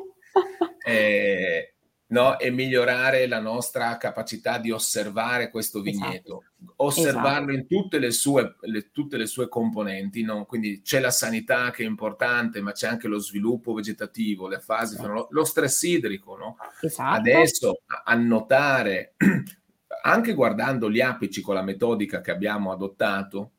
Eh, 0.83 1.75
no? 2.11 2.39
e 2.39 2.51
migliorare 2.51 3.27
la 3.27 3.41
nostra 3.41 3.97
capacità 3.97 4.59
di 4.59 4.71
osservare 4.71 5.51
questo 5.51 5.83
esatto. 5.85 6.07
vigneto, 6.07 6.45
esatto. 6.61 6.73
osservarlo 6.77 7.53
esatto. 7.53 7.53
in 7.53 7.67
tutte 7.67 7.99
le 7.99 8.11
sue, 8.11 8.57
le, 8.61 8.91
tutte 8.91 9.17
le 9.17 9.27
sue 9.27 9.49
componenti. 9.49 10.23
No? 10.23 10.45
Quindi 10.45 10.81
c'è 10.83 11.01
la 11.01 11.11
sanità 11.11 11.71
che 11.71 11.83
è 11.83 11.87
importante, 11.87 12.61
ma 12.61 12.73
c'è 12.73 12.89
anche 12.89 13.09
lo 13.09 13.19
sviluppo 13.19 13.73
vegetativo, 13.73 14.49
le 14.49 14.61
fasi, 14.61 14.95
esatto. 14.95 15.29
lo 15.31 15.45
stress 15.45 15.83
idrico. 15.83 16.37
No? 16.37 16.57
Esatto. 16.81 17.19
Adesso 17.19 17.81
annotare, 18.05 19.15
anche 20.03 20.35
guardando 20.35 20.91
gli 20.91 21.01
apici 21.01 21.41
con 21.41 21.55
la 21.55 21.63
metodica 21.63 22.21
che 22.21 22.31
abbiamo 22.31 22.73
adottato, 22.73 23.53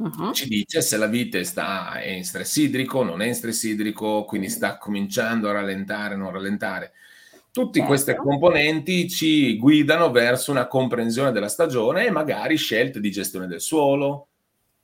Uh-huh. 0.00 0.32
ci 0.32 0.48
dice 0.48 0.80
se 0.80 0.96
la 0.96 1.08
vite 1.08 1.44
sta 1.44 2.00
è 2.00 2.08
in 2.08 2.24
stress 2.24 2.56
idrico, 2.56 3.02
non 3.02 3.20
è 3.20 3.26
in 3.26 3.34
stress 3.34 3.64
idrico, 3.64 4.24
quindi 4.24 4.48
sta 4.48 4.78
cominciando 4.78 5.50
a 5.50 5.52
rallentare, 5.52 6.16
non 6.16 6.30
rallentare. 6.30 6.94
Tutte 7.52 7.78
certo. 7.78 7.86
queste 7.86 8.14
componenti 8.14 9.08
ci 9.08 9.56
guidano 9.56 10.10
verso 10.12 10.52
una 10.52 10.68
comprensione 10.68 11.32
della 11.32 11.48
stagione 11.48 12.06
e 12.06 12.10
magari 12.10 12.56
scelte 12.56 13.00
di 13.00 13.10
gestione 13.10 13.48
del 13.48 13.60
suolo. 13.60 14.28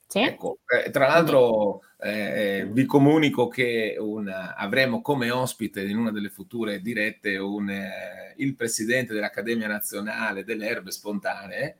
Sì. 0.09 0.21
Ecco, 0.21 0.59
eh, 0.67 0.91
tra 0.91 1.07
l'altro 1.07 1.83
eh, 2.01 2.67
vi 2.71 2.85
comunico 2.85 3.49
che 3.49 3.97
un, 3.99 4.29
avremo 4.29 5.01
come 5.01 5.31
ospite 5.31 5.83
in 5.83 5.97
una 5.97 6.11
delle 6.11 6.29
future 6.29 6.81
dirette 6.81 7.37
un, 7.37 7.71
eh, 7.71 8.35
il 8.37 8.55
presidente 8.55 9.14
dell'Accademia 9.14 9.69
Nazionale 9.69 10.45
delle 10.45 10.67
Erbe 10.67 10.91
Spontanee. 10.91 11.77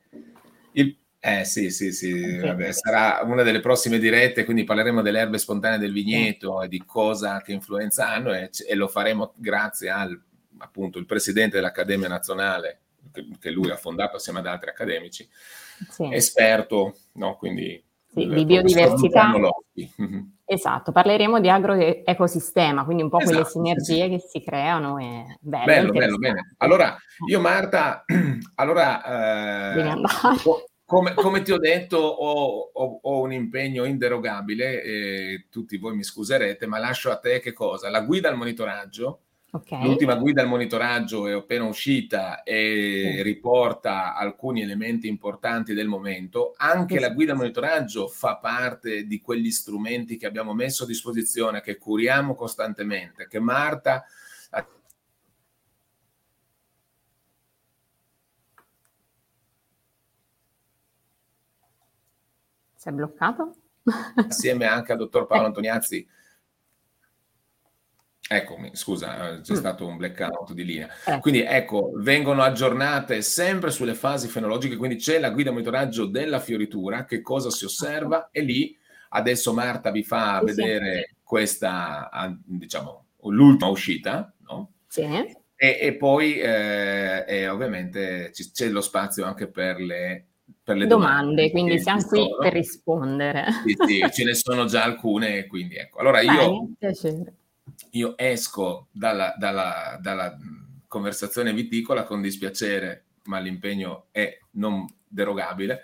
Il, 0.73 0.97
eh 1.19 1.45
sì, 1.45 1.71
sì, 1.71 1.91
sì, 1.91 2.37
vabbè, 2.37 2.71
sarà 2.71 3.21
una 3.25 3.43
delle 3.43 3.59
prossime 3.59 3.99
dirette, 3.99 4.45
quindi 4.45 4.63
parleremo 4.63 5.03
delle 5.03 5.19
erbe 5.19 5.39
spontanee 5.39 5.77
del 5.77 5.93
vigneto 5.93 6.63
e 6.63 6.69
di 6.69 6.85
cosa, 6.87 7.43
che 7.43 7.51
influenza 7.51 8.09
hanno 8.09 8.33
e, 8.33 8.51
e 8.69 8.75
lo 8.77 8.87
faremo 8.87 9.33
grazie 9.37 9.91
al 9.91 10.21
appunto 10.59 10.99
il 10.99 11.07
presidente 11.07 11.57
dell'Accademia 11.57 12.09
Nazionale, 12.09 12.81
che, 13.13 13.27
che 13.39 13.51
lui 13.51 13.71
ha 13.71 13.77
fondato 13.77 14.17
assieme 14.17 14.41
ad 14.41 14.47
altri 14.47 14.71
accademici, 14.71 15.29
sì. 15.91 16.13
esperto, 16.13 16.97
no? 17.13 17.37
quindi 17.37 17.83
sì, 18.17 18.27
di 18.29 18.45
biodiversità. 18.45 19.33
Esatto, 20.49 20.93
parleremo 20.93 21.41
di 21.41 21.51
agroecosistema, 21.51 22.85
quindi 22.85 23.03
un 23.03 23.09
po' 23.09 23.19
esatto, 23.19 23.33
quelle 23.33 23.49
sinergie 23.51 24.05
sì, 24.05 24.11
che 24.11 24.19
si 24.29 24.43
creano. 24.45 24.97
E 24.97 25.39
bello, 25.41 25.65
bello, 25.65 25.93
bello, 25.93 26.19
bene. 26.19 26.55
Allora, 26.59 26.97
io 27.29 27.41
Marta, 27.41 28.05
allora, 28.55 29.83
eh, 29.83 30.01
come, 30.85 31.15
come, 31.15 31.43
ti 31.43 31.51
ho 31.51 31.59
detto, 31.59 31.97
ho, 31.97 32.71
ho, 32.73 32.99
ho 33.03 33.21
un 33.23 33.33
impegno 33.33 33.83
inderogabile, 33.87 35.49
tutti 35.51 35.79
voi 35.79 35.97
mi 35.97 36.05
scuserete, 36.05 36.67
ma 36.67 36.79
lascio 36.79 37.11
a 37.11 37.19
te 37.19 37.41
che 37.41 37.53
cosa? 37.53 37.91
La 37.91 38.03
guida 38.03 38.29
al 38.29 38.37
monitoraggio, 38.37 39.23
Okay. 39.49 39.83
L'ultima 39.83 40.17
guida 40.17 40.43
al 40.43 40.49
monitoraggio 40.49 41.27
è 41.27 41.33
appena 41.33 41.65
uscita 41.65 42.43
e 42.43 43.21
riporta 43.23 44.15
alcuni 44.15 44.61
elementi 44.61 45.09
importanti 45.09 45.73
del 45.73 45.89
momento. 45.89 46.53
Anche 46.57 47.01
la 47.01 47.09
guida 47.11 47.33
al 47.33 47.39
monitoraggio 47.39 48.07
fa 48.07 48.37
parte 48.37 49.07
di 49.07 49.21
quegli 49.21 49.51
strumenti 49.51 50.19
che 50.19 50.27
abbiamo 50.27 50.53
messo 50.53 50.83
a 50.83 50.87
disposizione, 50.87 51.63
che 51.63 51.79
curiamo 51.79 52.35
costantemente, 52.35 53.29
che 53.29 53.39
Marta 53.39 54.05
Si 62.87 62.93
è 62.93 62.95
bloccato? 62.95 63.57
Assieme 64.29 64.65
anche 64.65 64.93
al 64.93 64.99
dottor 64.99 65.27
Paolo 65.27 65.47
Antoniazzi 65.47 66.07
Eccomi, 68.29 68.71
scusa, 68.73 69.35
eh, 69.35 69.41
c'è 69.41 69.53
mm. 69.53 69.57
stato 69.57 69.87
un 69.87 69.97
blackout 69.97 70.53
di 70.53 70.65
linea. 70.65 70.89
Eh. 71.07 71.21
Quindi 71.21 71.43
ecco, 71.43 71.93
vengono 71.95 72.43
aggiornate 72.43 73.23
sempre 73.23 73.71
sulle 73.71 73.95
fasi 73.95 74.27
fenologiche, 74.27 74.77
quindi 74.77 74.97
c'è 74.97 75.21
la 75.21 75.31
guida 75.31 75.53
monitoraggio 75.53 76.07
della 76.07 76.41
fioritura, 76.41 77.05
che 77.05 77.21
cosa 77.21 77.51
si 77.51 77.65
osserva 77.65 78.31
e 78.33 78.41
lì 78.43 78.77
adesso 79.11 79.53
Marta 79.53 79.93
vi 79.93 80.03
fa 80.03 80.41
sì, 80.41 80.47
vedere 80.47 81.07
sì. 81.09 81.15
questa, 81.23 82.11
diciamo, 82.45 83.05
l'ultima 83.27 83.71
uscita, 83.71 84.35
no? 84.49 84.73
Sì. 84.89 85.03
E, 85.59 85.79
e 85.81 85.97
poi 85.97 86.39
eh, 86.39 87.25
e 87.27 87.49
ovviamente 87.49 88.31
c'è 88.33 88.69
lo 88.69 88.81
spazio 88.81 89.25
anche 89.25 89.47
per 89.47 89.79
le, 89.79 90.27
per 90.63 90.77
le 90.77 90.87
domande, 90.87 91.21
domande 91.23 91.51
quindi 91.51 91.79
siamo 91.79 92.03
qui 92.03 92.19
sono. 92.19 92.37
per 92.39 92.53
rispondere. 92.53 93.47
Sì, 93.65 93.77
sì, 93.87 94.05
ce 94.13 94.25
ne 94.25 94.35
sono 94.35 94.65
già 94.65 94.83
alcune, 94.83 95.47
quindi 95.47 95.77
ecco. 95.77 95.99
Allora 95.99 96.21
io... 96.21 96.35
Dai, 96.35 96.75
piacere 96.77 97.35
io 97.91 98.17
esco 98.17 98.89
dalla, 98.93 99.35
dalla, 99.37 99.99
dalla 100.01 100.37
conversazione 100.87 101.53
viticola 101.53 102.05
con 102.05 102.21
dispiacere, 102.21 103.05
ma 103.25 103.39
l'impegno 103.39 104.07
è 104.11 104.39
non 104.53 104.87
derogabile. 105.07 105.83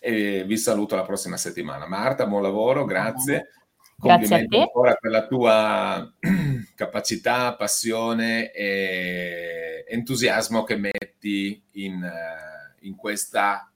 E 0.00 0.44
vi 0.44 0.56
saluto 0.58 0.96
la 0.96 1.04
prossima 1.04 1.36
settimana. 1.36 1.86
Marta, 1.86 2.26
buon 2.26 2.42
lavoro, 2.42 2.84
grazie. 2.84 3.52
Complimenti 3.96 4.58
ancora 4.58 4.94
per 4.94 5.10
la 5.10 5.26
tua 5.26 6.14
capacità, 6.74 7.54
passione 7.54 8.52
e 8.52 9.84
entusiasmo 9.88 10.64
che 10.64 10.76
metti 10.76 11.62
in, 11.72 12.02
eh, 12.02 12.86
in 12.86 12.96
questa 12.96 13.70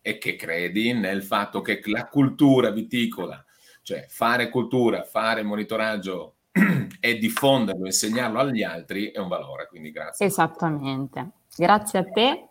e 0.00 0.18
che 0.18 0.36
credi 0.36 0.92
nel 0.92 1.22
fatto 1.22 1.62
che 1.62 1.80
la 1.84 2.06
cultura 2.06 2.70
viticola, 2.70 3.44
cioè 3.82 4.06
fare 4.08 4.50
cultura, 4.50 5.04
fare 5.04 5.42
monitoraggio 5.42 6.36
e 7.00 7.18
diffonderlo, 7.18 7.86
insegnarlo 7.86 8.40
agli 8.40 8.62
altri 8.62 9.10
è 9.10 9.18
un 9.18 9.28
valore, 9.28 9.68
quindi 9.68 9.90
grazie. 9.90 10.26
Esattamente. 10.26 11.30
Grazie 11.56 11.98
a 11.98 12.04
te, 12.04 12.48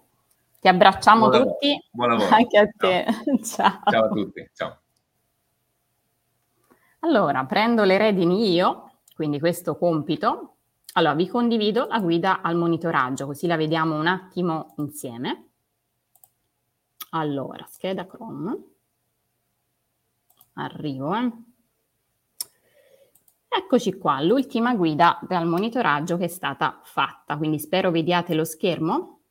ti 0.60 0.68
abbracciamo 0.68 1.30
buon 1.30 1.44
tutti. 1.44 1.68
Lavoro. 1.68 1.88
Buon 1.92 2.10
lavoro. 2.10 2.36
Anche 2.36 2.58
a 2.58 2.68
te. 2.76 3.06
Ciao. 3.44 3.82
Ciao 3.90 4.06
a 4.06 4.10
tutti. 4.10 4.50
Ciao. 4.54 4.80
Allora, 7.00 7.46
prendo 7.46 7.84
le 7.84 7.98
redini 7.98 8.52
io, 8.52 8.92
quindi 9.16 9.40
questo 9.40 9.76
compito. 9.78 10.56
Allora, 10.94 11.16
vi 11.16 11.28
condivido 11.28 11.88
la 11.88 12.00
guida 12.00 12.42
al 12.42 12.56
monitoraggio, 12.56 13.26
così 13.26 13.48
la 13.48 13.56
vediamo 13.56 13.98
un 13.98 14.08
attimo 14.08 14.74
insieme. 14.78 15.50
Allora, 17.12 17.66
scheda 17.68 18.06
Chrome. 18.06 18.58
Arrivo, 20.54 21.16
eh. 21.16 21.32
Eccoci 23.54 23.98
qua, 23.98 24.22
l'ultima 24.22 24.76
guida 24.76 25.20
dal 25.28 25.46
monitoraggio 25.46 26.16
che 26.16 26.24
è 26.24 26.30
stata 26.30 26.80
fatta, 26.84 27.36
quindi 27.36 27.60
spero 27.60 27.92
vediate 27.92 28.34
lo 28.34 28.46
schermo, 28.46 29.24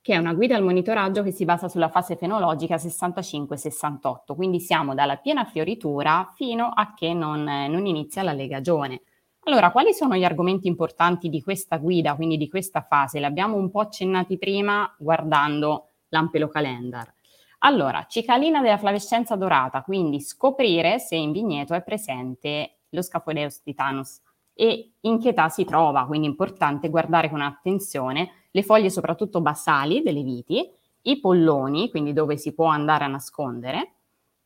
che 0.00 0.14
è 0.14 0.16
una 0.16 0.32
guida 0.32 0.56
al 0.56 0.62
monitoraggio 0.62 1.22
che 1.22 1.30
si 1.30 1.44
basa 1.44 1.68
sulla 1.68 1.90
fase 1.90 2.16
fenologica 2.16 2.76
65-68, 2.76 4.34
quindi 4.34 4.60
siamo 4.60 4.94
dalla 4.94 5.16
piena 5.18 5.44
fioritura 5.44 6.32
fino 6.34 6.70
a 6.74 6.94
che 6.94 7.12
non, 7.12 7.44
non 7.44 7.84
inizia 7.84 8.22
la 8.22 8.32
legagione. 8.32 9.02
Allora, 9.40 9.70
quali 9.70 9.92
sono 9.92 10.16
gli 10.16 10.24
argomenti 10.24 10.68
importanti 10.68 11.28
di 11.28 11.42
questa 11.42 11.76
guida, 11.76 12.14
quindi 12.14 12.38
di 12.38 12.48
questa 12.48 12.80
fase? 12.80 13.20
L'abbiamo 13.20 13.56
un 13.56 13.70
po' 13.70 13.80
accennati 13.80 14.38
prima 14.38 14.90
guardando 14.98 15.90
l'ampelo 16.08 16.48
calendar. 16.48 17.12
Allora, 17.58 18.06
cicalina 18.08 18.62
della 18.62 18.78
flavescenza 18.78 19.36
dorata, 19.36 19.82
quindi 19.82 20.20
scoprire 20.22 20.98
se 20.98 21.16
in 21.16 21.30
vigneto 21.30 21.74
è 21.74 21.82
presente 21.82 22.76
lo 22.96 23.02
Scaphoideus 23.02 23.62
titanus 23.62 24.20
e 24.54 24.92
in 25.00 25.20
che 25.20 25.28
età 25.28 25.48
si 25.48 25.64
trova, 25.64 26.06
quindi 26.06 26.26
è 26.26 26.30
importante 26.30 26.88
guardare 26.88 27.28
con 27.28 27.42
attenzione 27.42 28.30
le 28.50 28.62
foglie 28.62 28.90
soprattutto 28.90 29.40
basali 29.40 30.02
delle 30.02 30.22
viti, 30.22 30.68
i 31.02 31.20
polloni, 31.20 31.90
quindi 31.90 32.12
dove 32.12 32.36
si 32.38 32.54
può 32.54 32.66
andare 32.66 33.04
a 33.04 33.08
nascondere, 33.08 33.92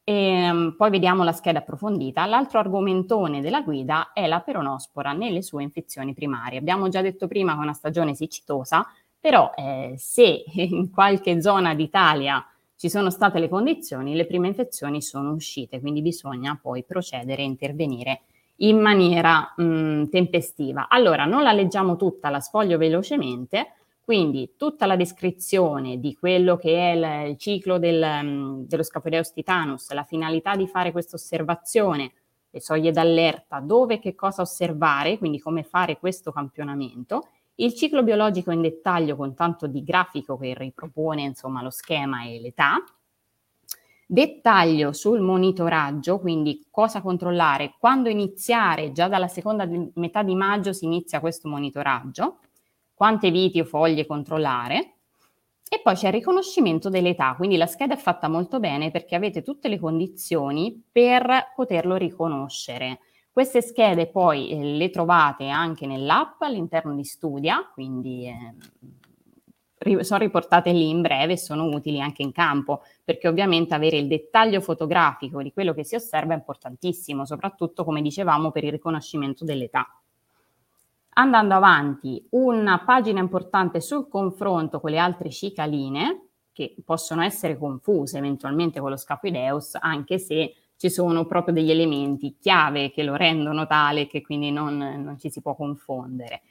e 0.03 0.51
um, 0.51 0.75
poi 0.77 0.91
vediamo 0.91 1.23
la 1.23 1.31
scheda 1.31 1.61
approfondita. 1.61 2.27
L'altro 2.27 2.59
argomentone 2.59 3.41
della 3.41 3.63
guida 3.63 4.13
è 4.13 4.27
la 4.27 4.41
peronospora 4.41 5.13
nelle 5.13 5.43
sue 5.43 5.63
infezioni 5.63 6.13
primarie. 6.13 6.59
Abbiamo 6.59 6.89
già 6.89 7.01
detto 7.01 7.29
prima 7.29 7.53
che 7.53 7.61
è 7.61 7.63
una 7.63 7.73
stagione 7.73 8.17
siccitosa, 8.17 8.85
però 9.21 9.53
eh, 9.55 9.95
se 9.97 10.43
in 10.55 10.91
qualche 10.91 11.41
zona 11.41 11.75
d'Italia 11.75 12.45
ci 12.77 12.89
sono 12.89 13.11
state 13.11 13.39
le 13.39 13.49
condizioni, 13.49 14.17
le 14.17 14.27
prime 14.27 14.49
infezioni 14.49 15.01
sono 15.03 15.33
uscite, 15.33 15.81
quindi 15.81 16.03
bisogna 16.03 16.59
poi 16.61 16.83
procedere 16.83 17.43
e 17.43 17.45
intervenire 17.45 18.23
in 18.63 18.79
maniera 18.79 19.53
mh, 19.57 20.09
tempestiva. 20.09 20.89
Allora, 20.89 21.25
non 21.25 21.43
la 21.43 21.53
leggiamo 21.53 21.97
tutta, 21.97 22.31
la 22.31 22.41
sfoglio 22.41 22.79
velocemente, 22.79 23.75
quindi 24.01 24.55
tutta 24.57 24.87
la 24.87 24.97
descrizione 24.97 26.01
di 26.01 26.15
quello 26.15 26.57
che 26.57 26.77
è 26.77 26.95
il, 26.95 27.31
il 27.31 27.37
ciclo 27.37 27.79
del, 27.79 28.03
um, 28.03 28.67
dello 28.67 28.83
Scapoideus 28.83 29.33
titanus, 29.33 29.93
la 29.93 30.03
finalità 30.03 30.57
di 30.57 30.67
fare 30.67 30.91
questa 30.91 31.17
osservazione, 31.17 32.13
le 32.51 32.61
soglie 32.61 32.91
d'allerta, 32.91 33.61
dove 33.61 33.95
e 33.95 33.99
che 34.01 34.15
cosa 34.15 34.43
osservare, 34.43 35.17
quindi 35.19 35.39
come 35.39 35.63
fare 35.63 35.99
questo 35.99 36.33
campionamento, 36.33 37.29
il 37.57 37.75
ciclo 37.75 38.03
biologico 38.03 38.51
in 38.51 38.63
dettaglio 38.63 39.17
con 39.17 39.35
tanto 39.35 39.67
di 39.67 39.85
grafico 39.85 40.37
che 40.37 40.55
ripropone 40.55 41.23
insomma, 41.23 41.63
lo 41.63 41.71
schema 41.71 42.25
e 42.25 42.41
l'età, 42.41 42.83
dettaglio 44.13 44.93
sul 44.93 45.21
monitoraggio, 45.21 46.19
quindi 46.19 46.67
cosa 46.69 47.01
controllare, 47.01 47.77
quando 47.79 48.09
iniziare, 48.09 48.91
già 48.91 49.07
dalla 49.07 49.29
seconda 49.29 49.69
metà 49.95 50.25
di 50.25 50.35
maggio 50.35 50.73
si 50.73 50.85
inizia 50.85 51.21
questo 51.21 51.49
monitoraggio, 51.49 52.39
quante 52.93 53.31
viti 53.31 53.61
o 53.61 53.65
foglie 53.65 54.07
controllare, 54.07 54.95
e 55.69 55.81
poi 55.81 55.95
c'è 55.95 56.09
il 56.09 56.15
riconoscimento 56.15 56.89
dell'età, 56.89 57.35
quindi 57.37 57.57
la 57.57 57.67
scheda 57.67 57.95
è 57.95 57.97
fatta 57.97 58.27
molto 58.27 58.59
bene 58.59 58.91
perché 58.91 59.15
avete 59.15 59.43
tutte 59.43 59.69
le 59.69 59.79
condizioni 59.79 60.83
per 60.91 61.53
poterlo 61.55 61.95
riconoscere. 61.95 62.99
Queste 63.31 63.63
schede 63.63 64.09
poi 64.09 64.51
eh, 64.51 64.77
le 64.77 64.91
trovate 64.91 65.49
anche 65.49 65.87
nell'app 65.87 66.43
all'interno 66.43 66.97
di 66.97 67.05
Studia, 67.05 67.71
quindi 67.73 68.27
eh, 68.27 68.55
sono 70.01 70.21
riportate 70.21 70.73
lì 70.73 70.89
in 70.89 71.01
breve 71.01 71.33
e 71.33 71.39
sono 71.39 71.65
utili 71.65 72.01
anche 72.01 72.23
in 72.23 72.33
campo, 72.33 72.83
perché 73.03 73.29
ovviamente 73.29 73.75
avere 73.75 73.97
il 73.97 74.07
dettaglio 74.07 74.61
fotografico 74.61 75.43
di 75.43 75.53
quello 75.53 75.73
che 75.73 75.85
si 75.85 75.95
osserva 75.95 76.35
è 76.35 76.37
importantissimo, 76.37 77.25
soprattutto 77.25 77.85
come 77.85 78.03
dicevamo 78.03 78.51
per 78.51 78.65
il 78.65 78.73
riconoscimento 78.73 79.45
dell'età. 79.45 79.87
Andando 81.15 81.55
avanti, 81.55 82.25
una 82.31 82.85
pagina 82.85 83.21
importante 83.21 83.81
sul 83.81 84.09
confronto 84.09 84.81
con 84.81 84.91
le 84.91 84.99
altre 84.99 85.31
cicaline, 85.31 86.27
che 86.53 86.77
possono 86.85 87.23
essere 87.23 87.57
confuse 87.57 88.19
eventualmente 88.19 88.81
con 88.81 88.91
lo 88.91 88.97
scapideus, 88.97 89.77
anche 89.81 90.19
se 90.19 90.55
ci 90.77 90.91
sono 90.91 91.27
proprio 91.27 91.55
degli 91.55 91.71
elementi 91.71 92.37
chiave 92.39 92.91
che 92.91 93.03
lo 93.03 93.15
rendono 93.15 93.67
tale 93.67 94.07
che 94.07 94.21
quindi 94.23 94.51
non, 94.51 94.77
non 94.77 95.19
ci 95.19 95.31
si 95.31 95.41
può 95.41 95.55
confondere. 95.55 96.43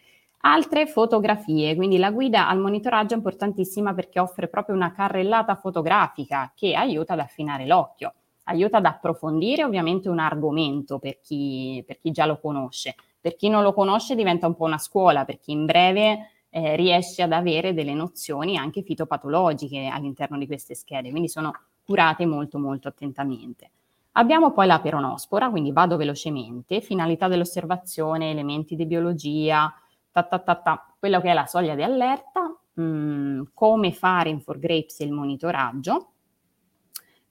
Altre 0.41 0.87
fotografie, 0.87 1.75
quindi 1.75 1.97
la 1.97 2.11
guida 2.11 2.47
al 2.47 2.59
monitoraggio 2.59 3.13
è 3.13 3.17
importantissima 3.17 3.93
perché 3.93 4.21
offre 4.21 4.47
proprio 4.47 4.73
una 4.73 4.93
carrellata 4.93 5.55
fotografica 5.55 6.53
che 6.55 6.75
aiuta 6.75 7.11
ad 7.11 7.19
affinare 7.19 7.65
l'occhio, 7.65 8.13
aiuta 8.45 8.77
ad 8.77 8.85
approfondire 8.85 9.65
ovviamente 9.65 10.07
un 10.07 10.19
argomento 10.19 10.97
per 10.97 11.19
chi, 11.19 11.83
per 11.85 11.99
chi 11.99 12.11
già 12.11 12.25
lo 12.25 12.39
conosce. 12.39 12.95
Per 13.19 13.35
chi 13.35 13.49
non 13.49 13.63
lo 13.63 13.73
conosce 13.73 14.15
diventa 14.15 14.47
un 14.47 14.55
po' 14.55 14.63
una 14.63 14.77
scuola, 14.77 15.25
perché 15.25 15.51
in 15.51 15.65
breve 15.65 16.29
eh, 16.49 16.77
riesce 16.77 17.21
ad 17.21 17.33
avere 17.33 17.73
delle 17.73 17.93
nozioni 17.93 18.55
anche 18.55 18.81
fitopatologiche 18.81 19.87
all'interno 19.87 20.37
di 20.37 20.47
queste 20.47 20.73
schede, 20.73 21.09
quindi 21.09 21.27
sono 21.27 21.51
curate 21.83 22.25
molto 22.25 22.59
molto 22.59 22.87
attentamente. 22.87 23.71
Abbiamo 24.13 24.53
poi 24.53 24.67
la 24.67 24.79
peronospora, 24.79 25.49
quindi 25.49 25.73
vado 25.73 25.97
velocemente, 25.97 26.79
finalità 26.79 27.27
dell'osservazione, 27.27 28.31
elementi 28.31 28.77
di 28.77 28.85
biologia, 28.85 29.71
ta, 30.11 30.23
ta, 30.23 30.39
ta, 30.39 30.55
ta, 30.55 30.93
quello 30.97 31.21
che 31.21 31.29
è 31.29 31.33
la 31.33 31.45
soglia 31.45 31.75
di 31.75 31.83
allerta, 31.83 32.41
mh, 32.73 32.81
mm, 32.81 33.41
come 33.53 33.91
fare 33.91 34.29
in 34.29 34.41
For 34.41 34.59
Grapes 34.59 34.99
il 34.99 35.11
monitoraggio, 35.11 36.11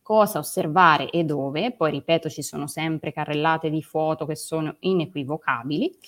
cosa 0.03 0.39
osservare 0.39 1.11
e 1.11 1.24
dove, 1.24 1.72
poi 1.72 1.91
ripeto 1.91 2.31
ci 2.31 2.43
sono 2.43 2.66
sempre 2.66 3.12
carrellate 3.12 3.68
di 3.68 3.83
foto 3.83 4.24
che 4.24 4.37
sono 4.37 4.76
inequivocabili, 4.81 5.99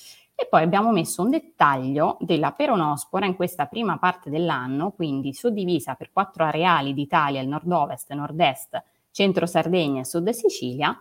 e 0.40 0.46
poi 0.48 0.62
abbiamo 0.62 0.90
messo 0.90 1.20
un 1.20 1.28
dettaglio 1.28 2.16
della 2.20 2.52
peronospora 2.52 3.26
in 3.26 3.36
questa 3.36 3.66
prima 3.66 3.98
parte 3.98 4.30
dell'anno, 4.30 4.92
quindi 4.92 5.34
suddivisa 5.34 5.96
per 5.96 6.12
quattro 6.12 6.44
areali 6.44 6.94
d'Italia, 6.94 7.42
il 7.42 7.48
nord-ovest, 7.48 8.10
nord-est, 8.14 8.82
centro 9.10 9.44
Sardegna 9.44 10.00
e 10.00 10.06
sud 10.06 10.30
Sicilia, 10.30 10.98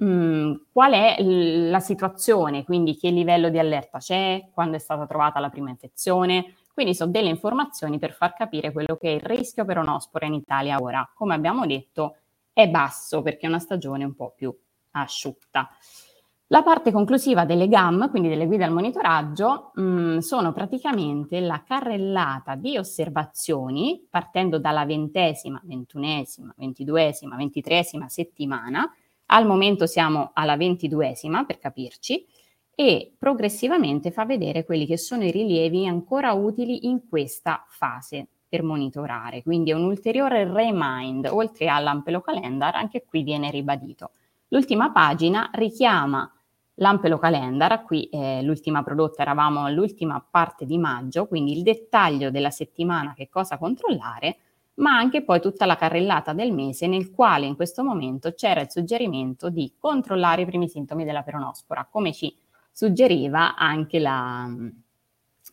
mh, 0.00 0.04
mm, 0.04 0.54
qual 0.72 0.92
è 0.92 1.22
la 1.22 1.80
situazione, 1.80 2.64
quindi 2.64 2.96
che 2.96 3.10
livello 3.10 3.50
di 3.50 3.58
allerta 3.58 3.98
c'è, 3.98 4.48
quando 4.52 4.76
è 4.76 4.80
stata 4.80 5.06
trovata 5.06 5.40
la 5.40 5.50
prima 5.50 5.70
infezione, 5.70 6.54
quindi 6.72 6.94
sono 6.94 7.10
delle 7.10 7.28
informazioni 7.28 7.98
per 7.98 8.12
far 8.12 8.34
capire 8.34 8.72
quello 8.72 8.96
che 8.96 9.08
è 9.08 9.14
il 9.14 9.20
rischio 9.20 9.64
per 9.64 9.74
peronospora 9.74 10.26
in 10.26 10.34
Italia 10.34 10.78
ora. 10.80 11.08
Come 11.14 11.34
abbiamo 11.34 11.66
detto 11.66 12.16
è 12.52 12.68
basso 12.68 13.22
perché 13.22 13.46
è 13.46 13.48
una 13.48 13.58
stagione 13.58 14.04
un 14.04 14.14
po' 14.14 14.32
più 14.34 14.54
asciutta. 14.92 15.68
La 16.52 16.64
parte 16.64 16.90
conclusiva 16.90 17.44
delle 17.44 17.68
GAM, 17.68 18.10
quindi 18.10 18.28
delle 18.28 18.46
guide 18.46 18.64
al 18.64 18.72
monitoraggio, 18.72 19.70
mh, 19.74 19.82
mm, 19.82 20.18
sono 20.18 20.52
praticamente 20.52 21.38
la 21.38 21.62
carrellata 21.64 22.56
di 22.56 22.76
osservazioni 22.76 24.04
partendo 24.10 24.58
dalla 24.58 24.84
ventesima, 24.84 25.60
ventunesima, 25.62 26.52
ventiduesima, 26.56 27.36
ventitresima 27.36 28.08
settimana. 28.08 28.90
Al 29.32 29.46
momento 29.46 29.86
siamo 29.86 30.30
alla 30.34 30.56
ventiduesima 30.56 31.44
per 31.44 31.58
capirci 31.58 32.26
e 32.74 33.14
progressivamente 33.16 34.10
fa 34.10 34.24
vedere 34.24 34.64
quelli 34.64 34.86
che 34.86 34.98
sono 34.98 35.22
i 35.24 35.30
rilievi 35.30 35.86
ancora 35.86 36.32
utili 36.32 36.86
in 36.88 37.08
questa 37.08 37.64
fase 37.68 38.26
per 38.48 38.64
monitorare. 38.64 39.42
Quindi 39.42 39.70
è 39.70 39.74
un 39.74 39.84
ulteriore 39.84 40.52
remind, 40.52 41.28
oltre 41.30 41.68
all'ampelo 41.68 42.20
calendar, 42.20 42.74
anche 42.74 43.04
qui 43.04 43.22
viene 43.22 43.50
ribadito. 43.50 44.10
L'ultima 44.48 44.90
pagina 44.90 45.48
richiama 45.52 46.28
L'ampelo 46.80 47.18
calendar, 47.18 47.82
qui 47.82 48.04
eh, 48.04 48.42
l'ultima 48.42 48.82
prodotta 48.82 49.20
eravamo 49.20 49.64
all'ultima 49.64 50.18
parte 50.28 50.64
di 50.64 50.78
maggio, 50.78 51.26
quindi 51.26 51.52
il 51.52 51.62
dettaglio 51.62 52.30
della 52.30 52.48
settimana 52.48 53.12
che 53.12 53.28
cosa 53.28 53.58
controllare, 53.58 54.38
ma 54.74 54.96
anche 54.96 55.22
poi 55.22 55.40
tutta 55.40 55.66
la 55.66 55.76
carrellata 55.76 56.32
del 56.32 56.52
mese 56.52 56.86
nel 56.86 57.10
quale 57.10 57.46
in 57.46 57.56
questo 57.56 57.82
momento 57.82 58.32
c'era 58.32 58.60
il 58.60 58.70
suggerimento 58.70 59.50
di 59.50 59.74
controllare 59.78 60.42
i 60.42 60.46
primi 60.46 60.68
sintomi 60.68 61.04
della 61.04 61.22
peronospora, 61.22 61.86
come 61.90 62.12
ci 62.12 62.34
suggeriva 62.70 63.56
anche 63.56 63.98
la, 63.98 64.48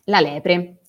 la 0.06 0.20
lepre. 0.20 0.82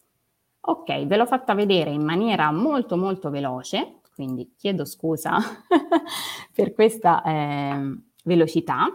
Ok, 0.60 1.06
ve 1.06 1.16
l'ho 1.16 1.26
fatta 1.26 1.54
vedere 1.54 1.90
in 1.90 2.04
maniera 2.04 2.52
molto 2.52 2.96
molto 2.96 3.30
veloce, 3.30 4.00
quindi 4.14 4.52
chiedo 4.56 4.84
scusa 4.84 5.38
per 6.54 6.72
questa 6.74 7.22
eh, 7.22 7.98
velocità. 8.24 8.86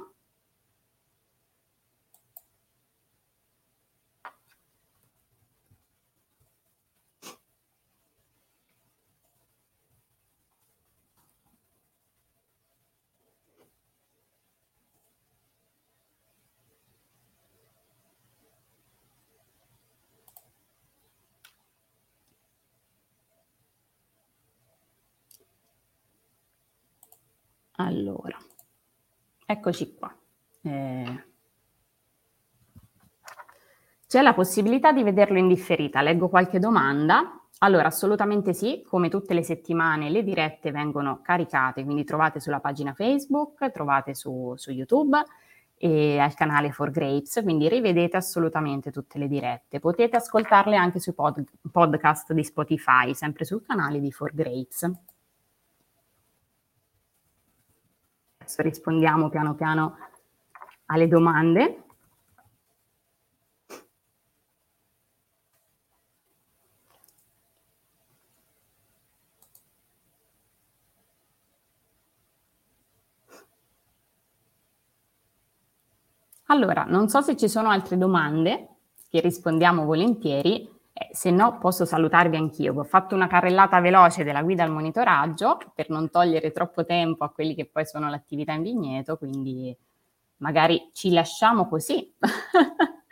Allora, 27.85 28.37
eccoci 29.45 29.95
qua. 29.95 30.15
Eh, 30.61 31.23
c'è 34.07 34.21
la 34.21 34.33
possibilità 34.33 34.93
di 34.93 35.03
vederlo 35.03 35.37
in 35.37 35.49
differita. 35.49 36.01
Leggo 36.01 36.29
qualche 36.29 36.59
domanda. 36.59 37.39
Allora, 37.59 37.87
assolutamente 37.87 38.53
sì, 38.53 38.83
come 38.87 39.09
tutte 39.09 39.33
le 39.33 39.43
settimane 39.43 40.09
le 40.09 40.23
dirette 40.23 40.71
vengono 40.71 41.21
caricate, 41.21 41.83
quindi 41.83 42.03
trovate 42.03 42.39
sulla 42.39 42.59
pagina 42.59 42.93
Facebook, 42.93 43.69
trovate 43.71 44.15
su, 44.15 44.53
su 44.55 44.71
YouTube 44.71 45.21
e 45.75 46.19
al 46.19 46.33
canale 46.35 46.71
For 46.71 46.89
Grapes, 46.89 47.41
quindi 47.43 47.67
rivedete 47.67 48.15
assolutamente 48.17 48.91
tutte 48.91 49.17
le 49.17 49.27
dirette. 49.27 49.79
Potete 49.79 50.17
ascoltarle 50.17 50.75
anche 50.75 50.99
sui 50.99 51.13
pod- 51.13 51.45
podcast 51.71 52.31
di 52.31 52.43
Spotify, 52.43 53.13
sempre 53.13 53.43
sul 53.45 53.63
canale 53.65 53.99
di 53.99 54.11
For 54.11 54.33
Grapes. 54.33 54.91
Adesso 58.43 58.61
rispondiamo 58.61 59.29
piano 59.29 59.55
piano 59.55 59.97
alle 60.87 61.07
domande. 61.07 61.83
Allora, 76.47 76.83
non 76.83 77.07
so 77.07 77.21
se 77.21 77.37
ci 77.37 77.47
sono 77.47 77.69
altre 77.69 77.97
domande, 77.97 78.67
che 79.09 79.21
rispondiamo 79.21 79.85
volentieri, 79.85 80.69
se 81.11 81.31
no 81.31 81.57
posso 81.57 81.85
salutarvi 81.85 82.35
anch'io. 82.35 82.73
Ho 82.77 82.83
fatto 82.83 83.15
una 83.15 83.27
carrellata 83.27 83.79
veloce 83.79 84.23
della 84.23 84.43
guida 84.43 84.63
al 84.63 84.71
monitoraggio 84.71 85.57
per 85.73 85.89
non 85.89 86.09
togliere 86.09 86.51
troppo 86.51 86.85
tempo 86.85 87.23
a 87.23 87.31
quelli 87.31 87.55
che 87.55 87.65
poi 87.65 87.85
sono 87.85 88.09
l'attività 88.09 88.53
in 88.53 88.61
vigneto, 88.61 89.17
quindi 89.17 89.75
magari 90.37 90.89
ci 90.93 91.11
lasciamo 91.11 91.67
così. 91.67 92.13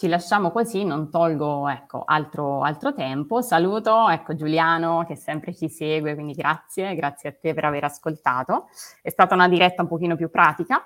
ci 0.00 0.08
lasciamo 0.08 0.50
così, 0.50 0.82
non 0.82 1.10
tolgo 1.10 1.68
ecco, 1.68 2.04
altro, 2.06 2.62
altro, 2.62 2.94
tempo. 2.94 3.42
Saluto 3.42 4.08
ecco, 4.08 4.34
Giuliano 4.34 5.04
che 5.06 5.14
sempre 5.14 5.54
ci 5.54 5.68
segue, 5.68 6.14
quindi 6.14 6.32
grazie, 6.32 6.94
grazie 6.94 7.28
a 7.28 7.34
te 7.38 7.52
per 7.52 7.66
aver 7.66 7.84
ascoltato. 7.84 8.68
È 9.02 9.10
stata 9.10 9.34
una 9.34 9.46
diretta 9.46 9.82
un 9.82 9.88
pochino 9.88 10.16
più 10.16 10.30
pratica, 10.30 10.82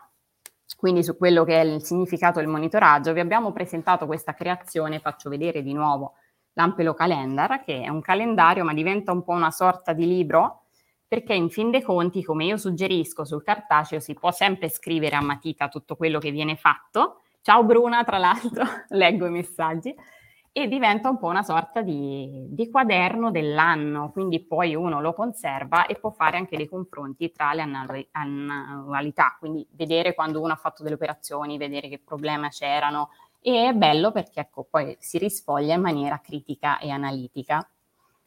quindi 0.76 1.02
su 1.02 1.16
quello 1.16 1.44
che 1.44 1.60
è 1.60 1.64
il 1.64 1.82
significato 1.82 2.38
del 2.38 2.48
monitoraggio, 2.48 3.12
vi 3.12 3.20
abbiamo 3.20 3.52
presentato 3.52 4.06
questa 4.06 4.34
creazione, 4.34 5.00
faccio 5.00 5.30
vedere 5.30 5.62
di 5.62 5.72
nuovo 5.72 6.14
l'Ampelo 6.54 6.94
Calendar, 6.94 7.62
che 7.64 7.82
è 7.82 7.88
un 7.88 8.00
calendario 8.00 8.64
ma 8.64 8.74
diventa 8.74 9.12
un 9.12 9.22
po' 9.22 9.32
una 9.32 9.50
sorta 9.50 9.92
di 9.92 10.06
libro, 10.06 10.62
perché 11.06 11.34
in 11.34 11.50
fin 11.50 11.70
dei 11.70 11.82
conti, 11.82 12.22
come 12.22 12.44
io 12.44 12.56
suggerisco 12.56 13.24
sul 13.24 13.42
cartaceo, 13.42 14.00
si 14.00 14.14
può 14.14 14.30
sempre 14.30 14.68
scrivere 14.68 15.16
a 15.16 15.22
matita 15.22 15.68
tutto 15.68 15.96
quello 15.96 16.18
che 16.18 16.30
viene 16.30 16.56
fatto. 16.56 17.20
Ciao 17.40 17.64
Bruna, 17.64 18.04
tra 18.04 18.18
l'altro, 18.18 18.64
leggo 18.90 19.26
i 19.26 19.30
messaggi 19.30 19.94
e 20.56 20.68
diventa 20.68 21.08
un 21.08 21.18
po' 21.18 21.26
una 21.26 21.42
sorta 21.42 21.82
di, 21.82 22.46
di, 22.48 22.70
quaderno 22.70 23.32
dell'anno, 23.32 24.12
quindi 24.12 24.38
poi 24.38 24.76
uno 24.76 25.00
lo 25.00 25.12
conserva 25.12 25.86
e 25.86 25.96
può 25.96 26.10
fare 26.10 26.36
anche 26.36 26.56
dei 26.56 26.68
confronti 26.68 27.32
tra 27.32 27.52
le 27.54 28.08
annualità, 28.12 29.34
quindi 29.40 29.66
vedere 29.72 30.14
quando 30.14 30.40
uno 30.40 30.52
ha 30.52 30.56
fatto 30.56 30.84
delle 30.84 30.94
operazioni, 30.94 31.58
vedere 31.58 31.88
che 31.88 31.98
problemi 31.98 32.50
c'erano 32.50 33.10
e 33.40 33.66
è 33.66 33.72
bello 33.72 34.12
perché 34.12 34.38
ecco, 34.38 34.64
poi 34.70 34.96
si 35.00 35.18
risfoglia 35.18 35.74
in 35.74 35.80
maniera 35.80 36.20
critica 36.20 36.78
e 36.78 36.88
analitica. 36.90 37.68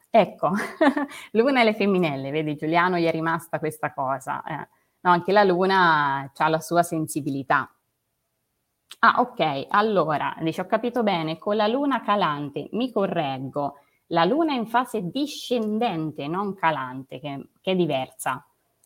Ecco, 0.09 0.51
Luna 1.31 1.61
e 1.61 1.63
le 1.63 1.73
femminelle, 1.75 2.29
vedi 2.29 2.57
Giuliano 2.57 2.97
gli 2.97 3.05
è 3.05 3.11
rimasta 3.11 3.57
questa 3.57 3.93
cosa. 3.93 4.43
Eh. 4.43 4.67
No, 4.99 5.11
anche 5.11 5.31
la 5.31 5.45
Luna 5.45 6.29
ha 6.35 6.47
la 6.49 6.59
sua 6.59 6.83
sensibilità, 6.83 7.73
Ah, 8.99 9.15
ok. 9.19 9.67
Allora, 9.69 10.35
dice, 10.41 10.61
ho 10.61 10.65
capito 10.65 11.03
bene, 11.03 11.37
con 11.37 11.55
la 11.55 11.67
luna 11.67 12.01
calante, 12.01 12.67
mi 12.71 12.91
correggo, 12.91 13.75
la 14.07 14.25
luna 14.25 14.53
è 14.53 14.57
in 14.57 14.67
fase 14.67 15.09
discendente, 15.09 16.27
non 16.27 16.55
calante, 16.55 17.19
che, 17.19 17.49
che 17.61 17.71
è 17.71 17.75
diversa. 17.75 18.45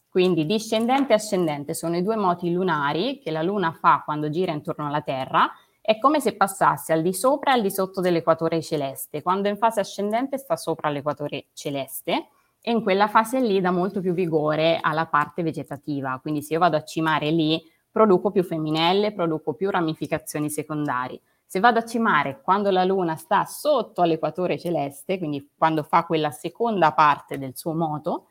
Quindi 0.09 0.45
discendente 0.45 1.13
e 1.13 1.15
ascendente 1.15 1.73
sono 1.73 1.95
i 1.95 2.03
due 2.03 2.17
moti 2.17 2.51
lunari 2.51 3.19
che 3.19 3.31
la 3.31 3.41
luna 3.41 3.71
fa 3.71 4.01
quando 4.03 4.29
gira 4.29 4.51
intorno 4.51 4.87
alla 4.87 5.01
Terra. 5.01 5.49
È 5.79 5.97
come 5.99 6.19
se 6.19 6.35
passasse 6.35 6.91
al 6.91 7.01
di 7.01 7.13
sopra 7.13 7.51
e 7.51 7.55
al 7.55 7.61
di 7.61 7.71
sotto 7.71 8.01
dell'equatore 8.01 8.61
celeste. 8.61 9.21
Quando 9.21 9.47
è 9.47 9.51
in 9.51 9.57
fase 9.57 9.79
ascendente 9.79 10.37
sta 10.37 10.57
sopra 10.57 10.89
l'equatore 10.89 11.45
celeste 11.53 12.27
e 12.61 12.71
in 12.71 12.83
quella 12.83 13.07
fase 13.07 13.39
lì 13.39 13.61
dà 13.61 13.71
molto 13.71 14.01
più 14.01 14.13
vigore 14.13 14.79
alla 14.81 15.05
parte 15.05 15.43
vegetativa. 15.43 16.19
Quindi 16.21 16.41
se 16.41 16.53
io 16.53 16.59
vado 16.59 16.75
a 16.75 16.83
cimare 16.83 17.31
lì 17.31 17.63
produco 17.91 18.31
più 18.31 18.43
femminelle, 18.43 19.13
produco 19.13 19.53
più 19.53 19.69
ramificazioni 19.69 20.49
secondarie. 20.49 21.21
Se 21.45 21.59
vado 21.59 21.79
a 21.79 21.85
cimare 21.85 22.39
quando 22.41 22.71
la 22.71 22.85
Luna 22.85 23.17
sta 23.17 23.43
sotto 23.45 24.01
all'equatore 24.01 24.57
celeste, 24.57 25.17
quindi 25.17 25.51
quando 25.57 25.83
fa 25.83 26.05
quella 26.05 26.31
seconda 26.31 26.93
parte 26.93 27.37
del 27.37 27.57
suo 27.57 27.73
moto 27.73 28.27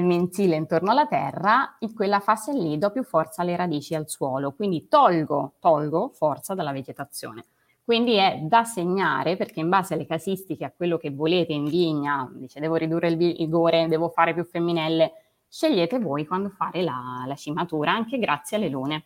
mensile 0.00 0.56
intorno 0.56 0.90
alla 0.90 1.06
Terra, 1.06 1.76
in 1.80 1.94
quella 1.94 2.20
fase 2.20 2.52
lì 2.52 2.78
do 2.78 2.90
più 2.90 3.04
forza 3.04 3.42
alle 3.42 3.54
radici 3.54 3.94
al 3.94 4.08
suolo, 4.08 4.52
quindi 4.52 4.88
tolgo, 4.88 5.54
tolgo 5.60 6.08
forza 6.08 6.54
dalla 6.54 6.72
vegetazione. 6.72 7.44
Quindi 7.84 8.14
è 8.14 8.38
da 8.40 8.64
segnare 8.64 9.36
perché 9.36 9.60
in 9.60 9.68
base 9.68 9.94
alle 9.94 10.06
casistiche, 10.06 10.64
a 10.64 10.72
quello 10.74 10.96
che 10.96 11.10
volete 11.10 11.52
in 11.52 11.66
vigna, 11.66 12.28
dice 12.34 12.58
devo 12.58 12.76
ridurre 12.76 13.08
il 13.08 13.16
vigore, 13.16 13.86
devo 13.88 14.08
fare 14.08 14.32
più 14.32 14.44
femminelle, 14.44 15.23
scegliete 15.54 16.00
voi 16.00 16.26
quando 16.26 16.48
fare 16.48 16.82
la, 16.82 17.22
la 17.28 17.36
cimatura, 17.36 17.92
anche 17.92 18.18
grazie 18.18 18.56
alle 18.56 18.68
lune. 18.68 19.04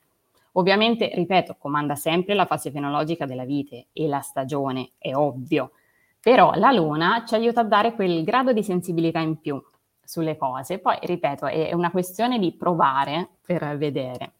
Ovviamente, 0.53 1.11
ripeto, 1.15 1.57
comanda 1.59 1.95
sempre 1.95 2.33
la 2.33 2.47
fase 2.47 2.71
fenologica 2.71 3.27
della 3.27 3.45
vite 3.45 3.89
e 3.93 4.09
la 4.09 4.21
stagione, 4.21 4.93
è 4.97 5.15
ovvio, 5.15 5.73
però 6.19 6.53
la 6.55 6.73
luna 6.73 7.23
ci 7.27 7.35
aiuta 7.35 7.61
a 7.61 7.65
dare 7.65 7.95
quel 7.95 8.25
grado 8.25 8.55
di 8.55 8.63
sensibilità 8.63 9.19
in 9.19 9.39
più 9.41 9.63
sulle 10.03 10.39
cose. 10.39 10.79
Poi, 10.79 10.97
ripeto, 11.03 11.45
è 11.45 11.75
una 11.75 11.91
questione 11.91 12.39
di 12.39 12.57
provare 12.57 13.29
per 13.43 13.77
vedere. 13.77 14.38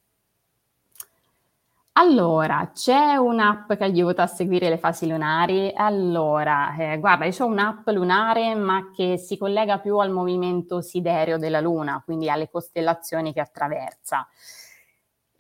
Allora, 2.01 2.71
c'è 2.73 3.17
un'app 3.17 3.73
che 3.73 3.83
aiuta 3.83 4.23
a 4.23 4.27
seguire 4.29 4.69
le 4.69 4.79
fasi 4.79 5.09
lunari? 5.09 5.73
Allora, 5.75 6.77
eh, 6.77 6.97
guarda, 7.01 7.25
io 7.25 7.33
ho 7.41 7.47
un'app 7.47 7.89
lunare, 7.89 8.55
ma 8.55 8.91
che 8.95 9.17
si 9.19 9.37
collega 9.37 9.81
più 9.81 9.99
al 9.99 10.13
movimento 10.13 10.81
sidereo 10.81 11.39
della 11.39 11.61
Luna, 11.61 12.01
quindi 12.05 12.31
alle 12.31 12.49
costellazioni 12.49 13.33
che 13.33 13.41
attraversa. 13.41 14.29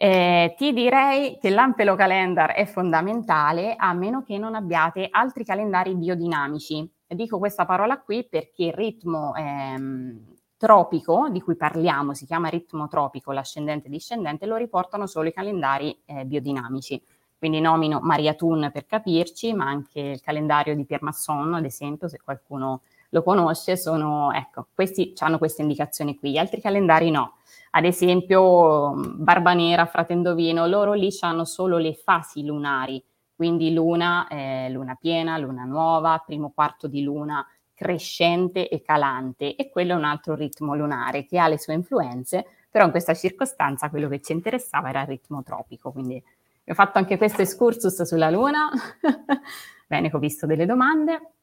Eh, 0.00 0.54
ti 0.56 0.72
direi 0.72 1.38
che 1.40 1.50
l'Ampelo 1.50 1.94
Calendar 1.94 2.50
è 2.52 2.64
fondamentale 2.66 3.74
a 3.76 3.92
meno 3.92 4.22
che 4.24 4.36
non 4.38 4.54
abbiate 4.56 5.06
altri 5.10 5.44
calendari 5.44 5.94
biodinamici. 5.94 6.88
Dico 7.06 7.38
questa 7.38 7.66
parola 7.66 8.00
qui 8.00 8.26
perché 8.28 8.64
il 8.66 8.72
ritmo 8.72 9.34
ehm, 9.34 10.37
tropico 10.58 11.28
di 11.30 11.40
cui 11.40 11.56
parliamo, 11.56 12.12
si 12.12 12.26
chiama 12.26 12.48
ritmo 12.48 12.88
tropico, 12.88 13.32
l'ascendente 13.32 13.86
e 13.86 13.90
discendente, 13.90 14.44
lo 14.44 14.56
riportano 14.56 15.06
solo 15.06 15.28
i 15.28 15.32
calendari 15.32 15.96
eh, 16.04 16.26
biodinamici. 16.26 17.00
Quindi 17.38 17.60
nomino 17.60 18.00
Maria 18.02 18.34
Thun 18.34 18.68
per 18.72 18.84
capirci, 18.84 19.54
ma 19.54 19.66
anche 19.66 20.00
il 20.00 20.20
calendario 20.20 20.74
di 20.74 20.84
Pierre 20.84 21.04
Masson, 21.04 21.54
ad 21.54 21.64
esempio, 21.64 22.08
se 22.08 22.18
qualcuno 22.22 22.82
lo 23.10 23.22
conosce, 23.22 23.76
sono, 23.76 24.32
ecco, 24.32 24.66
questi 24.74 25.12
hanno 25.18 25.38
queste 25.38 25.62
indicazioni 25.62 26.18
qui, 26.18 26.32
gli 26.32 26.36
altri 26.36 26.60
calendari 26.60 27.10
no. 27.10 27.36
Ad 27.70 27.84
esempio, 27.84 28.94
Barba 29.14 29.52
Nera, 29.52 29.86
Fratendovino, 29.86 30.66
loro 30.66 30.94
lì 30.94 31.10
hanno 31.20 31.44
solo 31.44 31.78
le 31.78 31.94
fasi 31.94 32.44
lunari, 32.44 33.02
quindi 33.36 33.72
luna, 33.72 34.26
eh, 34.26 34.68
luna 34.70 34.96
piena, 34.96 35.38
luna 35.38 35.62
nuova, 35.62 36.20
primo 36.26 36.50
quarto 36.52 36.88
di 36.88 37.02
luna, 37.02 37.46
crescente 37.78 38.68
e 38.68 38.82
calante 38.82 39.54
e 39.54 39.70
quello 39.70 39.92
è 39.92 39.96
un 39.96 40.02
altro 40.02 40.34
ritmo 40.34 40.74
lunare 40.74 41.24
che 41.24 41.38
ha 41.38 41.46
le 41.46 41.60
sue 41.60 41.74
influenze, 41.74 42.44
però 42.68 42.84
in 42.84 42.90
questa 42.90 43.14
circostanza 43.14 43.88
quello 43.88 44.08
che 44.08 44.20
ci 44.20 44.32
interessava 44.32 44.88
era 44.88 45.02
il 45.02 45.06
ritmo 45.06 45.44
tropico, 45.44 45.92
quindi 45.92 46.20
ho 46.66 46.74
fatto 46.74 46.98
anche 46.98 47.16
questo 47.16 47.42
excursus 47.42 48.02
sulla 48.02 48.30
Luna, 48.30 48.68
bene 49.86 50.10
ho 50.12 50.18
visto 50.18 50.44
delle 50.44 50.66
domande, 50.66 51.34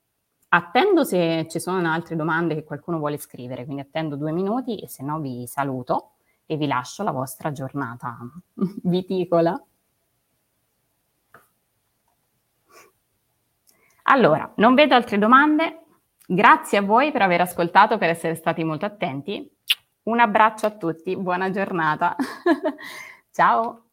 attendo 0.49 1.05
se 1.05 1.47
ci 1.49 1.61
sono 1.61 1.89
altre 1.89 2.17
domande 2.17 2.53
che 2.53 2.65
qualcuno 2.65 2.97
vuole 2.97 3.17
scrivere, 3.17 3.63
quindi 3.63 3.83
attendo 3.83 4.17
due 4.17 4.33
minuti 4.33 4.77
e 4.79 4.89
se 4.89 5.03
no 5.03 5.21
vi 5.21 5.47
saluto 5.47 6.15
e 6.45 6.57
vi 6.57 6.67
lascio 6.67 7.03
la 7.03 7.11
vostra 7.11 7.53
giornata. 7.53 8.17
Viticola. 8.83 9.57
Allora, 14.07 14.51
non 14.57 14.75
vedo 14.75 14.95
altre 14.95 15.17
domande, 15.17 15.84
Grazie 16.27 16.79
a 16.79 16.81
voi 16.81 17.11
per 17.11 17.21
aver 17.21 17.41
ascoltato, 17.41 17.97
per 17.97 18.09
essere 18.09 18.35
stati 18.35 18.63
molto 18.63 18.85
attenti. 18.85 19.47
Un 20.03 20.19
abbraccio 20.19 20.65
a 20.65 20.71
tutti, 20.71 21.15
buona 21.15 21.49
giornata. 21.51 22.15
Ciao. 23.31 23.84